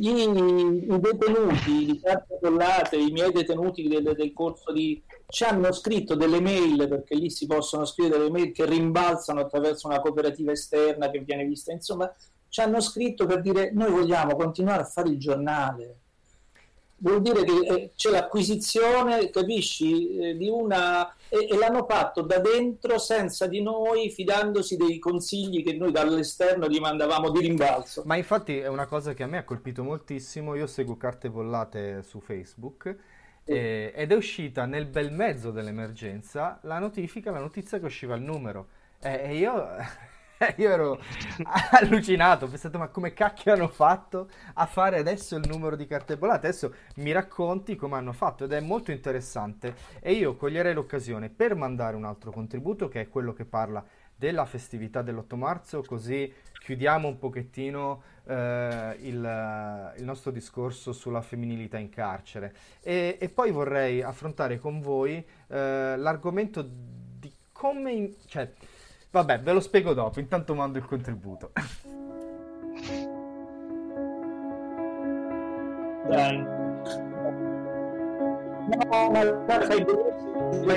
i, 0.00 0.92
i 0.92 1.00
detenuti 1.00 1.84
di 1.84 2.00
carte 2.02 2.38
collate, 2.40 2.96
i 2.96 3.10
miei 3.10 3.32
detenuti 3.32 3.88
del, 3.88 4.14
del 4.16 4.32
corso 4.32 4.72
di 4.72 5.02
ci 5.28 5.44
hanno 5.44 5.72
scritto 5.72 6.14
delle 6.14 6.40
mail, 6.40 6.88
perché 6.88 7.14
lì 7.14 7.30
si 7.30 7.46
possono 7.46 7.84
scrivere 7.84 8.18
delle 8.18 8.30
mail 8.30 8.52
che 8.52 8.64
rimbalzano 8.64 9.40
attraverso 9.40 9.86
una 9.88 10.00
cooperativa 10.00 10.52
esterna 10.52 11.10
che 11.10 11.20
viene 11.20 11.44
vista, 11.44 11.72
insomma, 11.72 12.12
ci 12.48 12.60
hanno 12.60 12.80
scritto 12.80 13.26
per 13.26 13.40
dire 13.40 13.72
noi 13.72 13.90
vogliamo 13.90 14.36
continuare 14.36 14.82
a 14.82 14.86
fare 14.86 15.08
il 15.08 15.18
giornale. 15.18 15.98
Vuol 16.98 17.20
dire 17.20 17.44
che 17.44 17.52
eh, 17.52 17.92
c'è 17.94 18.10
l'acquisizione, 18.10 19.30
capisci, 19.30 20.16
eh, 20.16 20.36
di 20.36 20.48
una... 20.48 21.14
E, 21.28 21.48
e, 21.50 21.56
l'hanno 21.56 21.84
fatto 21.88 22.22
da 22.22 22.38
dentro 22.38 22.98
senza 22.98 23.46
di 23.46 23.60
noi, 23.62 24.10
fidandosi 24.10 24.76
dei 24.76 24.98
consigli 24.98 25.62
che 25.62 25.74
noi 25.74 25.92
dall'esterno 25.92 26.68
gli 26.68 26.78
mandavamo 26.78 27.30
di 27.30 27.40
rimbalzo. 27.40 28.02
Ma 28.06 28.16
infatti 28.16 28.58
è 28.58 28.68
una 28.68 28.86
cosa 28.86 29.12
che 29.12 29.22
a 29.22 29.26
me 29.26 29.38
ha 29.38 29.44
colpito 29.44 29.82
moltissimo, 29.82 30.54
io 30.54 30.66
seguo 30.66 30.96
carte 30.96 31.28
bollate 31.28 32.02
su 32.02 32.20
Facebook 32.20 32.96
eh, 33.48 33.92
ed 33.94 34.10
è 34.10 34.14
uscita 34.16 34.66
nel 34.66 34.86
bel 34.86 35.12
mezzo 35.12 35.52
dell'emergenza 35.52 36.58
la 36.62 36.80
notifica, 36.80 37.30
la 37.30 37.38
notizia 37.38 37.78
che 37.78 37.84
usciva 37.84 38.16
il 38.16 38.22
numero. 38.22 38.66
Eh, 39.00 39.30
e 39.30 39.36
io, 39.36 39.54
io 40.56 40.70
ero 40.70 41.00
allucinato, 41.72 42.44
ho 42.44 42.48
pensato 42.48 42.78
ma 42.78 42.88
come 42.88 43.12
cacchio 43.14 43.52
hanno 43.52 43.68
fatto 43.68 44.28
a 44.54 44.66
fare 44.66 44.98
adesso 44.98 45.36
il 45.36 45.48
numero 45.48 45.76
di 45.76 45.86
carte 45.86 46.16
bollate? 46.16 46.48
Adesso 46.48 46.74
mi 46.96 47.12
racconti 47.12 47.76
come 47.76 47.96
hanno 47.96 48.12
fatto 48.12 48.44
ed 48.44 48.52
è 48.52 48.60
molto 48.60 48.90
interessante 48.90 49.74
e 50.00 50.12
io 50.12 50.36
coglierei 50.36 50.74
l'occasione 50.74 51.30
per 51.30 51.54
mandare 51.54 51.96
un 51.96 52.04
altro 52.04 52.30
contributo 52.30 52.88
che 52.88 53.02
è 53.02 53.08
quello 53.08 53.32
che 53.32 53.44
parla 53.44 53.84
della 54.14 54.44
festività 54.46 55.02
dell'8 55.02 55.36
marzo, 55.36 55.82
così 55.82 56.32
chiudiamo 56.58 57.06
un 57.06 57.18
pochettino 57.18 58.02
eh, 58.24 58.96
il, 59.00 59.94
il, 59.98 60.04
nostro 60.04 60.30
discorso 60.30 60.92
sulla 60.92 61.20
femminilità 61.20 61.78
in 61.78 61.90
carcere. 61.90 62.54
E, 62.80 63.18
e 63.20 63.28
poi 63.28 63.50
vorrei 63.50 64.02
affrontare 64.02 64.58
con 64.58 64.80
voi 64.80 65.16
eh, 65.48 65.96
l'argomento 65.96 66.66
di 66.66 67.30
come... 67.52 67.92
In, 67.92 68.14
cioè, 68.26 68.50
vabbè, 69.10 69.40
ve 69.40 69.52
lo 69.52 69.60
spiego 69.60 69.92
dopo, 69.94 70.20
intanto 70.20 70.54
mando 70.54 70.78
il 70.78 70.84
contributo. 70.84 71.52
Dai. 76.08 76.55
No, 78.66 79.10
ma 79.10 79.60
fai 79.64 79.84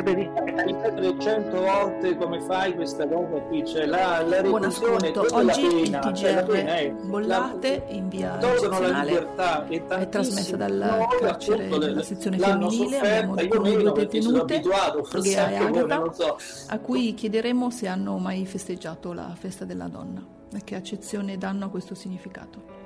benissimo. 0.03 1.17
100 1.17 1.59
volte 1.59 2.15
come 2.17 2.39
fai 2.41 2.73
questa 2.75 3.07
cosa 3.07 3.39
qui, 3.41 3.65
cioè 3.65 3.85
la, 3.85 4.21
la 4.21 4.41
reclusione, 4.41 5.11
Oggi 5.15 5.45
la 5.45 5.53
pena, 5.53 5.97
il 5.97 5.99
TGR 5.99 6.13
cioè 6.13 6.33
la 6.33 6.43
pena 6.43 6.75
è, 6.77 6.91
Bollate 6.91 7.85
in 7.89 8.09
via 8.09 8.37
tolgono 8.37 8.79
la 8.79 9.03
libertà 9.03 9.67
e 9.67 9.85
è 9.85 10.09
trasmessa 10.09 10.55
dal 10.55 11.07
carcere 11.19 11.67
della 11.67 12.03
sezione 12.03 12.37
femminile, 12.37 12.99
abbiamo 12.99 13.67
io 13.67 13.81
due 13.81 13.91
detenute, 13.93 14.55
abituato, 14.55 15.03
forse 15.03 15.29
Gea 15.29 15.49
e 15.49 15.55
Agata, 15.57 16.11
so. 16.11 16.37
a 16.67 16.79
cui 16.79 17.13
chiederemo 17.13 17.69
se 17.69 17.87
hanno 17.87 18.17
mai 18.17 18.45
festeggiato 18.45 19.13
la 19.13 19.33
festa 19.37 19.65
della 19.65 19.87
donna. 19.87 20.23
e 20.53 20.61
che 20.63 20.75
accezione 20.75 21.37
danno 21.37 21.65
a 21.65 21.69
questo 21.69 21.95
significato. 21.95 22.77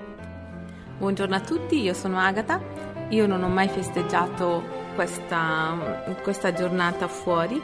Buongiorno 0.98 1.36
a 1.36 1.42
tutti, 1.42 1.82
io 1.82 1.94
sono 1.94 2.18
Agata, 2.20 2.62
io 3.10 3.28
non 3.28 3.44
ho 3.44 3.50
mai 3.50 3.68
festeggiato 3.68 4.64
questa, 4.96 5.76
questa 6.22 6.54
giornata 6.54 7.08
fuori 7.08 7.62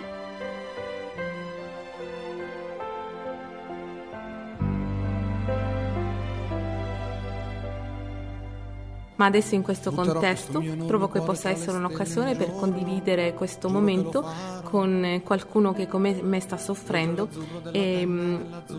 ma 9.19 9.25
adesso 9.25 9.53
in 9.53 9.63
questo 9.63 9.91
contesto 9.91 10.63
trovo 10.87 11.09
che 11.09 11.19
possa 11.19 11.49
essere 11.49 11.77
un'occasione 11.77 12.35
per 12.35 12.55
condividere 12.55 13.33
questo 13.33 13.67
momento 13.67 14.25
con 14.63 15.21
qualcuno 15.25 15.73
che 15.73 15.87
come 15.87 16.21
me 16.21 16.39
sta 16.39 16.57
soffrendo 16.57 17.27
e 17.73 18.05
mm, 18.05 18.35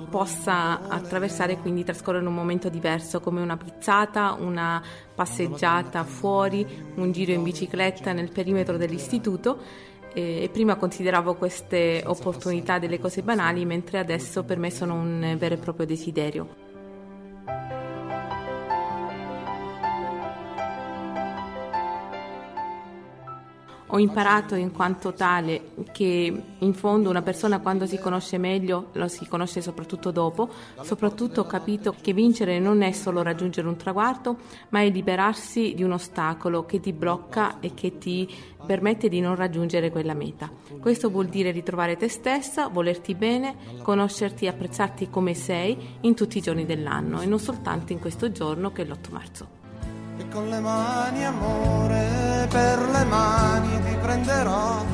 possa 0.08 0.88
attraversare 0.88 1.58
quindi 1.58 1.84
trascorrere 1.84 2.26
un 2.26 2.32
momento 2.32 2.70
diverso 2.70 3.20
come 3.20 3.42
una 3.42 3.58
pizzata, 3.58 4.34
una 4.40 4.82
passeggiata 5.14 6.04
fuori, 6.04 6.66
un 6.94 7.12
giro 7.12 7.32
in 7.32 7.42
bicicletta 7.42 8.14
nel 8.14 8.32
perimetro 8.32 8.78
dell'istituto 8.78 9.58
e 10.14 10.48
prima 10.50 10.76
consideravo 10.76 11.34
queste 11.34 12.02
opportunità 12.06 12.78
delle 12.78 12.98
cose 12.98 13.22
banali 13.22 13.66
mentre 13.66 13.98
adesso 13.98 14.42
per 14.42 14.56
me 14.56 14.70
sono 14.70 14.94
un 14.94 15.36
vero 15.38 15.54
e 15.54 15.58
proprio 15.58 15.84
desiderio. 15.84 16.68
Ho 23.92 23.98
imparato 23.98 24.54
in 24.54 24.72
quanto 24.72 25.12
tale 25.12 25.72
che 25.92 26.42
in 26.58 26.74
fondo 26.74 27.10
una 27.10 27.22
persona 27.22 27.58
quando 27.58 27.86
si 27.86 27.98
conosce 27.98 28.38
meglio 28.38 28.88
lo 28.92 29.08
si 29.08 29.26
conosce 29.26 29.60
soprattutto 29.60 30.10
dopo, 30.10 30.48
soprattutto 30.82 31.40
ho 31.40 31.46
capito 31.46 31.94
che 32.00 32.12
vincere 32.12 32.58
non 32.58 32.82
è 32.82 32.92
solo 32.92 33.22
raggiungere 33.22 33.66
un 33.66 33.76
traguardo, 33.76 34.36
ma 34.70 34.80
è 34.80 34.90
liberarsi 34.90 35.74
di 35.74 35.82
un 35.82 35.92
ostacolo 35.92 36.64
che 36.64 36.80
ti 36.80 36.92
blocca 36.92 37.58
e 37.60 37.74
che 37.74 37.98
ti 37.98 38.28
permette 38.64 39.08
di 39.08 39.20
non 39.20 39.34
raggiungere 39.34 39.90
quella 39.90 40.14
meta. 40.14 40.50
Questo 40.80 41.10
vuol 41.10 41.26
dire 41.26 41.50
ritrovare 41.50 41.96
te 41.96 42.08
stessa, 42.08 42.68
volerti 42.68 43.14
bene, 43.14 43.56
conoscerti 43.82 44.46
apprezzarti 44.46 45.10
come 45.10 45.34
sei 45.34 45.76
in 46.02 46.14
tutti 46.14 46.38
i 46.38 46.42
giorni 46.42 46.64
dell'anno 46.64 47.20
e 47.20 47.26
non 47.26 47.40
soltanto 47.40 47.92
in 47.92 47.98
questo 47.98 48.30
giorno 48.30 48.70
che 48.70 48.82
è 48.82 48.84
l'8 48.84 49.10
marzo 49.10 49.59
e 50.20 50.28
con 50.28 50.48
le 50.50 50.60
mani 50.60 51.24
amore 51.24 52.46
per 52.50 52.78
le 52.78 53.04
mani 53.04 53.82
ti 53.84 53.96
prenderò. 54.02 54.84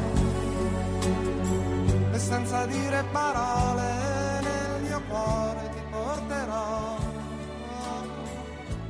E 2.13 2.19
senza 2.19 2.65
dire 2.67 3.05
parole 3.11 3.83
nel 4.41 4.83
mio 4.83 5.03
cuore 5.09 5.71
ti 5.75 5.81
porterò. 5.91 6.97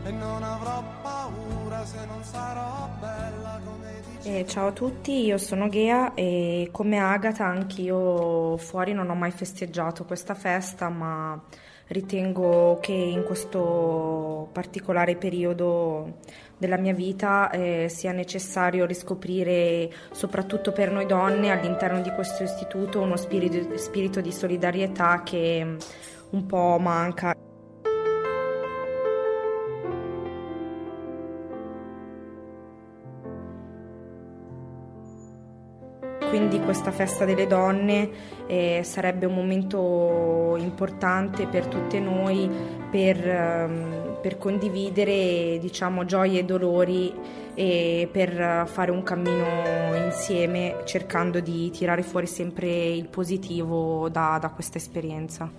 E 0.05 0.11
non 0.11 0.43
avrò 0.43 0.85
paura 1.03 1.85
se 1.87 2.05
non 2.07 2.23
sarò 2.23 2.89
bella 3.01 3.59
come 3.65 4.01
dici. 4.07 4.29
Eh, 4.29 4.47
ciao 4.47 4.69
a 4.69 4.73
tutti, 4.73 5.25
io 5.25 5.39
sono 5.39 5.69
Gea 5.71 6.13
e 6.15 6.69
come 6.71 6.99
Agata 6.99 7.47
anch'io 7.47 8.59
fuori 8.59 8.93
non 8.93 9.09
ho 9.09 9.15
mai 9.15 9.31
festeggiato 9.31 10.05
questa 10.05 10.35
festa 10.35 10.91
ma 10.91 11.41
ritengo 11.89 12.79
che 12.81 12.93
in 12.93 13.23
questo 13.25 14.49
particolare 14.53 15.17
periodo 15.17 16.19
della 16.59 16.79
mia 16.79 16.95
vita 16.95 17.51
eh, 17.51 17.89
sia 17.89 18.13
necessario 18.13 18.87
riscoprire, 18.87 19.91
soprattutto 20.11 20.73
per 20.73 20.91
noi 20.91 21.07
donne, 21.07 21.51
all'interno 21.51 22.01
di 22.01 22.11
questo 22.11 22.43
istituto 22.43 23.01
uno 23.01 23.17
spirito, 23.17 23.77
spirito 23.77 24.21
di 24.21 24.33
solidarietà 24.33 25.23
che 25.23 25.77
un 26.31 26.47
po' 26.47 26.79
manca. 26.81 27.46
Quindi 36.37 36.61
questa 36.61 36.91
festa 36.91 37.25
delle 37.25 37.47
donne 37.47 38.11
eh, 38.47 38.83
sarebbe 38.85 39.25
un 39.25 39.35
momento 39.35 40.55
importante 40.59 41.47
per 41.47 41.67
tutte 41.67 41.99
noi 41.99 42.47
per, 42.91 43.17
um, 43.67 44.19
per 44.21 44.37
condividere 44.37 45.59
diciamo, 45.59 46.05
gioie 46.05 46.41
e 46.41 46.45
dolori 46.45 47.11
e 47.55 48.07
per 48.13 48.69
fare 48.71 48.91
un 48.91 49.03
cammino 49.03 49.95
insieme 50.05 50.83
cercando 50.85 51.41
di 51.41 51.71
tirare 51.71 52.03
fuori 52.03 52.27
sempre 52.27 52.69
il 52.69 53.09
positivo 53.09 54.11
da, 54.11 54.37
da 54.39 54.51
questa 54.51 54.77
esperienza. 54.77 55.51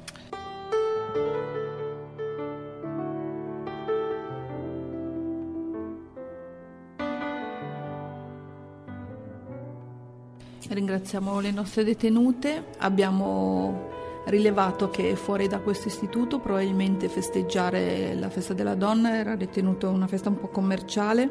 Ringraziamo 10.78 11.40
le 11.40 11.50
nostre 11.50 11.84
detenute, 11.84 12.66
abbiamo 12.78 13.90
rilevato 14.26 14.92
che 14.92 15.16
fuori 15.16 15.48
da 15.48 15.58
questo 15.58 15.88
istituto 15.88 16.38
probabilmente 16.38 17.10
festeggiare 17.10 18.14
la 18.14 18.30
festa 18.30 18.54
della 18.54 18.76
donna 18.76 19.18
era 19.18 19.34
ritenuto 19.34 19.90
una 19.90 20.06
festa 20.06 20.30
un 20.30 20.40
po' 20.40 20.50
commerciale 20.50 21.30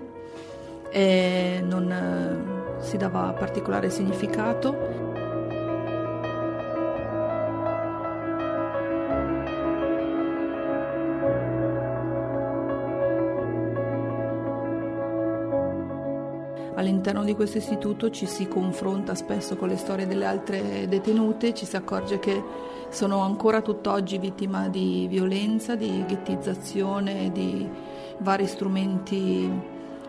e 0.91 1.63
non 1.63 1.93
eh, 1.93 2.83
si 2.83 2.97
dava 2.97 3.35
particolare 3.39 3.89
significato. 3.89 5.06
All'interno 16.87 17.25
di 17.25 17.35
questo 17.35 17.59
istituto 17.59 18.11
ci 18.11 18.27
si 18.27 18.47
confronta 18.47 19.17
spesso 19.17 19.57
con 19.57 19.67
le 19.69 19.77
storie 19.77 20.07
delle 20.07 20.25
altre 20.25 20.87
detenute, 20.89 21.53
ci 21.53 21.67
si 21.67 21.75
accorge 21.75 22.21
che 22.21 22.41
sono 22.91 23.23
ancora 23.23 23.61
tutt'oggi 23.61 24.19
vittime 24.19 24.71
di 24.71 25.09
violenza, 25.09 25.75
di 25.75 26.05
ghettizzazione, 26.07 27.33
di 27.33 27.69
vari 28.19 28.47
strumenti 28.47 29.51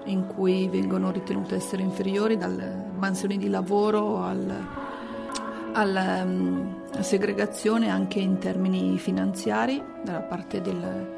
in 0.03 0.27
cui 0.27 0.69
vengono 0.69 1.09
ritenute 1.11 1.55
essere 1.55 1.81
inferiori, 1.81 2.37
dalle 2.37 2.85
mansioni 2.95 3.37
di 3.37 3.49
lavoro 3.49 4.23
alla 4.23 6.23
um, 6.23 6.75
segregazione 6.99 7.89
anche 7.89 8.19
in 8.19 8.37
termini 8.37 8.99
finanziari 8.99 9.83
dalla 10.03 10.21
parte 10.21 10.61
del, 10.61 11.15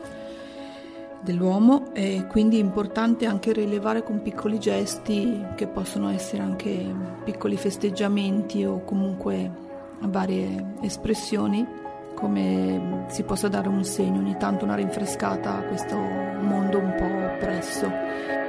dell'uomo 1.21 1.93
e 1.93 2.25
quindi 2.27 2.57
è 2.57 2.61
importante 2.61 3.25
anche 3.25 3.53
rilevare 3.53 4.03
con 4.03 4.21
piccoli 4.21 4.59
gesti 4.59 5.45
che 5.55 5.67
possono 5.67 6.09
essere 6.09 6.41
anche 6.41 6.93
piccoli 7.23 7.57
festeggiamenti 7.57 8.63
o 8.65 8.83
comunque 8.83 9.51
varie 10.01 10.75
espressioni 10.81 11.67
come 12.15 13.05
si 13.07 13.23
possa 13.23 13.47
dare 13.47 13.69
un 13.69 13.83
segno, 13.85 14.19
ogni 14.19 14.35
tanto 14.37 14.65
una 14.65 14.75
rinfrescata 14.75 15.57
a 15.57 15.61
questo 15.61 15.95
mondo 15.95 16.77
un 16.77 16.93
po' 16.97 17.05
oppresso. 17.05 18.48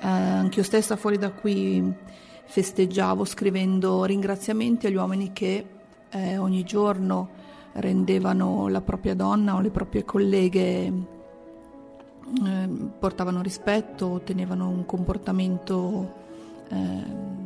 Eh, 0.00 0.06
anch'io 0.06 0.62
stessa 0.62 0.96
fuori 0.96 1.18
da 1.18 1.30
qui 1.30 1.92
festeggiavo 2.44 3.24
scrivendo 3.24 4.04
ringraziamenti 4.04 4.86
agli 4.86 4.94
uomini 4.94 5.32
che 5.32 5.66
eh, 6.08 6.38
ogni 6.38 6.64
giorno 6.64 7.28
rendevano 7.72 8.68
la 8.68 8.80
propria 8.80 9.14
donna 9.14 9.54
o 9.54 9.60
le 9.60 9.70
proprie 9.70 10.04
colleghe 10.04 10.86
eh, 10.86 12.68
portavano 12.98 13.42
rispetto, 13.42 14.20
tenevano 14.24 14.68
un 14.68 14.86
comportamento 14.86 16.14
eh, 16.68 17.36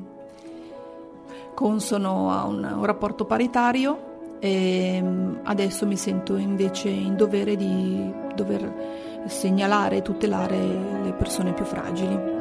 consono 1.55 2.31
a 2.31 2.45
un, 2.45 2.63
un 2.65 2.85
rapporto 2.85 3.25
paritario 3.25 4.11
e 4.41 5.01
mm, 5.01 5.35
adesso 5.45 5.87
mi 5.87 5.97
sento 5.97 6.37
invece 6.37 6.89
in 6.89 7.17
dovere 7.17 7.57
di 7.57 8.13
dover 8.35 9.21
segnalare 9.27 9.99
e 9.99 10.03
tutelare 10.03 10.59
le 11.03 11.13
persone 11.13 11.53
più 11.53 11.65
fragili. 11.65 12.32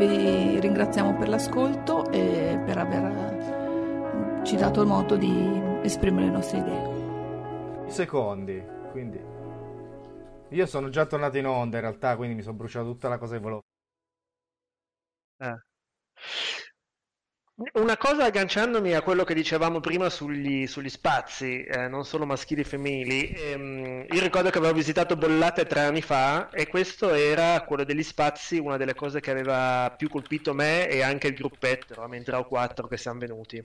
Vi 0.00 0.58
ringraziamo 0.58 1.14
per 1.14 1.28
l'ascolto 1.28 2.10
e 2.10 2.58
per 2.64 2.78
averci 2.78 4.56
dato 4.56 4.86
modo 4.86 5.14
di 5.18 5.28
esprimere 5.82 6.24
le 6.24 6.32
nostre 6.32 6.58
idee. 6.58 7.90
Secondi, 7.90 8.64
quindi 8.92 9.22
io 10.48 10.64
sono 10.64 10.88
già 10.88 11.04
tornato 11.04 11.36
in 11.36 11.46
onda 11.46 11.76
in 11.76 11.82
realtà, 11.82 12.16
quindi 12.16 12.34
mi 12.34 12.40
sono 12.40 12.56
bruciato 12.56 12.86
tutta 12.86 13.10
la 13.10 13.18
cosa 13.18 13.34
che 13.34 13.40
volevo. 13.42 13.60
Eh. 15.36 15.60
Una 17.74 17.98
cosa 17.98 18.24
agganciandomi 18.24 18.94
a 18.94 19.02
quello 19.02 19.22
che 19.22 19.34
dicevamo 19.34 19.80
prima 19.80 20.08
sugli, 20.08 20.66
sugli 20.66 20.88
spazi, 20.88 21.62
eh, 21.62 21.88
non 21.88 22.06
solo 22.06 22.24
maschili 22.24 22.62
e 22.62 22.64
femminili, 22.64 23.28
ehm, 23.28 24.06
io 24.10 24.20
ricordo 24.20 24.48
che 24.48 24.56
avevo 24.56 24.72
visitato 24.72 25.14
Bollate 25.14 25.66
tre 25.66 25.80
anni 25.80 26.00
fa 26.00 26.48
e 26.48 26.68
questo 26.68 27.12
era 27.12 27.60
quello 27.64 27.84
degli 27.84 28.02
spazi, 28.02 28.56
una 28.56 28.78
delle 28.78 28.94
cose 28.94 29.20
che 29.20 29.30
aveva 29.30 29.94
più 29.94 30.08
colpito 30.08 30.54
me 30.54 30.88
e 30.88 31.02
anche 31.02 31.26
il 31.26 31.34
gruppetto, 31.34 31.92
eravamo 31.92 32.22
tre 32.22 32.36
o 32.36 32.46
quattro 32.46 32.88
che 32.88 32.96
siamo 32.96 33.18
venuti. 33.18 33.62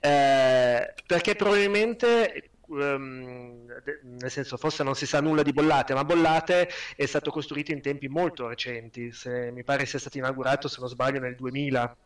Eh, 0.00 0.94
perché 1.04 1.34
probabilmente 1.34 2.50
um, 2.68 3.66
nel 4.02 4.30
senso 4.30 4.56
forse 4.56 4.84
non 4.84 4.94
si 4.94 5.06
sa 5.06 5.20
nulla 5.20 5.42
di 5.42 5.52
Bollate, 5.52 5.94
ma 5.94 6.04
Bollate 6.04 6.68
è 6.94 7.06
stato 7.06 7.32
costruito 7.32 7.72
in 7.72 7.80
tempi 7.80 8.06
molto 8.06 8.46
recenti, 8.46 9.10
se, 9.10 9.50
mi 9.50 9.64
pare 9.64 9.84
sia 9.84 9.98
stato 9.98 10.16
inaugurato 10.16 10.68
se 10.68 10.76
non 10.78 10.88
sbaglio 10.88 11.18
nel 11.18 11.34
2000 11.34 11.96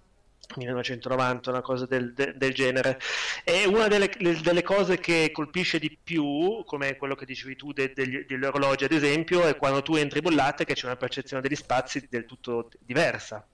1990, 0.56 1.50
una 1.50 1.60
cosa 1.60 1.86
del, 1.86 2.12
del, 2.14 2.36
del 2.36 2.54
genere. 2.54 2.98
E 3.44 3.66
una 3.66 3.88
delle, 3.88 4.10
delle, 4.18 4.62
cose 4.62 4.98
che 4.98 5.30
colpisce 5.32 5.78
di 5.78 5.96
più, 6.02 6.62
come 6.64 6.96
quello 6.96 7.14
che 7.14 7.26
dicevi 7.26 7.56
tu 7.56 7.72
de, 7.72 7.92
degli, 7.94 8.24
degli 8.26 8.44
orologi 8.44 8.84
ad 8.84 8.92
esempio, 8.92 9.42
è 9.42 9.56
quando 9.56 9.82
tu 9.82 9.94
entri 9.96 10.20
bollate 10.20 10.64
che 10.64 10.74
c'è 10.74 10.86
una 10.86 10.96
percezione 10.96 11.42
degli 11.42 11.56
spazi 11.56 12.06
del 12.08 12.26
tutto 12.26 12.68
diversa. 12.80 13.46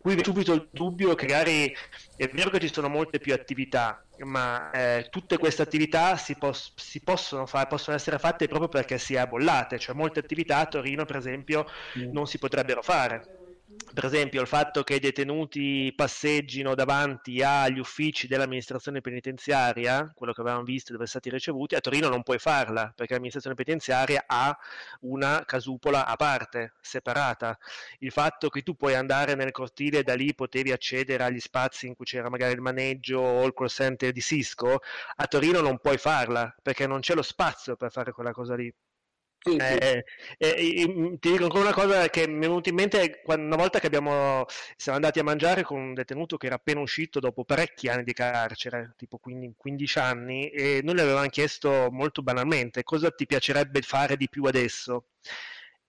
Qui 0.00 0.22
subito 0.22 0.52
il 0.52 0.68
dubbio 0.70 1.14
che 1.14 1.26
magari 1.26 1.74
è 2.16 2.28
vero 2.28 2.50
che 2.50 2.60
ci 2.60 2.72
sono 2.72 2.88
molte 2.88 3.18
più 3.18 3.32
attività, 3.32 4.04
ma 4.18 4.70
eh, 4.70 5.08
tutte 5.10 5.38
queste 5.38 5.62
attività 5.62 6.16
si, 6.16 6.36
pos- 6.36 6.74
si 6.76 7.00
possono, 7.00 7.46
fare, 7.46 7.66
possono 7.68 7.96
essere 7.96 8.18
fatte 8.18 8.48
proprio 8.48 8.68
perché 8.68 8.98
si 8.98 9.14
è 9.14 9.26
bollate, 9.26 9.78
cioè 9.78 9.94
molte 9.94 10.20
attività 10.20 10.58
a 10.58 10.66
Torino 10.66 11.06
per 11.06 11.16
esempio 11.16 11.66
mm. 11.98 12.12
non 12.12 12.26
si 12.26 12.38
potrebbero 12.38 12.82
fare 12.82 13.37
per 13.92 14.04
esempio 14.04 14.40
il 14.40 14.46
fatto 14.46 14.82
che 14.82 14.94
i 14.94 15.00
detenuti 15.00 15.92
passeggino 15.94 16.74
davanti 16.74 17.42
agli 17.42 17.78
uffici 17.78 18.26
dell'amministrazione 18.26 19.00
penitenziaria, 19.00 20.12
quello 20.14 20.32
che 20.32 20.40
avevamo 20.40 20.62
visto 20.62 20.92
dove 20.92 21.06
sono 21.06 21.20
stati 21.20 21.30
ricevuti, 21.30 21.74
a 21.74 21.80
Torino 21.80 22.08
non 22.08 22.22
puoi 22.22 22.38
farla 22.38 22.92
perché 22.94 23.12
l'amministrazione 23.14 23.56
penitenziaria 23.56 24.24
ha 24.26 24.56
una 25.00 25.42
casupola 25.44 26.06
a 26.06 26.16
parte, 26.16 26.74
separata. 26.80 27.58
Il 27.98 28.12
fatto 28.12 28.48
che 28.48 28.62
tu 28.62 28.76
puoi 28.76 28.94
andare 28.94 29.34
nel 29.34 29.50
cortile 29.50 29.98
e 29.98 30.02
da 30.02 30.14
lì 30.14 30.34
potevi 30.34 30.72
accedere 30.72 31.24
agli 31.24 31.40
spazi 31.40 31.86
in 31.86 31.94
cui 31.94 32.04
c'era 32.04 32.28
magari 32.28 32.52
il 32.52 32.60
maneggio 32.60 33.18
o 33.18 33.44
il 33.46 33.52
call 33.54 33.68
center 33.68 34.12
di 34.12 34.20
Cisco, 34.20 34.80
a 35.16 35.26
Torino 35.26 35.60
non 35.60 35.78
puoi 35.78 35.98
farla 35.98 36.54
perché 36.62 36.86
non 36.86 37.00
c'è 37.00 37.14
lo 37.14 37.22
spazio 37.22 37.76
per 37.76 37.90
fare 37.90 38.12
quella 38.12 38.32
cosa 38.32 38.54
lì. 38.54 38.72
Sì, 39.40 39.56
eh, 39.56 40.04
eh, 40.36 41.16
ti 41.20 41.30
dico 41.30 41.44
ancora 41.44 41.62
una 41.62 41.72
cosa 41.72 42.08
che 42.08 42.26
mi 42.26 42.38
è 42.38 42.40
venuta 42.40 42.68
in 42.70 42.74
mente 42.74 43.22
una 43.26 43.56
volta 43.56 43.78
che 43.78 43.86
abbiamo, 43.86 44.44
siamo 44.76 44.98
andati 44.98 45.20
a 45.20 45.22
mangiare 45.22 45.62
con 45.62 45.80
un 45.80 45.94
detenuto 45.94 46.36
che 46.36 46.46
era 46.46 46.56
appena 46.56 46.80
uscito 46.80 47.20
dopo 47.20 47.44
parecchi 47.44 47.88
anni 47.88 48.02
di 48.02 48.12
carcere, 48.12 48.94
tipo 48.96 49.18
15 49.18 49.98
anni, 49.98 50.48
e 50.50 50.80
noi 50.82 50.96
le 50.96 51.02
avevamo 51.02 51.28
chiesto 51.28 51.88
molto 51.90 52.22
banalmente 52.22 52.82
cosa 52.82 53.10
ti 53.10 53.26
piacerebbe 53.26 53.80
fare 53.82 54.16
di 54.16 54.28
più 54.28 54.44
adesso. 54.44 55.06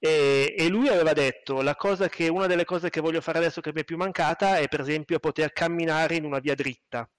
E, 0.01 0.55
e, 0.57 0.67
lui 0.69 0.87
aveva 0.87 1.11
detto 1.13 1.61
che 2.09 2.27
una 2.29 2.47
delle 2.47 2.63
cose 2.63 2.89
che 2.89 3.01
voglio 3.01 3.19
fare 3.19 3.39
adesso 3.39 3.59
che 3.61 3.73
mi 3.73 3.81
è 3.81 3.83
più 3.83 3.97
mancata 3.97 4.57
è 4.57 4.67
per 4.69 4.79
esempio 4.81 5.19
poter 5.19 5.51
camminare 5.51 6.15
in 6.15 6.23
una 6.23 6.39
via 6.39 6.55
dritta 6.55 7.09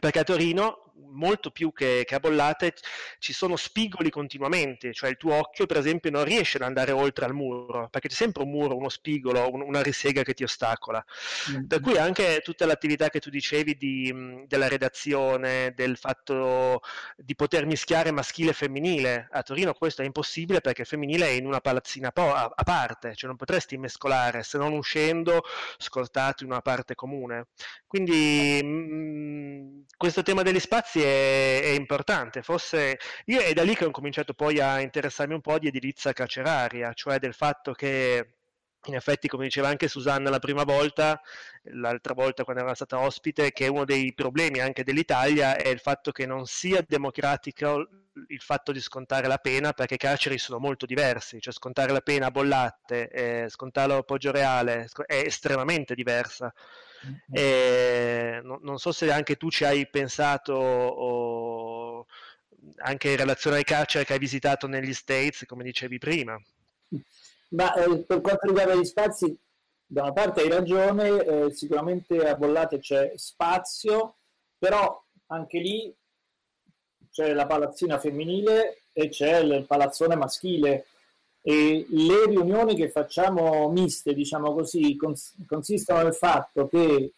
perché 0.00 0.20
a 0.20 0.24
Torino 0.24 0.89
molto 1.08 1.50
più 1.50 1.72
che, 1.72 2.04
che, 2.06 2.14
a 2.14 2.20
Bollate 2.20 2.74
ci 3.18 3.32
sono 3.32 3.56
spigoli 3.56 4.10
continuamente, 4.10 4.92
cioè 4.92 5.10
il 5.10 5.16
tuo 5.16 5.34
occhio 5.34 5.66
per 5.66 5.78
esempio 5.78 6.10
non 6.10 6.24
riesce 6.24 6.56
ad 6.56 6.64
andare 6.64 6.92
oltre 6.92 7.24
al 7.24 7.34
muro, 7.34 7.88
perché 7.90 8.08
c'è 8.08 8.14
sempre 8.14 8.42
un 8.42 8.50
muro, 8.50 8.76
uno 8.76 8.88
spigolo, 8.88 9.50
un, 9.52 9.62
una 9.62 9.82
risega 9.82 10.22
che 10.22 10.34
ti 10.34 10.42
ostacola. 10.42 11.04
Mm-hmm. 11.50 11.66
Per 11.66 11.80
cui 11.80 11.96
anche 11.98 12.40
tutta 12.42 12.66
l'attività 12.66 13.08
che 13.08 13.20
tu 13.20 13.30
dicevi 13.30 13.76
di, 13.76 14.44
della 14.46 14.68
redazione, 14.68 15.72
del 15.74 15.96
fatto 15.96 16.82
di 17.16 17.34
poter 17.34 17.66
mischiare 17.66 18.10
maschile 18.10 18.50
e 18.50 18.54
femminile, 18.54 19.28
a 19.30 19.42
Torino 19.42 19.74
questo 19.74 20.02
è 20.02 20.04
impossibile 20.04 20.60
perché 20.60 20.82
il 20.82 20.86
femminile 20.86 21.26
è 21.26 21.30
in 21.30 21.46
una 21.46 21.60
palazzina 21.60 22.10
po- 22.12 22.34
a, 22.34 22.50
a 22.54 22.62
parte, 22.64 23.14
cioè 23.14 23.28
non 23.28 23.36
potresti 23.36 23.76
mescolare 23.78 24.42
se 24.42 24.58
non 24.58 24.72
uscendo 24.72 25.42
scortato 25.78 26.44
in 26.44 26.50
una 26.50 26.60
parte 26.60 26.94
comune. 26.94 27.48
Quindi 27.86 28.62
mh, 28.62 29.84
questo 29.96 30.22
tema 30.22 30.42
degli 30.42 30.60
spazi 30.60 30.89
è, 30.98 31.62
è, 31.62 31.68
importante. 31.68 32.42
Forse 32.42 32.98
io 33.26 33.40
è 33.40 33.52
da 33.52 33.62
lì 33.62 33.74
che 33.76 33.84
ho 33.84 33.90
cominciato 33.90 34.34
poi 34.34 34.58
a 34.60 34.80
interessarmi 34.80 35.34
un 35.34 35.40
po' 35.40 35.58
di 35.58 35.68
edilizia 35.68 36.12
carceraria, 36.12 36.92
cioè 36.92 37.18
del 37.18 37.34
fatto 37.34 37.72
che 37.72 38.34
in 38.84 38.94
effetti, 38.94 39.28
come 39.28 39.44
diceva 39.44 39.68
anche 39.68 39.88
Susanna 39.88 40.30
la 40.30 40.38
prima 40.38 40.64
volta, 40.64 41.20
l'altra 41.64 42.14
volta 42.14 42.44
quando 42.44 42.62
era 42.62 42.74
stata 42.74 42.98
ospite, 42.98 43.52
che 43.52 43.68
uno 43.68 43.84
dei 43.84 44.14
problemi 44.14 44.60
anche 44.60 44.84
dell'Italia 44.84 45.56
è 45.56 45.68
il 45.68 45.80
fatto 45.80 46.12
che 46.12 46.26
non 46.26 46.46
sia 46.46 46.82
democratico 46.86 47.86
il 48.28 48.40
fatto 48.40 48.72
di 48.72 48.80
scontare 48.80 49.28
la 49.28 49.38
pena 49.38 49.72
perché 49.72 49.94
i 49.94 49.98
carceri 49.98 50.38
sono 50.38 50.58
molto 50.58 50.86
diversi, 50.86 51.40
cioè 51.40 51.52
scontare 51.52 51.92
la 51.92 52.00
pena 52.00 52.26
a 52.26 52.30
Bollate 52.30 53.08
e 53.08 53.48
scontarlo 53.48 53.96
a 53.96 54.02
Poggio 54.02 54.32
Reale 54.32 54.88
è 55.06 55.16
estremamente 55.16 55.94
diversa. 55.94 56.52
Mm-hmm. 57.06 58.44
Non, 58.44 58.58
non, 58.62 58.78
so 58.78 58.92
se 58.92 59.10
anche 59.10 59.36
tu 59.36 59.50
ci 59.50 59.64
hai 59.64 59.88
pensato 59.88 60.52
o 60.52 62.06
anche 62.78 63.10
in 63.10 63.16
relazione 63.16 63.56
ai 63.56 63.64
carceri 63.64 64.04
che 64.04 64.12
hai 64.12 64.18
visitato 64.18 64.66
negli 64.66 64.92
States, 64.92 65.44
come 65.46 65.64
dicevi 65.64 65.98
prima. 65.98 66.40
Ma 67.50 67.74
eh, 67.74 67.98
per 68.04 68.20
quanto 68.20 68.46
riguarda 68.46 68.74
gli 68.74 68.84
spazi, 68.84 69.36
da 69.86 70.02
una 70.02 70.12
parte 70.12 70.42
hai 70.42 70.48
ragione, 70.48 71.24
eh, 71.24 71.50
sicuramente 71.52 72.18
a 72.28 72.36
Bollate 72.36 72.78
c'è 72.78 73.12
spazio, 73.16 74.16
però 74.58 75.02
anche 75.26 75.58
lì 75.58 75.94
c'è 77.10 77.32
la 77.32 77.46
palazzina 77.46 77.98
femminile 77.98 78.82
e 78.92 79.08
c'è 79.08 79.38
il 79.38 79.64
palazzone 79.66 80.16
maschile 80.16 80.86
e 81.42 81.86
le 81.88 82.26
riunioni 82.26 82.74
che 82.74 82.90
facciamo 82.90 83.70
miste, 83.70 84.14
diciamo 84.14 84.52
così, 84.52 84.96
cons- 84.96 85.34
consistono 85.46 86.02
nel 86.02 86.14
fatto 86.14 86.68
che 86.68 86.78
eh, 86.86 87.12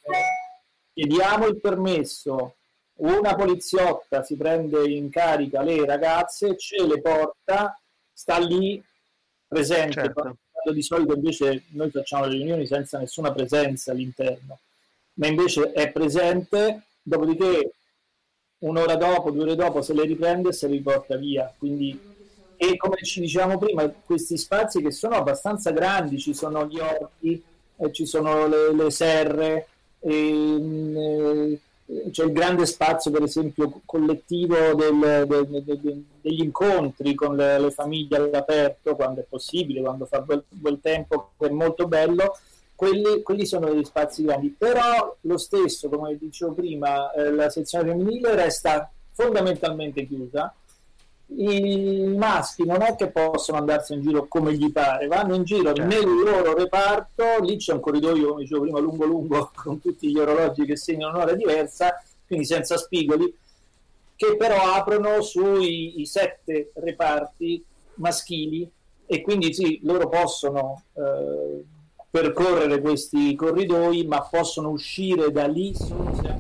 chiediamo 0.93 1.47
il 1.47 1.61
permesso, 1.61 2.55
una 2.95 3.35
poliziotta 3.35 4.23
si 4.23 4.37
prende 4.37 4.89
in 4.89 5.11
carica 5.11 5.63
le 5.63 5.85
ragazze, 5.85 6.57
ce 6.57 6.87
le 6.87 7.01
porta, 7.01 7.77
sta 8.13 8.39
lì 8.39 8.83
presente. 9.49 9.93
Certo. 9.93 10.37
Di 10.73 10.83
solito 10.83 11.15
invece 11.15 11.65
noi 11.71 11.91
facciamo 11.91 12.27
le 12.27 12.35
riunioni 12.35 12.67
senza 12.67 12.97
nessuna 12.99 13.33
presenza 13.33 13.91
all'interno, 13.91 14.61
ma 15.15 15.27
invece 15.27 15.73
è 15.73 15.91
presente, 15.91 16.83
dopodiché 17.03 17.73
un'ora 18.59 18.95
dopo, 18.95 19.33
due 19.33 19.43
ore 19.43 19.57
dopo 19.57 19.83
se 19.83 19.93
le 19.93 20.05
riprende 20.05 20.51
e 20.51 20.53
se 20.53 20.69
le 20.69 20.75
riporta 20.75 21.17
via. 21.17 21.53
Quindi, 21.59 22.12
e 22.63 22.77
come 22.77 22.95
ci 23.03 23.19
dicevamo 23.19 23.59
prima, 23.59 23.89
questi 23.89 24.39
spazi 24.39 24.81
che 24.81 24.93
sono 24.93 25.17
abbastanza 25.17 25.73
grandi, 25.73 26.21
ci 26.21 26.33
sono 26.33 26.65
gli 26.67 26.79
orti, 26.79 27.43
eh, 27.77 27.93
ci 27.93 28.07
sono 28.07 28.47
le, 28.47 28.73
le 28.73 28.89
serre, 28.93 29.67
e, 29.99 30.15
eh, 30.15 31.61
c'è 32.13 32.25
il 32.25 32.31
grande 32.31 32.65
spazio 32.67 33.11
per 33.11 33.25
esempio 33.25 33.81
collettivo 33.85 34.75
del, 34.75 35.27
del, 35.27 35.63
del, 35.65 36.05
degli 36.21 36.41
incontri 36.41 37.17
con 37.17 37.35
le, 37.35 37.59
le, 37.59 37.73
famiglie 37.73 38.17
all'aperto 38.17 38.95
quando 38.95 39.23
è 39.23 39.25
possibile, 39.29 39.81
quando 39.81 40.07
fa 40.07 40.21
quel, 40.21 40.45
quel 40.61 40.79
tempo 40.81 41.31
che 41.37 41.47
è 41.47 41.51
molto 41.51 41.89
bello 41.89 42.39
quelli, 42.77 43.23
quelli, 43.23 43.45
sono 43.45 43.73
degli 43.73 43.85
spazi 43.85 44.23
grandi, 44.23 44.55
però 44.57 45.17
lo 45.23 45.39
stesso, 45.39 45.89
come 45.89 46.17
dicevo 46.17 46.53
prima, 46.53 47.13
eh, 47.13 47.33
la 47.33 47.51
sezione 47.51 47.91
femminile 47.91 48.37
resta 48.37 48.89
fondamentalmente 49.13 50.07
chiusa. 50.07 50.53
I 51.37 52.15
maschi 52.17 52.65
non 52.65 52.83
è 52.83 52.95
che 52.95 53.09
possono 53.09 53.59
andarsi 53.59 53.95
in 53.95 54.03
giro 54.03 54.27
come 54.29 54.55
gli 54.55 54.71
pare, 54.71 55.07
vanno 55.07 55.35
in 55.35 55.45
giro 55.45 55.73
certo. 55.73 55.83
nel 55.83 56.07
loro 56.07 56.55
reparto, 56.55 57.25
lì 57.41 57.57
c'è 57.57 57.73
un 57.73 57.81
corridoio, 57.81 58.29
come 58.31 58.43
dicevo 58.43 58.63
prima, 58.63 58.79
lungo 58.79 59.05
lungo, 59.05 59.51
con 59.57 59.81
tutti 59.81 60.11
gli 60.11 60.19
orologi 60.19 60.65
che 60.65 60.77
segnano 60.77 61.17
un'ora 61.17 61.35
diversa, 61.35 62.03
quindi 62.27 62.45
senza 62.45 62.77
spigoli, 62.77 63.35
che 64.17 64.37
però 64.37 64.73
aprono 64.73 65.21
sui 65.23 66.05
sette 66.07 66.71
reparti 66.75 67.65
maschili 67.95 68.69
e 69.07 69.21
quindi 69.21 69.53
sì, 69.53 69.81
loro 69.83 70.09
possono 70.09 70.83
eh, 70.95 71.65
percorrere 72.11 72.81
questi 72.81 73.35
corridoi, 73.35 74.05
ma 74.05 74.23
possono 74.23 74.71
uscire 74.71 75.31
da 75.31 75.47
lì 75.47 75.75
solo 75.75 76.15
se 76.15 76.39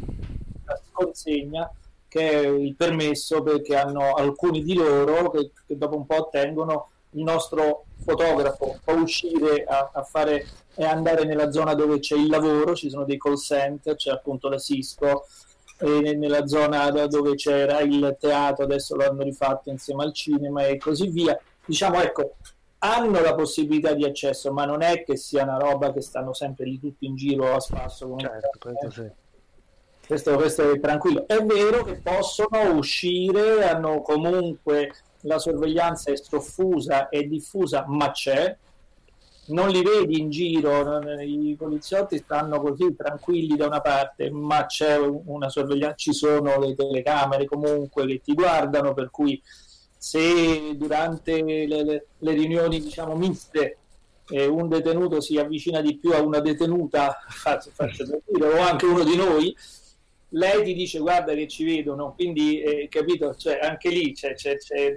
la 0.65 0.81
consegna 0.93 1.71
che 2.13 2.29
è 2.29 2.47
il 2.47 2.75
permesso 2.75 3.43
perché 3.43 3.75
hanno 3.75 4.13
alcuni 4.13 4.63
di 4.63 4.75
loro 4.75 5.31
che, 5.31 5.51
che 5.67 5.79
dopo 5.79 5.97
un 5.97 6.05
po' 6.05 6.27
ottengono 6.27 6.91
il 7.13 7.23
nostro 7.23 7.85
fotografo 8.05 8.79
può 8.85 8.93
uscire 8.97 9.65
a, 9.65 9.91
a 9.95 10.03
fare 10.03 10.47
e 10.75 10.85
andare 10.85 11.25
nella 11.25 11.51
zona 11.51 11.73
dove 11.73 12.01
c'è 12.01 12.17
il 12.17 12.29
lavoro, 12.29 12.75
ci 12.75 12.91
sono 12.91 13.05
dei 13.05 13.17
call 13.17 13.37
center, 13.37 13.97
c'è 13.97 14.11
appunto 14.11 14.51
la 14.51 14.59
Cisco, 14.59 15.25
e 15.79 16.15
nella 16.15 16.47
zona 16.47 16.91
dove 16.91 17.35
c'era 17.35 17.81
il 17.81 18.15
teatro, 18.21 18.65
adesso 18.65 18.95
lo 18.95 19.09
hanno 19.09 19.23
rifatto 19.23 19.71
insieme 19.71 20.05
al 20.05 20.13
cinema 20.13 20.67
e 20.67 20.77
così 20.77 21.09
via. 21.09 21.39
Diciamo 21.65 21.99
ecco, 22.03 22.35
hanno 22.81 23.23
la 23.23 23.35
possibilità 23.35 23.95
di 23.95 24.05
accesso, 24.05 24.53
ma 24.53 24.67
non 24.67 24.83
è 24.83 25.03
che 25.03 25.17
sia 25.17 25.45
una 25.45 25.57
roba 25.57 25.93
che 25.93 26.03
stanno 26.03 26.35
sempre 26.35 26.67
lì 26.67 26.79
tutti 26.79 27.07
in 27.07 27.17
giro 27.17 27.55
a 27.55 27.61
spasso. 27.61 28.15
Certo, 28.19 28.59
questo, 28.59 28.91
sì. 28.91 29.11
Questo, 30.07 30.35
questo 30.37 30.73
è 30.73 30.81
tranquillo. 30.81 31.27
È 31.27 31.43
vero 31.45 31.85
che 31.85 32.01
possono 32.01 32.75
uscire, 32.75 33.69
hanno 33.69 34.03
comunque 34.03 34.93
la 35.23 35.39
sorveglianza 35.39 36.11
è 36.11 36.17
soffusa 36.17 37.09
e 37.09 37.27
diffusa, 37.27 37.85
ma 37.87 38.11
c'è. 38.11 38.57
Non 39.45 39.69
li 39.69 39.83
vedi 39.83 40.21
in 40.21 40.31
giro, 40.31 41.01
i 41.21 41.57
poliziotti 41.59 42.19
stanno 42.19 42.61
così 42.61 42.95
tranquilli 42.95 43.57
da 43.57 43.67
una 43.67 43.81
parte, 43.81 44.31
ma 44.31 44.67
c'è 44.67 44.97
una 44.97 45.49
sorveglianza, 45.49 45.97
ci 45.97 46.13
sono 46.13 46.59
le 46.59 46.75
telecamere 46.75 47.45
comunque 47.45 48.07
che 48.07 48.21
ti 48.23 48.35
guardano, 48.35 48.95
per 48.95 49.11
cui 49.11 49.43
se 49.99 50.77
durante 50.77 51.43
le, 51.43 52.07
le, 52.19 52.33
riunioni 52.33 52.81
diciamo 52.81 53.15
miste 53.15 53.79
eh, 54.31 54.47
un 54.47 54.69
detenuto 54.69 55.21
si 55.21 55.39
avvicina 55.39 55.81
di 55.81 55.97
più 55.97 56.11
a 56.13 56.21
una 56.21 56.41
detenuta, 56.41 57.19
faccio, 57.29 57.71
faccio 57.73 58.05
dire, 58.27 58.49
o 58.49 58.61
anche 58.61 58.87
uno 58.87 59.05
di 59.05 59.17
noi, 59.17 59.55
lei 60.33 60.65
ti 60.65 60.75
dice 60.75 60.99
guarda 60.99 61.35
che 61.35 61.49
ci 61.49 61.65
vedono, 61.65 62.15
quindi 62.15 62.61
eh, 62.61 62.89
capito, 62.89 63.35
cioè, 63.35 63.59
anche 63.61 63.89
lì 63.89 64.13
c'è, 64.13 64.35
c'è, 64.35 64.57
c'è, 64.57 64.95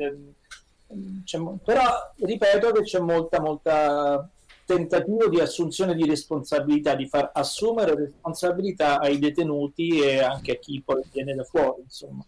c'è, 1.24 1.40
però 1.64 1.84
ripeto 2.18 2.72
che 2.72 2.82
c'è 2.84 3.00
molta 3.00 3.42
molta 3.42 4.30
tentativo 4.66 5.30
di 5.30 5.40
assunzione 5.40 5.94
di 5.94 6.06
responsabilità, 6.06 6.96
di 6.96 7.08
far 7.08 7.32
assumere 7.34 7.96
responsabilità 7.96 9.00
ai 9.00 9.20
detenuti 9.20 10.00
e 10.00 10.20
anche 10.20 10.54
a 10.54 10.56
chi 10.56 10.82
poi 10.84 11.04
viene 11.12 11.36
da 11.36 11.44
fuori, 11.44 11.82
insomma. 11.84 12.26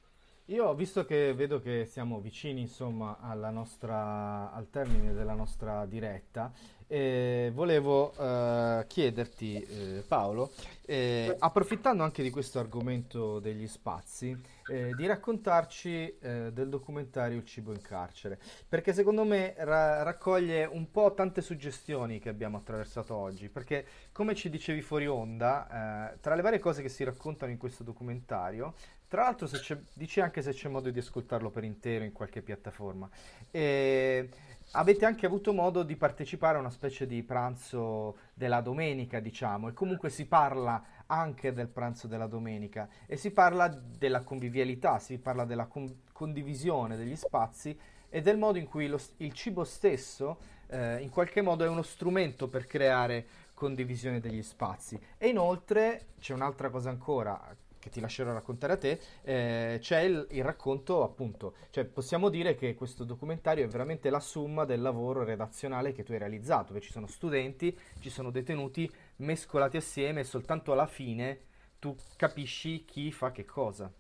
Io, 0.49 0.73
visto 0.75 1.03
che 1.03 1.33
vedo 1.33 1.59
che 1.59 1.85
siamo 1.85 2.21
vicini, 2.21 2.61
insomma, 2.61 3.17
nostra, 3.51 4.53
al 4.53 4.69
termine 4.69 5.13
della 5.13 5.33
nostra 5.33 5.85
diretta, 5.85 6.53
eh, 6.87 7.51
volevo 7.53 8.13
eh, 8.17 8.85
chiederti, 8.87 9.61
eh, 9.61 10.03
Paolo, 10.07 10.51
eh, 10.85 11.35
approfittando 11.37 12.03
anche 12.03 12.23
di 12.23 12.29
questo 12.29 12.59
argomento 12.59 13.39
degli 13.39 13.67
spazi, 13.67 14.35
eh, 14.69 14.93
di 14.95 15.05
raccontarci 15.05 16.17
eh, 16.19 16.51
del 16.53 16.69
documentario 16.69 17.37
Il 17.37 17.45
cibo 17.45 17.73
in 17.73 17.81
carcere, 17.81 18.39
perché 18.67 18.93
secondo 18.93 19.23
me 19.23 19.53
ra- 19.57 20.03
raccoglie 20.03 20.65
un 20.65 20.89
po' 20.89 21.13
tante 21.13 21.41
suggestioni 21.41 22.19
che 22.19 22.29
abbiamo 22.29 22.57
attraversato 22.57 23.13
oggi, 23.15 23.49
perché 23.49 23.85
come 24.11 24.33
ci 24.33 24.49
dicevi 24.49 24.81
fuori 24.81 25.07
onda, 25.07 26.15
tra 26.21 26.35
le 26.35 26.41
varie 26.41 26.59
cose 26.59 26.81
che 26.81 26.89
si 26.89 27.03
raccontano 27.03 27.51
in 27.51 27.57
questo 27.57 27.83
documentario, 27.83 28.73
tra 29.07 29.23
l'altro 29.23 29.47
dici 29.93 30.19
anche 30.19 30.41
se 30.41 30.51
c'è 30.51 30.67
modo 30.67 30.89
di 30.89 30.99
ascoltarlo 30.99 31.49
per 31.49 31.63
intero 31.63 32.03
in 32.03 32.11
qualche 32.11 32.41
piattaforma. 32.41 33.09
E 33.49 34.29
avete 34.71 35.05
anche 35.05 35.25
avuto 35.25 35.53
modo 35.53 35.83
di 35.83 35.95
partecipare 35.95 36.57
a 36.57 36.59
una 36.59 36.69
specie 36.69 37.07
di 37.07 37.23
pranzo 37.23 38.17
della 38.33 38.61
domenica, 38.61 39.19
diciamo, 39.19 39.69
e 39.69 39.73
comunque 39.73 40.09
si 40.09 40.25
parla 40.25 40.83
anche 41.07 41.53
del 41.53 41.67
pranzo 41.67 42.07
della 42.07 42.27
domenica 42.27 42.87
e 43.05 43.15
si 43.15 43.31
parla 43.31 43.67
della 43.67 44.21
convivialità, 44.21 44.99
si 44.99 45.17
parla 45.17 45.45
della 45.45 45.65
con- 45.65 46.01
condivisione 46.11 46.97
degli 46.97 47.15
spazi 47.15 47.77
e 48.09 48.21
del 48.21 48.37
modo 48.37 48.57
in 48.57 48.67
cui 48.67 48.87
lo, 48.87 48.99
il 49.17 49.33
cibo 49.33 49.63
stesso 49.63 50.37
eh, 50.67 50.97
in 51.01 51.09
qualche 51.09 51.41
modo 51.41 51.63
è 51.63 51.67
uno 51.67 51.81
strumento 51.81 52.47
per 52.47 52.65
creare 52.65 53.25
condivisione 53.53 54.19
degli 54.19 54.43
spazi. 54.43 54.99
E 55.17 55.27
inoltre 55.29 56.07
c'è 56.19 56.33
un'altra 56.33 56.69
cosa 56.69 56.89
ancora 56.89 57.55
che 57.87 57.93
ti 57.93 57.99
lascerò 57.99 58.31
raccontare 58.31 58.73
a 58.73 58.77
te, 58.77 58.99
eh, 59.23 59.77
c'è 59.79 60.01
il, 60.01 60.27
il, 60.31 60.43
racconto 60.43 61.03
appunto, 61.03 61.55
cioè 61.71 61.85
possiamo 61.85 62.29
dire 62.29 62.55
che 62.55 62.75
questo 62.75 63.03
documentario 63.03 63.63
è 63.63 63.67
veramente 63.67 64.09
la 64.09 64.19
somma 64.19 64.65
del 64.65 64.81
lavoro 64.81 65.23
redazionale 65.23 65.93
che 65.93 66.03
tu 66.03 66.11
hai 66.11 66.19
realizzato, 66.19 66.73
che 66.73 66.81
ci 66.81 66.91
sono 66.91 67.07
studenti, 67.07 67.77
ci 67.99 68.09
sono 68.09 68.29
detenuti 68.29 68.89
mescolati 69.17 69.77
assieme 69.77 70.21
e 70.21 70.25
soltanto 70.25 70.71
alla 70.71 70.87
fine 70.87 71.45
tu 71.79 71.95
capisci 72.15 72.85
chi 72.85 73.11
fa 73.11 73.31
che 73.31 73.45
cosa. 73.45 73.91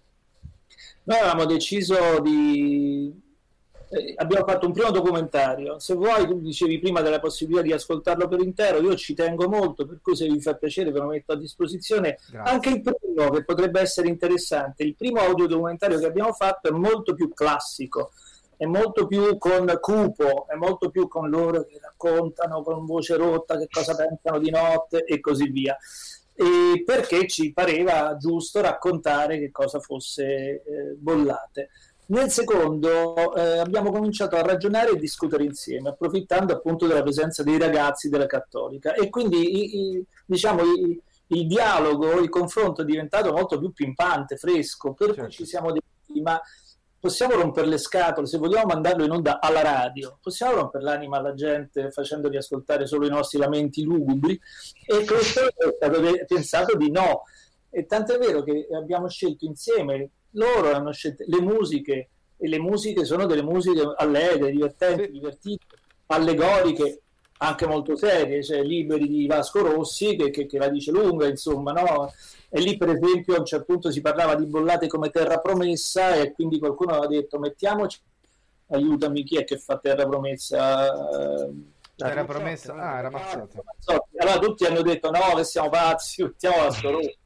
Noi 1.03 1.17
avevamo 1.17 1.45
deciso 1.45 2.19
di 2.19 3.26
eh, 3.89 4.13
abbiamo 4.17 4.45
fatto 4.45 4.67
un 4.67 4.73
primo 4.73 4.91
documentario. 4.91 5.79
Se 5.79 5.93
vuoi, 5.93 6.25
tu 6.27 6.39
dicevi 6.39 6.79
prima 6.79 7.01
della 7.01 7.19
possibilità 7.19 7.63
di 7.63 7.73
ascoltarlo 7.73 8.27
per 8.27 8.41
intero, 8.41 8.81
io 8.81 8.95
ci 8.95 9.13
tengo 9.13 9.47
molto, 9.47 9.85
per 9.85 9.99
cui 10.01 10.15
se 10.15 10.27
vi 10.27 10.41
fa 10.41 10.55
piacere 10.55 10.91
ve 10.91 10.99
lo 10.99 11.07
metto 11.07 11.33
a 11.33 11.37
disposizione. 11.37 12.17
Grazie. 12.29 12.53
Anche 12.53 12.69
il 12.69 12.81
primo, 12.81 13.29
che 13.29 13.43
potrebbe 13.43 13.79
essere 13.79 14.07
interessante, 14.07 14.83
il 14.83 14.95
primo 14.95 15.19
audio 15.19 15.47
documentario 15.47 15.99
che 15.99 16.05
abbiamo 16.05 16.33
fatto 16.33 16.67
è 16.67 16.71
molto 16.71 17.13
più 17.13 17.33
classico, 17.33 18.11
è 18.57 18.65
molto 18.65 19.05
più 19.05 19.37
con 19.37 19.77
cupo, 19.79 20.47
è 20.47 20.55
molto 20.55 20.89
più 20.89 21.07
con 21.07 21.29
loro 21.29 21.63
che 21.63 21.79
raccontano 21.79 22.63
con 22.63 22.85
voce 22.85 23.15
rotta 23.15 23.57
che 23.57 23.67
cosa 23.69 23.95
pensano 23.95 24.39
di 24.39 24.49
notte 24.49 25.03
e 25.05 25.19
così 25.19 25.49
via. 25.49 25.77
E 26.33 26.83
perché 26.85 27.27
ci 27.27 27.53
pareva 27.53 28.15
giusto 28.17 28.61
raccontare 28.61 29.39
che 29.39 29.51
cosa 29.51 29.79
fosse 29.79 30.23
eh, 30.25 30.63
bollate. 30.97 31.69
Nel 32.09 32.29
secondo 32.29 33.35
eh, 33.35 33.57
abbiamo 33.57 33.91
cominciato 33.91 34.37
a 34.37 34.41
ragionare 34.41 34.91
e 34.91 34.97
discutere 34.97 35.43
insieme, 35.43 35.89
approfittando 35.89 36.53
appunto 36.53 36.87
della 36.87 37.03
presenza 37.03 37.43
dei 37.43 37.57
ragazzi 37.57 38.07
della 38.07 38.27
Cattolica 38.27 38.93
e 38.93 39.09
quindi 39.09 39.37
i, 39.37 39.79
i, 39.79 40.05
diciamo 40.25 40.63
i, 40.63 41.01
il 41.27 41.47
dialogo, 41.47 42.19
il 42.19 42.29
confronto 42.29 42.81
è 42.81 42.85
diventato 42.85 43.33
molto 43.33 43.59
più 43.59 43.73
pimpante, 43.73 44.37
fresco, 44.37 44.93
per 44.93 45.07
certo. 45.07 45.23
cui 45.23 45.31
ci 45.31 45.45
siamo 45.45 45.71
detti 45.71 46.21
ma 46.21 46.39
possiamo 46.99 47.35
rompere 47.35 47.67
le 47.67 47.77
scatole, 47.77 48.25
se 48.25 48.37
vogliamo 48.37 48.73
mandarlo 48.73 49.03
in 49.03 49.11
onda 49.11 49.39
alla 49.39 49.61
radio, 49.61 50.17
possiamo 50.21 50.55
rompere 50.55 50.83
l'anima 50.83 51.17
alla 51.17 51.33
gente 51.33 51.91
facendogli 51.91 52.37
ascoltare 52.37 52.87
solo 52.87 53.05
i 53.05 53.09
nostri 53.09 53.37
lamenti 53.37 53.83
lugubri 53.83 54.39
e 54.85 55.05
questo 55.05 55.41
è 55.41 55.51
stato 55.75 56.01
pensato 56.25 56.77
di 56.77 56.89
no. 56.89 57.23
E 57.69 57.85
tanto 57.85 58.15
è 58.15 58.17
vero 58.17 58.41
che 58.43 58.67
abbiamo 58.73 59.09
scelto 59.09 59.45
insieme 59.45 60.11
loro 60.31 60.71
hanno 60.71 60.91
scelto 60.91 61.23
le 61.27 61.41
musiche 61.41 62.09
e 62.37 62.47
le 62.47 62.59
musiche 62.59 63.03
sono 63.03 63.25
delle 63.25 63.41
musiche 63.41 63.93
allegre, 63.97 64.51
divertenti, 64.51 65.03
sì. 65.05 65.11
divertite, 65.11 65.65
allegoriche, 66.07 67.01
anche 67.39 67.67
molto 67.67 67.95
serie, 67.95 68.43
cioè 68.43 68.61
Liberi 68.63 69.07
di 69.07 69.27
Vasco 69.27 69.61
Rossi 69.61 70.15
che, 70.15 70.29
che, 70.29 70.45
che, 70.45 70.57
la 70.57 70.69
dice 70.69 70.91
lunga, 70.91 71.27
insomma, 71.27 71.71
no? 71.71 72.11
E 72.49 72.61
lì 72.61 72.77
per 72.77 72.89
esempio 72.89 73.35
a 73.35 73.39
un 73.39 73.45
certo 73.45 73.65
punto 73.65 73.91
si 73.91 74.01
parlava 74.01 74.35
di 74.35 74.45
bollate 74.45 74.87
come 74.87 75.09
terra 75.09 75.39
promessa 75.39 76.15
e 76.15 76.31
quindi 76.31 76.59
qualcuno 76.59 76.91
aveva 76.91 77.07
detto 77.07 77.39
mettiamoci, 77.39 77.99
aiutami, 78.67 79.23
chi 79.23 79.37
è 79.37 79.43
che 79.43 79.57
fa 79.57 79.77
terra 79.77 80.07
promessa? 80.07 81.49
Terra 81.95 82.25
promessa, 82.25 82.75
ah, 82.75 82.99
era 82.99 83.09
Mazzotti. 83.09 83.57
Allora 84.17 84.39
tutti 84.39 84.65
hanno 84.65 84.81
detto 84.81 85.09
no, 85.09 85.35
che 85.35 85.43
siamo 85.43 85.69
pazzi, 85.69 86.23
mettiamo 86.23 86.57
Vasco 86.57 86.91
Rossi 86.91 87.17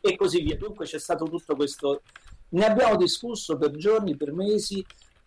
e 0.00 0.16
così 0.16 0.42
via. 0.42 0.56
Dunque 0.56 0.86
c'è 0.86 0.98
stato 0.98 1.24
tutto 1.26 1.56
questo. 1.56 2.02
Ne 2.50 2.64
abbiamo 2.64 2.96
discusso 2.96 3.56
per 3.56 3.72
giorni, 3.72 4.16
per 4.16 4.32
mesi, 4.32 4.84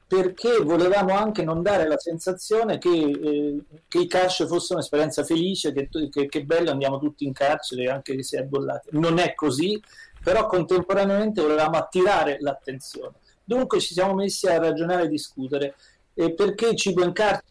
perché 0.07 0.57
volevamo 0.57 1.15
anche 1.15 1.43
non 1.43 1.61
dare 1.61 1.87
la 1.87 1.97
sensazione 1.97 2.77
che, 2.77 2.89
eh, 2.89 3.61
che 3.87 3.99
i 3.99 4.07
carcere 4.07 4.49
fosse 4.49 4.73
un'esperienza 4.73 5.23
felice, 5.23 5.71
che, 5.71 5.87
che, 6.09 6.27
che, 6.27 6.43
bello 6.43 6.71
andiamo 6.71 6.99
tutti 6.99 7.25
in 7.25 7.31
carcere 7.31 7.89
anche 7.89 8.21
se 8.21 8.39
è 8.39 8.43
bollate. 8.43 8.89
Non 8.91 9.19
è 9.19 9.33
così, 9.33 9.81
però 10.21 10.47
contemporaneamente 10.47 11.41
volevamo 11.41 11.77
attirare 11.77 12.37
l'attenzione. 12.41 13.13
Dunque 13.43 13.79
ci 13.79 13.93
siamo 13.93 14.13
messi 14.13 14.47
a 14.47 14.57
ragionare 14.59 15.03
e 15.03 15.07
discutere 15.07 15.75
eh, 16.13 16.33
perché 16.33 16.69
il 16.69 16.75
cibo 16.75 17.03
in 17.03 17.13
carcere 17.13 17.45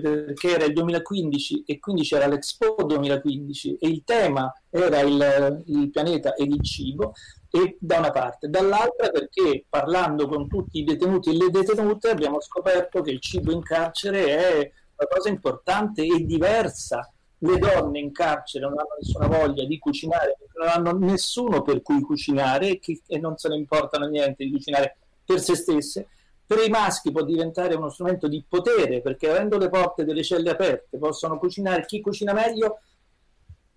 perché 0.00 0.54
era 0.54 0.64
il 0.64 0.72
2015 0.72 1.64
e 1.66 1.78
quindi 1.78 2.02
c'era 2.02 2.26
l'Expo 2.26 2.76
2015 2.84 3.76
e 3.76 3.88
il 3.88 4.02
tema 4.04 4.50
era 4.70 5.00
il, 5.00 5.62
il 5.66 5.90
pianeta 5.90 6.34
e 6.34 6.44
il 6.44 6.62
cibo 6.62 7.12
e 7.50 7.76
da 7.78 7.98
una 7.98 8.10
parte, 8.10 8.48
dall'altra 8.48 9.10
perché 9.10 9.64
parlando 9.68 10.26
con 10.26 10.48
tutti 10.48 10.78
i 10.78 10.84
detenuti 10.84 11.30
e 11.30 11.36
le 11.36 11.50
detenute 11.50 12.08
abbiamo 12.08 12.40
scoperto 12.40 13.02
che 13.02 13.10
il 13.10 13.20
cibo 13.20 13.52
in 13.52 13.62
carcere 13.62 14.24
è 14.26 14.72
una 14.96 15.08
cosa 15.08 15.28
importante 15.28 16.04
e 16.04 16.24
diversa. 16.24 17.10
Le 17.38 17.58
donne 17.58 17.98
in 17.98 18.12
carcere 18.12 18.64
non 18.64 18.78
hanno 18.78 18.96
nessuna 18.98 19.26
voglia 19.26 19.64
di 19.64 19.78
cucinare, 19.78 20.38
non 20.58 20.68
hanno 20.68 20.98
nessuno 20.98 21.60
per 21.60 21.82
cui 21.82 22.00
cucinare 22.00 22.80
e 22.80 23.18
non 23.18 23.36
se 23.36 23.48
ne 23.48 23.56
importano 23.56 24.06
niente 24.06 24.44
di 24.44 24.50
cucinare 24.50 24.96
per 25.24 25.40
se 25.40 25.54
stesse 25.54 26.08
per 26.46 26.64
i 26.64 26.68
maschi 26.68 27.10
può 27.10 27.22
diventare 27.22 27.74
uno 27.74 27.90
strumento 27.90 28.28
di 28.28 28.44
potere 28.48 29.00
perché 29.00 29.28
avendo 29.28 29.58
le 29.58 29.68
porte 29.68 30.04
delle 30.04 30.22
celle 30.22 30.50
aperte 30.50 30.96
possono 30.96 31.38
cucinare 31.38 31.84
chi 31.84 32.00
cucina 32.00 32.32
meglio 32.32 32.78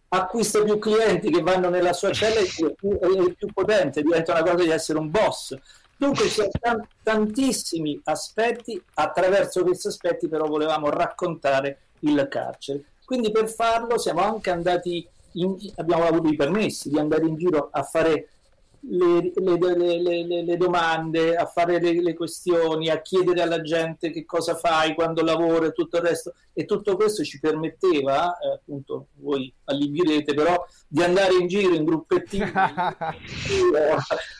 acquista 0.09 0.63
più 0.63 0.77
clienti 0.79 1.29
che 1.29 1.41
vanno 1.41 1.69
nella 1.69 1.93
sua 1.93 2.11
cella 2.11 2.39
e 2.39 2.45
è 2.45 2.47
più, 2.47 2.99
è 2.99 3.33
più 3.33 3.47
potente 3.53 4.01
diventa 4.01 4.33
una 4.33 4.43
cosa 4.43 4.63
di 4.63 4.69
essere 4.69 4.99
un 4.99 5.09
boss. 5.09 5.55
Dunque 5.97 6.27
ci 6.27 6.41
sono 6.61 6.87
tantissimi 7.03 7.99
aspetti 8.05 8.81
attraverso 8.95 9.63
questi 9.63 9.87
aspetti 9.87 10.27
però 10.27 10.45
volevamo 10.47 10.89
raccontare 10.89 11.79
il 12.01 12.27
carcere. 12.29 12.83
Quindi 13.03 13.31
per 13.31 13.49
farlo 13.49 13.97
siamo 13.97 14.21
anche 14.21 14.49
andati 14.49 15.07
in, 15.33 15.57
abbiamo 15.75 16.05
avuto 16.05 16.29
i 16.29 16.35
permessi 16.35 16.89
di 16.89 16.97
andare 16.97 17.25
in 17.25 17.35
giro 17.35 17.69
a 17.71 17.83
fare 17.83 18.29
le, 18.81 19.31
le, 19.35 20.23
le, 20.25 20.43
le, 20.43 20.57
domande, 20.57 21.35
a 21.35 21.45
fare 21.45 21.79
le, 21.79 22.13
questioni, 22.13 22.89
a 22.89 23.01
chiedere 23.01 23.41
alla 23.41 23.61
gente 23.61 24.11
che 24.11 24.25
cosa 24.25 24.55
fai 24.55 24.93
quando 24.95 25.23
lavoro 25.23 25.65
e 25.65 25.71
tutto 25.71 25.97
il 25.97 26.03
resto. 26.03 26.33
E 26.53 26.65
tutto 26.65 26.95
questo 26.95 27.23
ci 27.23 27.39
permetteva, 27.39 28.37
eh, 28.37 28.53
appunto, 28.53 29.07
voi 29.15 29.53
allibirete, 29.65 30.33
però 30.33 30.65
di 30.87 31.03
andare 31.03 31.35
in 31.35 31.47
giro 31.47 31.73
in 31.73 31.85
gruppettini, 31.85 32.51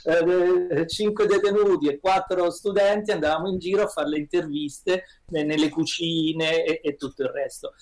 eh, 0.04 0.88
cinque 0.88 1.26
detenuti 1.26 1.88
e 1.88 2.00
quattro 2.00 2.50
studenti, 2.52 3.12
andavamo 3.12 3.50
in 3.50 3.60
giro 3.60 3.84
a 3.84 3.88
fare 3.88 4.10
le 4.10 4.18
interviste 4.18 5.04
nelle 5.28 5.70
cucine 5.70 6.64
e, 6.64 6.82
e 6.84 6.96
tutto 6.96 7.24
il 7.24 7.30
resto. 7.30 7.74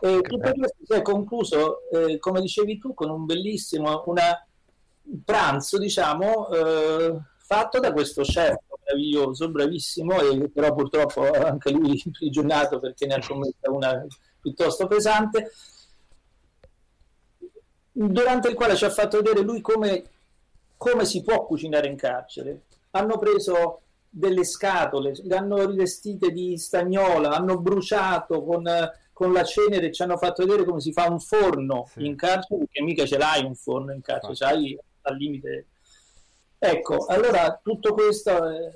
E 0.00 0.20
tutto 0.20 0.52
questo 0.52 0.76
si 0.84 0.92
è 0.92 1.02
concluso, 1.02 1.88
eh, 1.90 2.18
come 2.18 2.40
dicevi 2.40 2.78
tu, 2.78 2.94
con 2.94 3.10
un 3.10 3.24
bellissimo, 3.24 4.04
una 4.06 4.36
pranzo, 5.24 5.78
diciamo, 5.78 6.48
eh, 6.48 7.18
fatto 7.38 7.80
da 7.80 7.92
questo 7.92 8.22
chef 8.22 8.56
meraviglioso, 8.90 9.50
bravissimo, 9.50 10.20
e 10.20 10.50
però 10.50 10.74
purtroppo 10.74 11.30
anche 11.30 11.70
lui 11.70 12.00
imprigionato 12.04 12.78
perché 12.78 13.06
ne 13.06 13.14
ha 13.14 13.26
commessa 13.26 13.70
una 13.70 14.06
piuttosto 14.40 14.86
pesante, 14.86 15.50
durante 17.92 18.48
il 18.48 18.54
quale 18.54 18.76
ci 18.76 18.84
ha 18.84 18.90
fatto 18.90 19.20
vedere 19.20 19.42
lui 19.42 19.60
come, 19.60 20.04
come 20.76 21.04
si 21.04 21.22
può 21.22 21.44
cucinare 21.44 21.88
in 21.88 21.96
carcere. 21.96 22.62
Hanno 22.92 23.18
preso 23.18 23.82
delle 24.08 24.44
scatole, 24.44 25.12
le 25.22 25.36
hanno 25.36 25.66
rivestite 25.66 26.30
di 26.30 26.56
stagnola, 26.56 27.30
hanno 27.30 27.58
bruciato 27.58 28.42
con, 28.42 28.64
con 29.12 29.32
la 29.32 29.44
cenere 29.44 29.92
ci 29.92 30.02
hanno 30.02 30.16
fatto 30.16 30.44
vedere 30.44 30.64
come 30.64 30.80
si 30.80 30.92
fa 30.92 31.08
un 31.08 31.20
forno 31.20 31.86
sì. 31.86 32.06
in 32.06 32.16
carcere, 32.16 32.60
perché 32.60 32.82
mica 32.82 33.04
ce 33.04 33.18
l'hai 33.18 33.44
un 33.44 33.54
forno 33.54 33.92
in 33.92 34.00
carcere, 34.00 34.34
c'hai 34.34 34.76
al 35.02 35.16
limite. 35.16 35.66
Ecco, 36.58 37.06
allora 37.06 37.58
tutto 37.62 37.94
questo 37.94 38.48
è, 38.50 38.70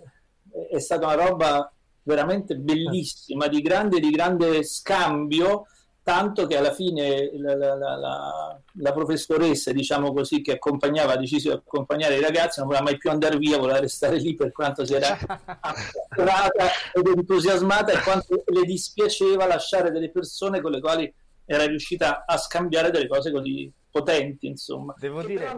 è 0.70 0.78
stata 0.78 1.06
una 1.06 1.26
roba 1.26 1.72
veramente 2.04 2.56
bellissima, 2.56 3.46
di 3.48 3.60
grande, 3.60 3.98
di 3.98 4.10
grande 4.10 4.62
scambio, 4.62 5.66
tanto 6.02 6.46
che 6.46 6.56
alla 6.56 6.72
fine 6.72 7.30
la, 7.38 7.56
la, 7.56 7.74
la, 7.74 8.60
la, 8.72 8.92
professoressa, 8.92 9.72
diciamo 9.72 10.12
così, 10.12 10.42
che 10.42 10.52
accompagnava, 10.52 11.14
ha 11.14 11.16
deciso 11.16 11.50
di 11.50 11.56
accompagnare 11.56 12.16
i 12.16 12.20
ragazzi, 12.20 12.60
non 12.60 12.68
voleva 12.68 12.84
mai 12.84 12.98
più 12.98 13.10
andare 13.10 13.38
via, 13.38 13.58
voleva 13.58 13.80
restare 13.80 14.18
lì 14.18 14.34
per 14.34 14.52
quanto 14.52 14.84
si 14.84 14.94
era 14.94 15.16
appassionata 15.16 16.68
ed 16.92 17.06
entusiasmata 17.06 17.92
e 17.92 18.02
quanto 18.02 18.44
le 18.46 18.62
dispiaceva 18.62 19.46
lasciare 19.46 19.90
delle 19.90 20.10
persone 20.10 20.60
con 20.60 20.72
le 20.72 20.80
quali 20.80 21.12
era 21.46 21.64
riuscita 21.66 22.24
a 22.26 22.36
scambiare 22.36 22.90
delle 22.90 23.08
cose 23.08 23.30
così 23.30 23.72
potenti, 23.94 24.48
insomma. 24.48 24.92
Devo 24.98 25.22
dire... 25.22 25.56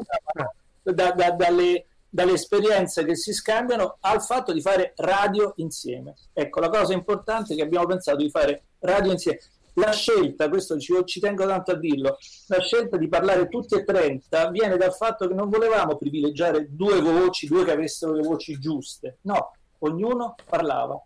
Da, 0.82 1.11
da, 1.11 1.32
dalle, 1.32 1.87
dalle 2.09 2.32
esperienze 2.32 3.05
che 3.05 3.16
si 3.16 3.32
scambiano 3.32 3.97
al 4.01 4.22
fatto 4.22 4.53
di 4.53 4.61
fare 4.61 4.93
radio 4.97 5.55
insieme. 5.57 6.14
Ecco, 6.32 6.61
la 6.61 6.68
cosa 6.68 6.93
importante 6.93 7.55
è 7.55 7.57
che 7.57 7.62
abbiamo 7.62 7.87
pensato 7.87 8.18
di 8.18 8.30
fare 8.30 8.64
radio 8.80 9.11
insieme. 9.11 9.41
La 9.74 9.91
scelta, 9.91 10.49
questo 10.49 10.78
ci, 10.78 10.95
ci, 11.05 11.18
tengo 11.18 11.47
tanto 11.47 11.72
a 11.72 11.74
dirlo, 11.74 12.16
la 12.47 12.61
scelta 12.61 12.97
di 12.97 13.09
parlare 13.09 13.49
tutti 13.49 13.74
e 13.74 13.84
30 13.84 14.49
viene 14.51 14.76
dal 14.76 14.95
fatto 14.95 15.26
che 15.26 15.34
non 15.34 15.51
volevamo 15.51 15.97
privilegiare 15.97 16.68
due 16.70 17.01
voci, 17.01 17.47
due 17.47 17.64
che 17.64 17.72
avessero 17.72 18.12
le 18.12 18.22
voci 18.22 18.59
giuste. 18.59 19.18
No, 19.22 19.53
ognuno 19.80 20.34
parlava, 20.49 20.99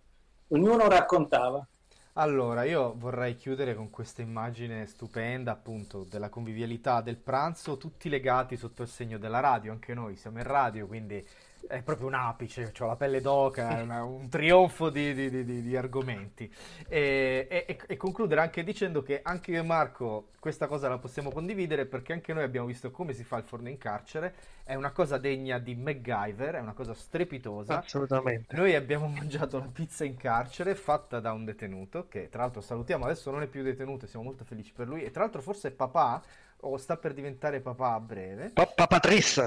ognuno 0.48 0.88
raccontava. 0.88 1.66
Allora, 2.14 2.64
io 2.64 2.94
vorrei 2.98 3.36
chiudere 3.36 3.74
con 3.76 3.88
questa 3.88 4.20
immagine 4.20 4.84
stupenda, 4.86 5.52
appunto, 5.52 6.04
della 6.04 6.28
convivialità 6.28 7.00
del 7.02 7.16
pranzo, 7.16 7.76
tutti 7.76 8.08
legati 8.08 8.56
sotto 8.56 8.82
il 8.82 8.88
segno 8.88 9.16
della 9.16 9.38
radio, 9.38 9.70
anche 9.70 9.94
noi 9.94 10.16
siamo 10.16 10.38
in 10.38 10.44
radio, 10.44 10.88
quindi 10.88 11.24
è 11.68 11.82
proprio 11.82 12.06
un 12.06 12.14
apice, 12.14 12.72
ho 12.78 12.86
la 12.86 12.96
pelle 12.96 13.20
d'oca, 13.20 13.78
è 13.78 13.82
una, 13.82 14.02
un 14.02 14.28
trionfo 14.28 14.90
di, 14.90 15.14
di, 15.14 15.44
di, 15.44 15.62
di 15.62 15.76
argomenti. 15.76 16.52
E, 16.88 17.46
e, 17.48 17.78
e, 17.86 17.96
concludere 17.96 18.40
anche 18.40 18.64
dicendo 18.64 19.02
che 19.02 19.20
anche 19.22 19.52
io 19.52 19.60
e 19.60 19.62
Marco 19.62 20.28
questa 20.38 20.66
cosa 20.66 20.88
la 20.88 20.98
possiamo 20.98 21.30
condividere 21.30 21.84
perché 21.86 22.12
anche 22.12 22.32
noi 22.32 22.44
abbiamo 22.44 22.66
visto 22.66 22.90
come 22.90 23.12
si 23.12 23.24
fa 23.24 23.36
il 23.36 23.44
forno 23.44 23.68
in 23.68 23.78
carcere, 23.78 24.34
è 24.64 24.74
una 24.74 24.90
cosa 24.90 25.18
degna 25.18 25.58
di 25.58 25.74
MacGyver, 25.74 26.54
è 26.54 26.60
una 26.60 26.72
cosa 26.72 26.94
strepitosa. 26.94 27.78
Assolutamente. 27.78 28.56
Noi 28.56 28.74
abbiamo 28.74 29.06
mangiato 29.06 29.58
la 29.58 29.68
pizza 29.72 30.04
in 30.04 30.16
carcere 30.16 30.74
fatta 30.74 31.20
da 31.20 31.32
un 31.32 31.44
detenuto, 31.44 32.08
che 32.08 32.28
tra 32.28 32.42
l'altro 32.42 32.60
salutiamo, 32.60 33.04
adesso 33.04 33.30
non 33.30 33.42
è 33.42 33.46
più 33.46 33.62
detenuto, 33.62 34.06
siamo 34.06 34.24
molto 34.24 34.44
felici 34.44 34.72
per 34.72 34.88
lui, 34.88 35.02
e 35.02 35.10
tra 35.10 35.22
l'altro 35.22 35.42
forse 35.42 35.70
papà 35.70 36.22
o 36.62 36.76
sta 36.76 36.96
per 36.96 37.14
diventare 37.14 37.60
papà 37.60 37.94
a 37.94 38.00
breve. 38.00 38.50
Pa- 38.50 38.66
papà 38.66 39.00
Tris. 39.00 39.38
È. 39.38 39.44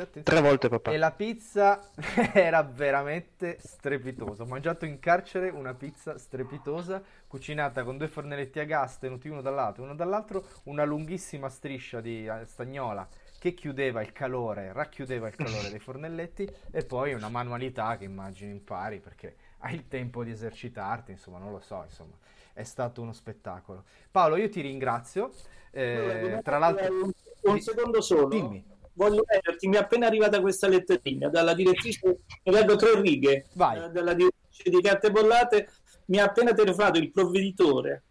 Attenzione. 0.00 0.22
Tre 0.22 0.40
volte 0.40 0.68
papà. 0.68 0.90
E 0.90 0.96
la 0.96 1.10
pizza 1.12 1.80
era 2.32 2.62
veramente 2.62 3.58
strepitosa. 3.60 4.42
Ho 4.42 4.46
mangiato 4.46 4.84
in 4.84 4.98
carcere 4.98 5.48
una 5.50 5.74
pizza 5.74 6.18
strepitosa, 6.18 7.02
cucinata 7.26 7.84
con 7.84 7.96
due 7.96 8.08
fornelletti 8.08 8.58
a 8.58 8.64
gas 8.64 8.98
tenuti 8.98 9.28
uno 9.28 9.40
dall'altro, 9.40 9.84
uno 9.84 9.94
dall'altro, 9.94 10.44
una 10.64 10.84
lunghissima 10.84 11.48
striscia 11.48 12.00
di 12.00 12.26
eh, 12.26 12.44
stagnola 12.46 13.08
che 13.38 13.54
chiudeva 13.54 14.02
il 14.02 14.12
calore, 14.12 14.70
racchiudeva 14.72 15.26
il 15.28 15.34
calore 15.34 15.70
dei 15.70 15.78
fornelletti 15.78 16.46
e 16.70 16.84
poi 16.84 17.14
una 17.14 17.30
manualità 17.30 17.96
che 17.96 18.04
immagino 18.04 18.50
impari 18.50 19.00
perché 19.00 19.34
hai 19.60 19.74
il 19.74 19.88
tempo 19.88 20.22
di 20.22 20.30
esercitarti, 20.30 21.12
insomma, 21.12 21.38
non 21.38 21.50
lo 21.50 21.60
so, 21.60 21.82
insomma, 21.84 22.14
è 22.52 22.62
stato 22.64 23.02
uno 23.02 23.12
spettacolo. 23.12 23.84
Paolo, 24.10 24.36
io 24.36 24.48
ti 24.48 24.60
ringrazio. 24.60 25.32
Eh, 25.70 26.40
tra 26.42 26.58
l'altro, 26.58 26.92
un, 26.92 27.10
un 27.42 27.60
secondo 27.60 28.00
solo. 28.00 28.28
Dimmi. 28.28 28.64
Voglio 28.92 29.22
leggerti, 29.26 29.68
mi 29.68 29.76
è 29.76 29.78
appena 29.78 30.06
arrivata 30.06 30.40
questa 30.40 30.68
letterina 30.68 31.28
dalla 31.28 31.54
direttrice, 31.54 32.00
ne 32.42 32.52
leggo 32.52 32.76
tre 32.76 33.00
righe, 33.00 33.46
Vai. 33.54 33.84
Eh, 33.84 33.88
dalla 33.90 34.12
direttrice 34.12 34.68
di 34.68 34.80
carte 34.82 35.10
bollate, 35.10 35.68
mi 36.06 36.18
ha 36.18 36.24
appena 36.24 36.52
telefonato 36.52 36.98
il 36.98 37.10
provveditore, 37.10 38.02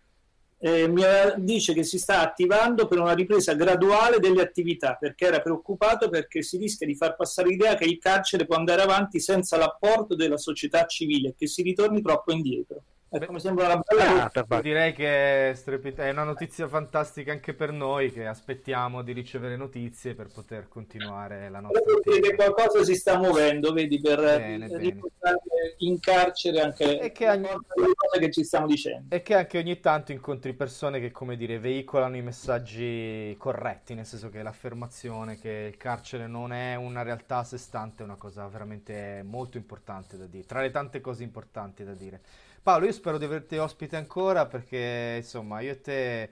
eh, 0.62 0.88
mi 0.90 1.04
dice 1.38 1.74
che 1.74 1.84
si 1.84 1.98
sta 1.98 2.20
attivando 2.20 2.86
per 2.86 3.00
una 3.00 3.14
ripresa 3.14 3.54
graduale 3.54 4.20
delle 4.20 4.42
attività 4.42 4.96
perché 4.96 5.26
era 5.26 5.40
preoccupato 5.40 6.10
perché 6.10 6.42
si 6.42 6.58
rischia 6.58 6.86
di 6.86 6.96
far 6.96 7.16
passare 7.16 7.48
l'idea 7.48 7.76
che 7.76 7.86
il 7.86 7.98
carcere 7.98 8.46
può 8.46 8.58
andare 8.58 8.82
avanti 8.82 9.22
senza 9.22 9.56
l'apporto 9.56 10.16
della 10.16 10.38
società 10.38 10.86
civile 10.86 11.30
e 11.30 11.36
che 11.38 11.48
si 11.48 11.62
ritorni 11.62 12.02
troppo 12.02 12.34
indietro. 12.34 12.84
Ecco, 13.12 13.32
mi 13.32 13.40
sembra 13.40 13.66
una 13.66 13.82
bella 13.84 14.32
ah, 14.32 14.62
Direi 14.62 14.94
che 14.94 15.52
è 15.52 16.10
una 16.12 16.24
notizia 16.24 16.68
fantastica 16.68 17.32
anche 17.32 17.56
per 17.56 17.72
noi 17.72 18.12
che 18.12 18.28
aspettiamo 18.28 19.02
di 19.02 19.14
ricevere 19.14 19.56
notizie 19.56 20.14
per 20.14 20.28
poter 20.32 20.68
continuare 20.68 21.50
la 21.50 21.60
nostra 21.60 21.82
attività. 21.92 22.28
che 22.28 22.36
qualcosa 22.36 22.84
si 22.84 22.94
sta 22.94 23.18
muovendo, 23.18 23.74
vedi, 23.74 24.00
per 24.00 24.20
bene, 24.20 24.78
riportare 24.78 25.40
in 25.78 26.00
carcere 26.00 26.62
anche 26.62 27.00
e 27.00 27.12
che 27.12 27.28
ogni... 27.30 27.48
cose 27.48 28.20
che 28.20 28.32
ci 28.32 28.44
stiamo 28.44 28.68
dicendo. 28.68 29.16
E 29.16 29.24
che 29.24 29.34
anche 29.34 29.58
ogni 29.58 29.80
tanto 29.80 30.12
incontri 30.12 30.54
persone 30.54 31.00
che, 31.00 31.10
come 31.10 31.36
dire, 31.36 31.58
veicolano 31.58 32.16
i 32.16 32.22
messaggi 32.22 33.36
corretti, 33.40 33.96
nel 33.96 34.06
senso 34.06 34.30
che 34.30 34.44
l'affermazione 34.44 35.40
che 35.40 35.70
il 35.72 35.78
carcere 35.78 36.28
non 36.28 36.54
è 36.54 36.76
una 36.76 37.02
realtà 37.02 37.38
a 37.38 37.44
sé 37.44 37.58
stante 37.58 38.04
è 38.04 38.06
una 38.06 38.18
cosa 38.18 38.48
veramente 38.48 39.24
molto 39.26 39.58
importante 39.58 40.16
da 40.16 40.28
dire, 40.28 40.46
tra 40.46 40.62
le 40.62 40.70
tante 40.70 41.02
cose 41.02 41.24
importanti 41.24 41.84
da 41.84 41.94
dire. 41.94 42.22
Paolo, 42.62 42.86
io 42.86 42.92
spero 42.92 43.18
di 43.18 43.26
averti 43.26 43.58
ospite 43.58 43.96
ancora 43.96 44.46
perché 44.46 45.16
insomma 45.18 45.62
io 45.62 45.72
e 45.72 45.82
te 45.82 46.30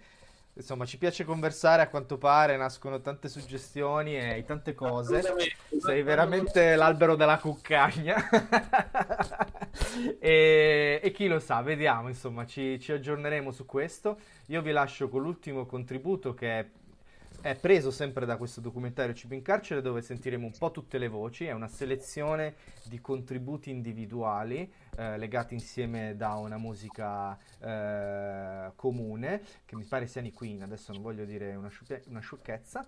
insomma 0.57 0.85
ci 0.85 0.97
piace 0.97 1.23
conversare 1.23 1.83
a 1.83 1.87
quanto 1.87 2.17
pare, 2.17 2.57
nascono 2.57 2.99
tante 2.99 3.29
suggestioni 3.29 4.17
e 4.17 4.43
tante 4.45 4.73
cose. 4.73 5.21
Sei 5.79 6.01
veramente 6.03 6.75
l'albero 6.75 7.15
della 7.15 7.37
cuccagna. 7.37 8.15
e, 10.19 10.99
e, 11.01 11.11
chi 11.11 11.27
lo 11.27 11.39
sa, 11.39 11.61
vediamo, 11.61 12.07
insomma, 12.07 12.45
ci, 12.45 12.79
ci 12.79 12.91
aggiorneremo 12.91 13.51
su 13.51 13.65
questo. 13.65 14.19
Io 14.47 14.61
vi 14.61 14.71
lascio 14.71 15.09
con 15.09 15.21
l'ultimo 15.21 15.65
contributo 15.65 16.33
che 16.33 16.59
è 16.59 16.65
è 17.41 17.55
preso 17.55 17.91
sempre 17.91 18.25
da 18.25 18.37
questo 18.37 18.61
documentario 18.61 19.13
Cibo 19.13 19.33
in 19.33 19.41
carcere 19.41 19.81
dove 19.81 20.01
sentiremo 20.01 20.45
un 20.45 20.53
po' 20.57 20.71
tutte 20.71 20.97
le 20.97 21.07
voci, 21.07 21.45
è 21.45 21.51
una 21.51 21.67
selezione 21.67 22.55
di 22.83 22.99
contributi 22.99 23.69
individuali 23.69 24.71
eh, 24.97 25.17
legati 25.17 25.53
insieme 25.53 26.15
da 26.15 26.33
una 26.33 26.57
musica 26.57 27.37
eh, 27.59 28.71
comune, 28.75 29.41
che 29.65 29.75
mi 29.75 29.83
pare 29.83 30.07
sia 30.07 30.21
Queen, 30.33 30.63
adesso 30.63 30.91
non 30.91 31.01
voglio 31.01 31.25
dire 31.25 31.55
una, 31.55 31.69
sciocche- 31.69 32.03
una 32.07 32.19
sciocchezza. 32.19 32.85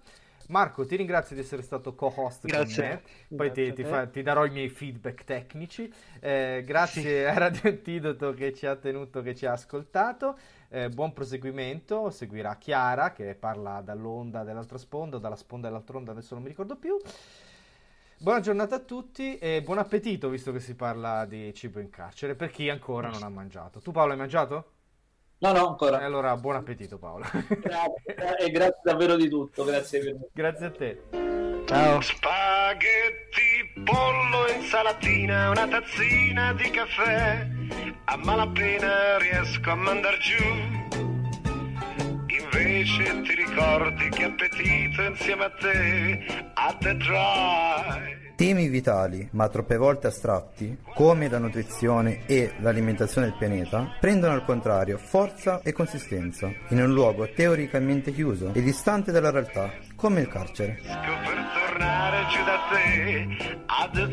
Marco, 0.50 0.84
ti 0.84 0.96
ringrazio 0.96 1.36
di 1.36 1.44
essere 1.44 1.62
stato 1.62 1.94
co-host 1.94 2.48
grazie. 2.48 2.82
con 2.82 3.02
me, 3.28 3.38
poi 3.38 3.52
ti, 3.52 3.72
ti, 3.74 3.84
fa, 3.84 4.08
ti, 4.08 4.24
darò 4.24 4.46
i 4.46 4.50
miei 4.50 4.70
feedback 4.70 5.24
tecnici. 5.24 5.92
Eh, 6.20 6.64
grazie 6.66 7.02
sì. 7.04 7.24
a 7.24 7.38
Radio 7.38 7.70
Antidoto 7.70 8.34
che 8.34 8.52
ci 8.54 8.66
ha 8.66 8.76
tenuto, 8.76 9.22
che 9.22 9.36
ci 9.36 9.46
ha 9.46 9.52
ascoltato. 9.52 10.36
Eh, 10.72 10.90
buon 10.90 11.14
proseguimento, 11.14 12.12
seguirà 12.12 12.56
Chiara 12.58 13.12
che 13.12 13.34
parla 13.34 13.82
dall'onda 13.82 14.44
dell'altra 14.44 14.78
sponda, 14.78 15.18
dalla 15.18 15.36
sponda 15.36 15.68
dell'altra 15.68 15.98
onda, 15.98 16.12
adesso 16.12 16.36
non 16.36 16.44
mi 16.44 16.50
ricordo 16.50 16.76
più. 16.76 16.96
Buona 18.20 18.40
giornata 18.40 18.76
a 18.76 18.80
tutti 18.80 19.40
e 19.40 19.64
buon 19.64 19.80
appetito 19.80 20.30
visto 20.30 20.52
che 20.52 20.60
si 20.60 20.76
parla 20.76 21.26
di 21.26 21.52
cibo 21.56 21.80
in 21.80 21.90
carcere 21.90 22.36
per 22.36 22.52
chi 22.52 22.70
ancora 22.70 23.10
non 23.10 23.24
ha 23.24 23.30
mangiato. 23.30 23.80
Tu 23.80 23.92
Paolo 23.92 24.12
hai 24.12 24.18
mangiato? 24.20 24.72
No, 25.40 25.54
no, 25.54 25.70
ancora. 25.70 26.02
E 26.02 26.04
allora, 26.04 26.36
buon 26.36 26.58
appetito 26.58 27.00
Paolo. 27.00 27.26
Grazie, 27.32 28.38
e 28.38 28.52
grazie 28.52 28.82
davvero 28.84 29.16
di 29.16 29.28
tutto, 29.28 29.64
grazie 29.64 30.00
per. 30.02 30.18
Grazie 30.32 30.66
a 30.66 30.72
te. 30.72 31.02
Ciao. 31.66 32.02
spaghetti, 32.02 33.59
pollo, 33.84 34.48
insalatina, 34.56 35.50
una 35.50 35.68
tazzina 35.68 36.54
di 36.54 36.70
caffè. 36.70 37.48
A 38.06 38.18
malapena 38.18 39.18
riesco 39.18 39.70
a 39.70 39.76
mandar 39.76 40.18
giù. 40.18 40.44
Invece 42.28 43.22
ti 43.22 43.36
ricordi 43.36 44.10
che 44.10 44.24
appetito 44.24 45.02
insieme 45.04 45.44
a 45.46 45.50
te 45.52 46.26
a 46.54 46.76
The 46.80 46.98
Drive. 46.98 48.29
Temi 48.40 48.70
vitali, 48.70 49.28
ma 49.32 49.50
troppe 49.50 49.76
volte 49.76 50.08
astratti, 50.08 50.78
come 50.96 51.28
la 51.28 51.40
nutrizione 51.40 52.26
e 52.26 52.54
l'alimentazione 52.60 53.28
del 53.28 53.36
pianeta, 53.38 53.98
prendono 54.00 54.32
al 54.32 54.46
contrario 54.46 54.98
forza 54.98 55.60
e 55.62 55.74
consistenza 55.74 56.50
in 56.70 56.82
un 56.82 56.94
luogo 56.94 57.30
teoricamente 57.34 58.14
chiuso 58.14 58.54
e 58.54 58.62
distante 58.62 59.12
dalla 59.12 59.32
realtà, 59.32 59.74
come 59.94 60.22
il 60.22 60.30
carcere. 60.30 60.80
Per 63.92 64.08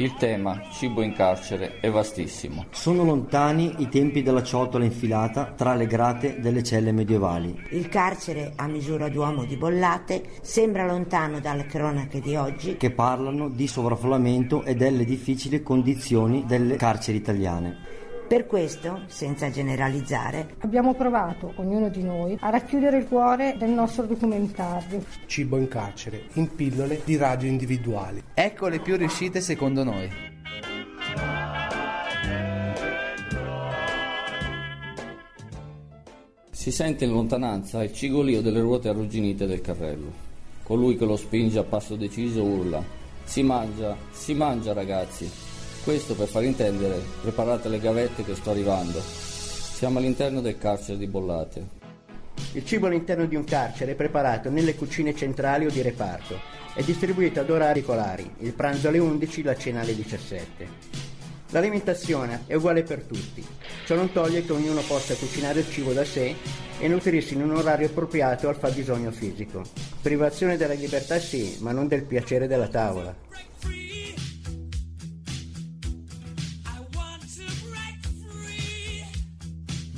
Il 0.00 0.14
tema 0.14 0.62
cibo 0.70 1.02
in 1.02 1.12
carcere 1.12 1.78
è 1.78 1.90
vastissimo. 1.90 2.64
Sono 2.70 3.04
lontani 3.04 3.74
i 3.80 3.90
tempi 3.90 4.22
della 4.22 4.42
ciotola 4.42 4.82
infilata 4.82 5.52
tra 5.54 5.74
le 5.74 5.86
grate 5.86 6.40
delle 6.40 6.62
celle 6.62 6.90
medievali. 6.90 7.54
Il 7.72 7.86
carcere 7.90 8.54
a 8.56 8.66
misura 8.66 9.10
d'uomo 9.10 9.44
di 9.44 9.58
Bollate 9.58 10.22
sembra 10.40 10.86
lontano 10.86 11.38
dalle 11.38 11.66
cronache 11.66 12.22
di 12.22 12.34
oggi. 12.34 12.78
che 12.78 12.92
parlano 12.92 13.50
di 13.50 13.66
sovraffollamento 13.66 14.62
e 14.64 14.74
delle 14.74 15.04
difficili 15.04 15.62
condizioni 15.62 16.46
delle 16.46 16.76
carceri 16.76 17.18
italiane. 17.18 17.99
Per 18.30 18.46
questo, 18.46 19.02
senza 19.08 19.50
generalizzare, 19.50 20.54
Abbiamo 20.60 20.94
provato, 20.94 21.52
ognuno 21.56 21.88
di 21.88 22.04
noi, 22.04 22.36
a 22.38 22.50
racchiudere 22.50 22.98
il 22.98 23.08
cuore 23.08 23.56
del 23.58 23.70
nostro 23.70 24.04
documentario. 24.04 25.04
Cibo 25.26 25.56
in 25.56 25.66
carcere, 25.66 26.26
in 26.34 26.54
pillole 26.54 27.00
di 27.04 27.16
radio 27.16 27.48
individuali. 27.48 28.22
Ecco 28.32 28.68
le 28.68 28.78
più 28.78 28.96
riuscite 28.96 29.40
secondo 29.40 29.82
noi. 29.82 30.08
Si 36.52 36.70
sente 36.70 37.06
in 37.06 37.10
lontananza 37.10 37.82
il 37.82 37.92
cigolio 37.92 38.42
delle 38.42 38.60
ruote 38.60 38.90
arrugginite 38.90 39.48
del 39.48 39.60
carrello. 39.60 40.12
Colui 40.62 40.96
che 40.96 41.04
lo 41.04 41.16
spinge 41.16 41.58
a 41.58 41.64
passo 41.64 41.96
deciso 41.96 42.44
urla: 42.44 42.80
Si 43.24 43.42
mangia, 43.42 43.96
si 44.12 44.34
mangia 44.34 44.72
ragazzi. 44.72 45.49
Questo 45.82 46.14
per 46.14 46.28
far 46.28 46.44
intendere, 46.44 47.00
preparate 47.22 47.70
le 47.70 47.80
gavette 47.80 48.22
che 48.22 48.34
sto 48.34 48.50
arrivando. 48.50 49.00
Siamo 49.00 49.98
all'interno 49.98 50.42
del 50.42 50.58
carcere 50.58 50.98
di 50.98 51.06
Bollate. 51.06 51.78
Il 52.52 52.66
cibo 52.66 52.86
all'interno 52.86 53.24
di 53.24 53.34
un 53.34 53.44
carcere 53.44 53.92
è 53.92 53.94
preparato 53.94 54.50
nelle 54.50 54.74
cucine 54.74 55.14
centrali 55.14 55.64
o 55.64 55.70
di 55.70 55.80
reparto. 55.80 56.38
È 56.74 56.82
distribuito 56.82 57.40
ad 57.40 57.48
orari 57.48 57.80
regolari, 57.80 58.30
il 58.40 58.52
pranzo 58.52 58.88
alle 58.88 58.98
11, 58.98 59.42
la 59.42 59.56
cena 59.56 59.80
alle 59.80 59.94
17. 59.94 60.68
L'alimentazione 61.52 62.42
è 62.46 62.54
uguale 62.54 62.82
per 62.82 63.02
tutti. 63.02 63.44
Ciò 63.86 63.94
non 63.94 64.12
toglie 64.12 64.44
che 64.44 64.52
ognuno 64.52 64.82
possa 64.82 65.14
cucinare 65.14 65.60
il 65.60 65.70
cibo 65.70 65.92
da 65.92 66.04
sé 66.04 66.34
e 66.78 66.88
nutrirsi 66.88 67.34
in 67.34 67.42
un 67.42 67.56
orario 67.56 67.86
appropriato 67.86 68.48
al 68.48 68.56
fabbisogno 68.56 69.10
fisico. 69.10 69.62
Privazione 70.02 70.58
della 70.58 70.74
libertà 70.74 71.18
sì, 71.18 71.56
ma 71.60 71.72
non 71.72 71.88
del 71.88 72.04
piacere 72.04 72.46
della 72.46 72.68
tavola. 72.68 73.16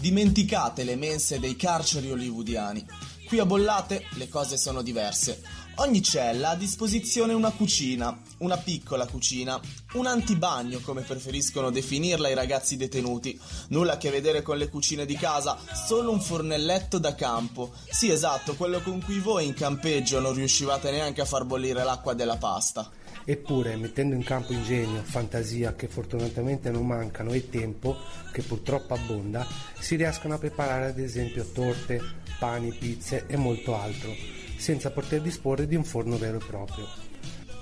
Dimenticate 0.02 0.82
le 0.82 0.96
mense 0.96 1.38
dei 1.38 1.54
carceri 1.54 2.10
hollywoodiani. 2.10 2.84
Qui 3.24 3.38
a 3.38 3.46
Bollate 3.46 4.06
le 4.14 4.28
cose 4.28 4.56
sono 4.56 4.82
diverse. 4.82 5.40
Ogni 5.76 6.02
cella 6.02 6.48
ha 6.48 6.52
a 6.52 6.56
disposizione 6.56 7.34
una 7.34 7.52
cucina, 7.52 8.20
una 8.38 8.56
piccola 8.56 9.06
cucina, 9.06 9.60
un 9.92 10.06
antibagno 10.06 10.80
come 10.80 11.02
preferiscono 11.02 11.70
definirla 11.70 12.28
i 12.28 12.34
ragazzi 12.34 12.76
detenuti. 12.76 13.40
Nulla 13.68 13.92
a 13.92 13.96
che 13.96 14.10
vedere 14.10 14.42
con 14.42 14.58
le 14.58 14.68
cucine 14.68 15.06
di 15.06 15.14
casa, 15.14 15.56
solo 15.86 16.10
un 16.10 16.20
fornelletto 16.20 16.98
da 16.98 17.14
campo. 17.14 17.72
Sì, 17.88 18.10
esatto, 18.10 18.56
quello 18.56 18.82
con 18.82 19.00
cui 19.04 19.20
voi 19.20 19.46
in 19.46 19.54
campeggio 19.54 20.18
non 20.18 20.34
riuscivate 20.34 20.90
neanche 20.90 21.20
a 21.20 21.26
far 21.26 21.44
bollire 21.44 21.84
l'acqua 21.84 22.12
della 22.12 22.38
pasta. 22.38 22.90
Eppure, 23.24 23.76
mettendo 23.76 24.14
in 24.14 24.24
campo 24.24 24.52
ingegno, 24.52 25.02
fantasia 25.02 25.74
che 25.74 25.86
fortunatamente 25.86 26.70
non 26.70 26.86
mancano 26.86 27.32
e 27.32 27.48
tempo, 27.48 27.96
che 28.32 28.42
purtroppo 28.42 28.94
abbonda, 28.94 29.46
si 29.78 29.96
riescono 29.96 30.34
a 30.34 30.38
preparare 30.38 30.86
ad 30.86 30.98
esempio 30.98 31.44
torte, 31.44 32.00
pani, 32.38 32.72
pizze 32.72 33.24
e 33.26 33.36
molto 33.36 33.76
altro, 33.76 34.12
senza 34.56 34.90
poter 34.90 35.20
disporre 35.20 35.66
di 35.66 35.76
un 35.76 35.84
forno 35.84 36.18
vero 36.18 36.38
e 36.38 36.44
proprio. 36.44 36.86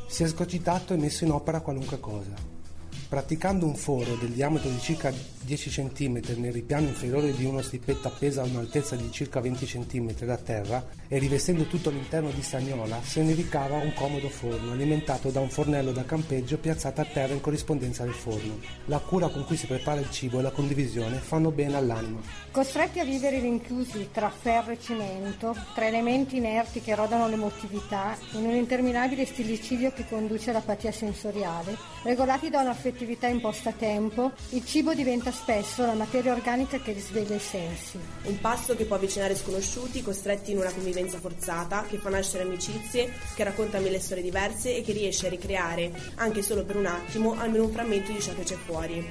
Si 0.07 0.23
è 0.23 0.29
scocitato 0.29 0.95
e 0.95 0.97
messo 0.97 1.25
in 1.25 1.31
opera 1.31 1.61
qualunque 1.61 2.01
cosa. 2.01 2.60
Praticando 3.11 3.67
un 3.67 3.75
foro 3.75 4.15
del 4.15 4.31
diametro 4.31 4.71
di 4.71 4.79
circa 4.79 5.13
10 5.43 5.69
cm 5.69 6.21
nel 6.37 6.53
ripiano 6.53 6.87
inferiore 6.87 7.33
di 7.33 7.45
uno 7.45 7.61
stipetto 7.61 8.07
appeso 8.07 8.41
a 8.41 8.45
un'altezza 8.45 8.95
di 8.95 9.11
circa 9.11 9.41
20 9.41 9.67
cm 9.67 10.13
da 10.25 10.37
terra 10.37 10.87
e 11.09 11.19
rivestendo 11.19 11.65
tutto 11.65 11.91
l'interno 11.91 12.31
di 12.31 12.41
stagnola, 12.41 13.01
se 13.03 13.21
ne 13.25 13.35
ricava 13.35 13.79
un 13.79 13.93
comodo 13.95 14.29
forno 14.29 14.71
alimentato 14.71 15.31
da 15.31 15.41
un 15.41 15.51
fornello 15.51 15.91
da 15.91 16.05
campeggio 16.05 16.59
piazzato 16.59 17.01
a 17.01 17.05
terra 17.05 17.33
in 17.33 17.41
corrispondenza 17.41 18.05
del 18.05 18.13
forno. 18.13 18.61
La 18.85 19.01
cura 19.01 19.27
con 19.27 19.45
cui 19.45 19.57
si 19.57 19.67
prepara 19.67 19.99
il 19.99 20.11
cibo 20.13 20.39
e 20.39 20.43
la 20.43 20.53
condivisione 20.53 21.17
fanno 21.17 21.51
bene 21.51 21.75
all'anima. 21.75 22.21
Costretti 22.53 23.01
a 23.01 23.05
vivere 23.05 23.41
rinchiusi 23.41 24.11
tra 24.13 24.31
ferro 24.31 24.71
e 24.71 24.79
cemento, 24.79 25.57
tra 25.75 25.89
elementi 25.89 26.37
inerti 26.37 26.81
che 26.81 26.95
rodano 26.95 27.27
l'emotività, 27.27 28.17
in 28.35 28.45
un 28.45 28.55
interminabile 28.55 29.27
stillicidio 29.27 29.91
che 29.91 30.07
conduce 30.09 30.51
all'apatia 30.51 30.93
sensoriale, 30.93 31.77
regolati 32.05 32.51
da 32.51 32.61
un'affettività 32.61 32.99
imposta 33.29 33.71
a 33.71 33.73
tempo, 33.73 34.33
il 34.51 34.65
cibo 34.65 34.95
diventa 34.95 35.31
spesso 35.31 35.85
la 35.85 35.95
materia 35.95 36.33
organica 36.33 36.79
che 36.79 36.93
risveglia 36.93 37.37
i 37.37 37.41
sensi. 37.41 37.99
Un 38.25 38.41
passo 38.41 38.75
che 38.77 38.85
può 38.85 38.97
avvicinare 38.97 39.35
sconosciuti 39.35 40.03
costretti 40.03 40.53
in 40.53 40.59
una 40.59 40.73
convivenza 40.73 41.19
forzata, 41.19 41.85
che 41.89 41.99
fa 41.99 42.11
nascere 42.11 42.45
amicizie, 42.45 43.13
che 43.35 43.45
racconta 43.45 43.79
mille 43.79 44.01
storie 44.01 44.23
diverse 44.23 44.77
e 44.77 44.83
che 44.83 44.93
riesce 44.93 45.27
a 45.27 45.31
ricreare, 45.31 45.93
anche 46.17 46.43
solo 46.43 46.65
per 46.65 46.77
un 46.77 46.87
attimo, 46.87 47.39
almeno 47.39 47.65
un 47.65 47.73
frammento 47.73 48.13
di 48.13 48.21
ciò 48.21 48.35
che 48.35 48.43
c'è 48.43 48.57
fuori. 48.57 49.05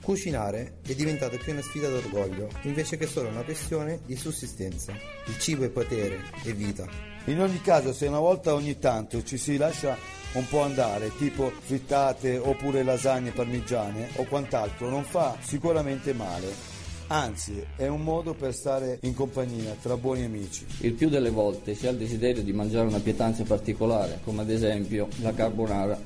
Cucinare 0.00 0.78
è 0.86 0.94
diventato 0.94 1.36
più 1.36 1.52
una 1.52 1.62
sfida 1.62 1.88
d'orgoglio, 1.88 2.48
invece 2.62 2.96
che 2.96 3.06
solo 3.06 3.28
una 3.28 3.42
questione 3.42 4.00
di 4.06 4.16
sussistenza. 4.16 4.92
Il 5.26 5.38
cibo 5.38 5.64
è 5.64 5.68
potere, 5.68 6.20
è 6.44 6.52
vita. 6.52 7.15
In 7.26 7.40
ogni 7.40 7.60
caso, 7.60 7.92
se 7.92 8.06
una 8.06 8.20
volta 8.20 8.54
ogni 8.54 8.78
tanto 8.78 9.20
ci 9.24 9.36
si 9.36 9.56
lascia 9.56 9.96
un 10.34 10.46
po' 10.48 10.60
andare, 10.60 11.10
tipo 11.16 11.50
frittate 11.50 12.38
oppure 12.38 12.84
lasagne 12.84 13.32
parmigiane 13.32 14.10
o 14.16 14.24
quant'altro, 14.24 14.88
non 14.88 15.02
fa 15.02 15.36
sicuramente 15.40 16.12
male. 16.12 16.74
Anzi, 17.08 17.64
è 17.74 17.88
un 17.88 18.02
modo 18.02 18.34
per 18.34 18.54
stare 18.54 19.00
in 19.02 19.14
compagnia 19.14 19.74
tra 19.82 19.96
buoni 19.96 20.22
amici. 20.22 20.64
Il 20.82 20.92
più 20.92 21.08
delle 21.08 21.30
volte 21.30 21.74
si 21.74 21.88
ha 21.88 21.90
il 21.90 21.96
desiderio 21.96 22.44
di 22.44 22.52
mangiare 22.52 22.86
una 22.86 23.00
pietanza 23.00 23.42
particolare, 23.42 24.20
come 24.22 24.42
ad 24.42 24.50
esempio 24.50 25.08
la 25.20 25.32
carbonara, 25.32 25.98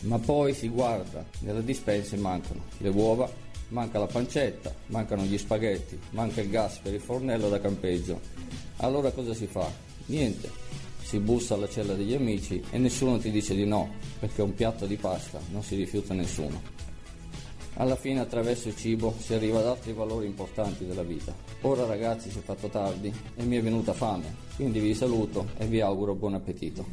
ma 0.00 0.18
poi 0.18 0.54
si 0.54 0.68
guarda, 0.68 1.22
nella 1.40 1.60
dispensa 1.60 2.16
mancano 2.16 2.62
le 2.78 2.88
uova, 2.88 3.30
manca 3.68 3.98
la 3.98 4.06
pancetta, 4.06 4.72
mancano 4.86 5.24
gli 5.24 5.36
spaghetti, 5.36 5.98
manca 6.10 6.40
il 6.40 6.48
gas 6.48 6.78
per 6.78 6.94
il 6.94 7.00
fornello 7.00 7.50
da 7.50 7.60
campeggio. 7.60 8.20
Allora 8.78 9.10
cosa 9.10 9.34
si 9.34 9.46
fa? 9.46 9.91
Niente, 10.12 10.50
si 11.02 11.18
bussa 11.20 11.54
alla 11.54 11.70
cella 11.70 11.94
degli 11.94 12.12
amici 12.12 12.62
e 12.70 12.76
nessuno 12.76 13.16
ti 13.16 13.30
dice 13.30 13.54
di 13.54 13.64
no, 13.64 13.88
perché 14.18 14.42
un 14.42 14.52
piatto 14.52 14.84
di 14.84 14.96
pasta 14.96 15.40
non 15.50 15.62
si 15.62 15.74
rifiuta 15.74 16.12
nessuno. 16.12 16.60
Alla 17.76 17.96
fine 17.96 18.20
attraverso 18.20 18.68
il 18.68 18.76
cibo 18.76 19.14
si 19.18 19.32
arriva 19.32 19.60
ad 19.60 19.68
altri 19.68 19.94
valori 19.94 20.26
importanti 20.26 20.84
della 20.84 21.02
vita. 21.02 21.34
Ora 21.62 21.86
ragazzi 21.86 22.30
si 22.30 22.40
è 22.40 22.42
fatto 22.42 22.68
tardi 22.68 23.10
e 23.36 23.42
mi 23.44 23.56
è 23.56 23.62
venuta 23.62 23.94
fame, 23.94 24.36
quindi 24.54 24.80
vi 24.80 24.94
saluto 24.94 25.48
e 25.56 25.64
vi 25.64 25.80
auguro 25.80 26.14
buon 26.14 26.34
appetito. 26.34 26.84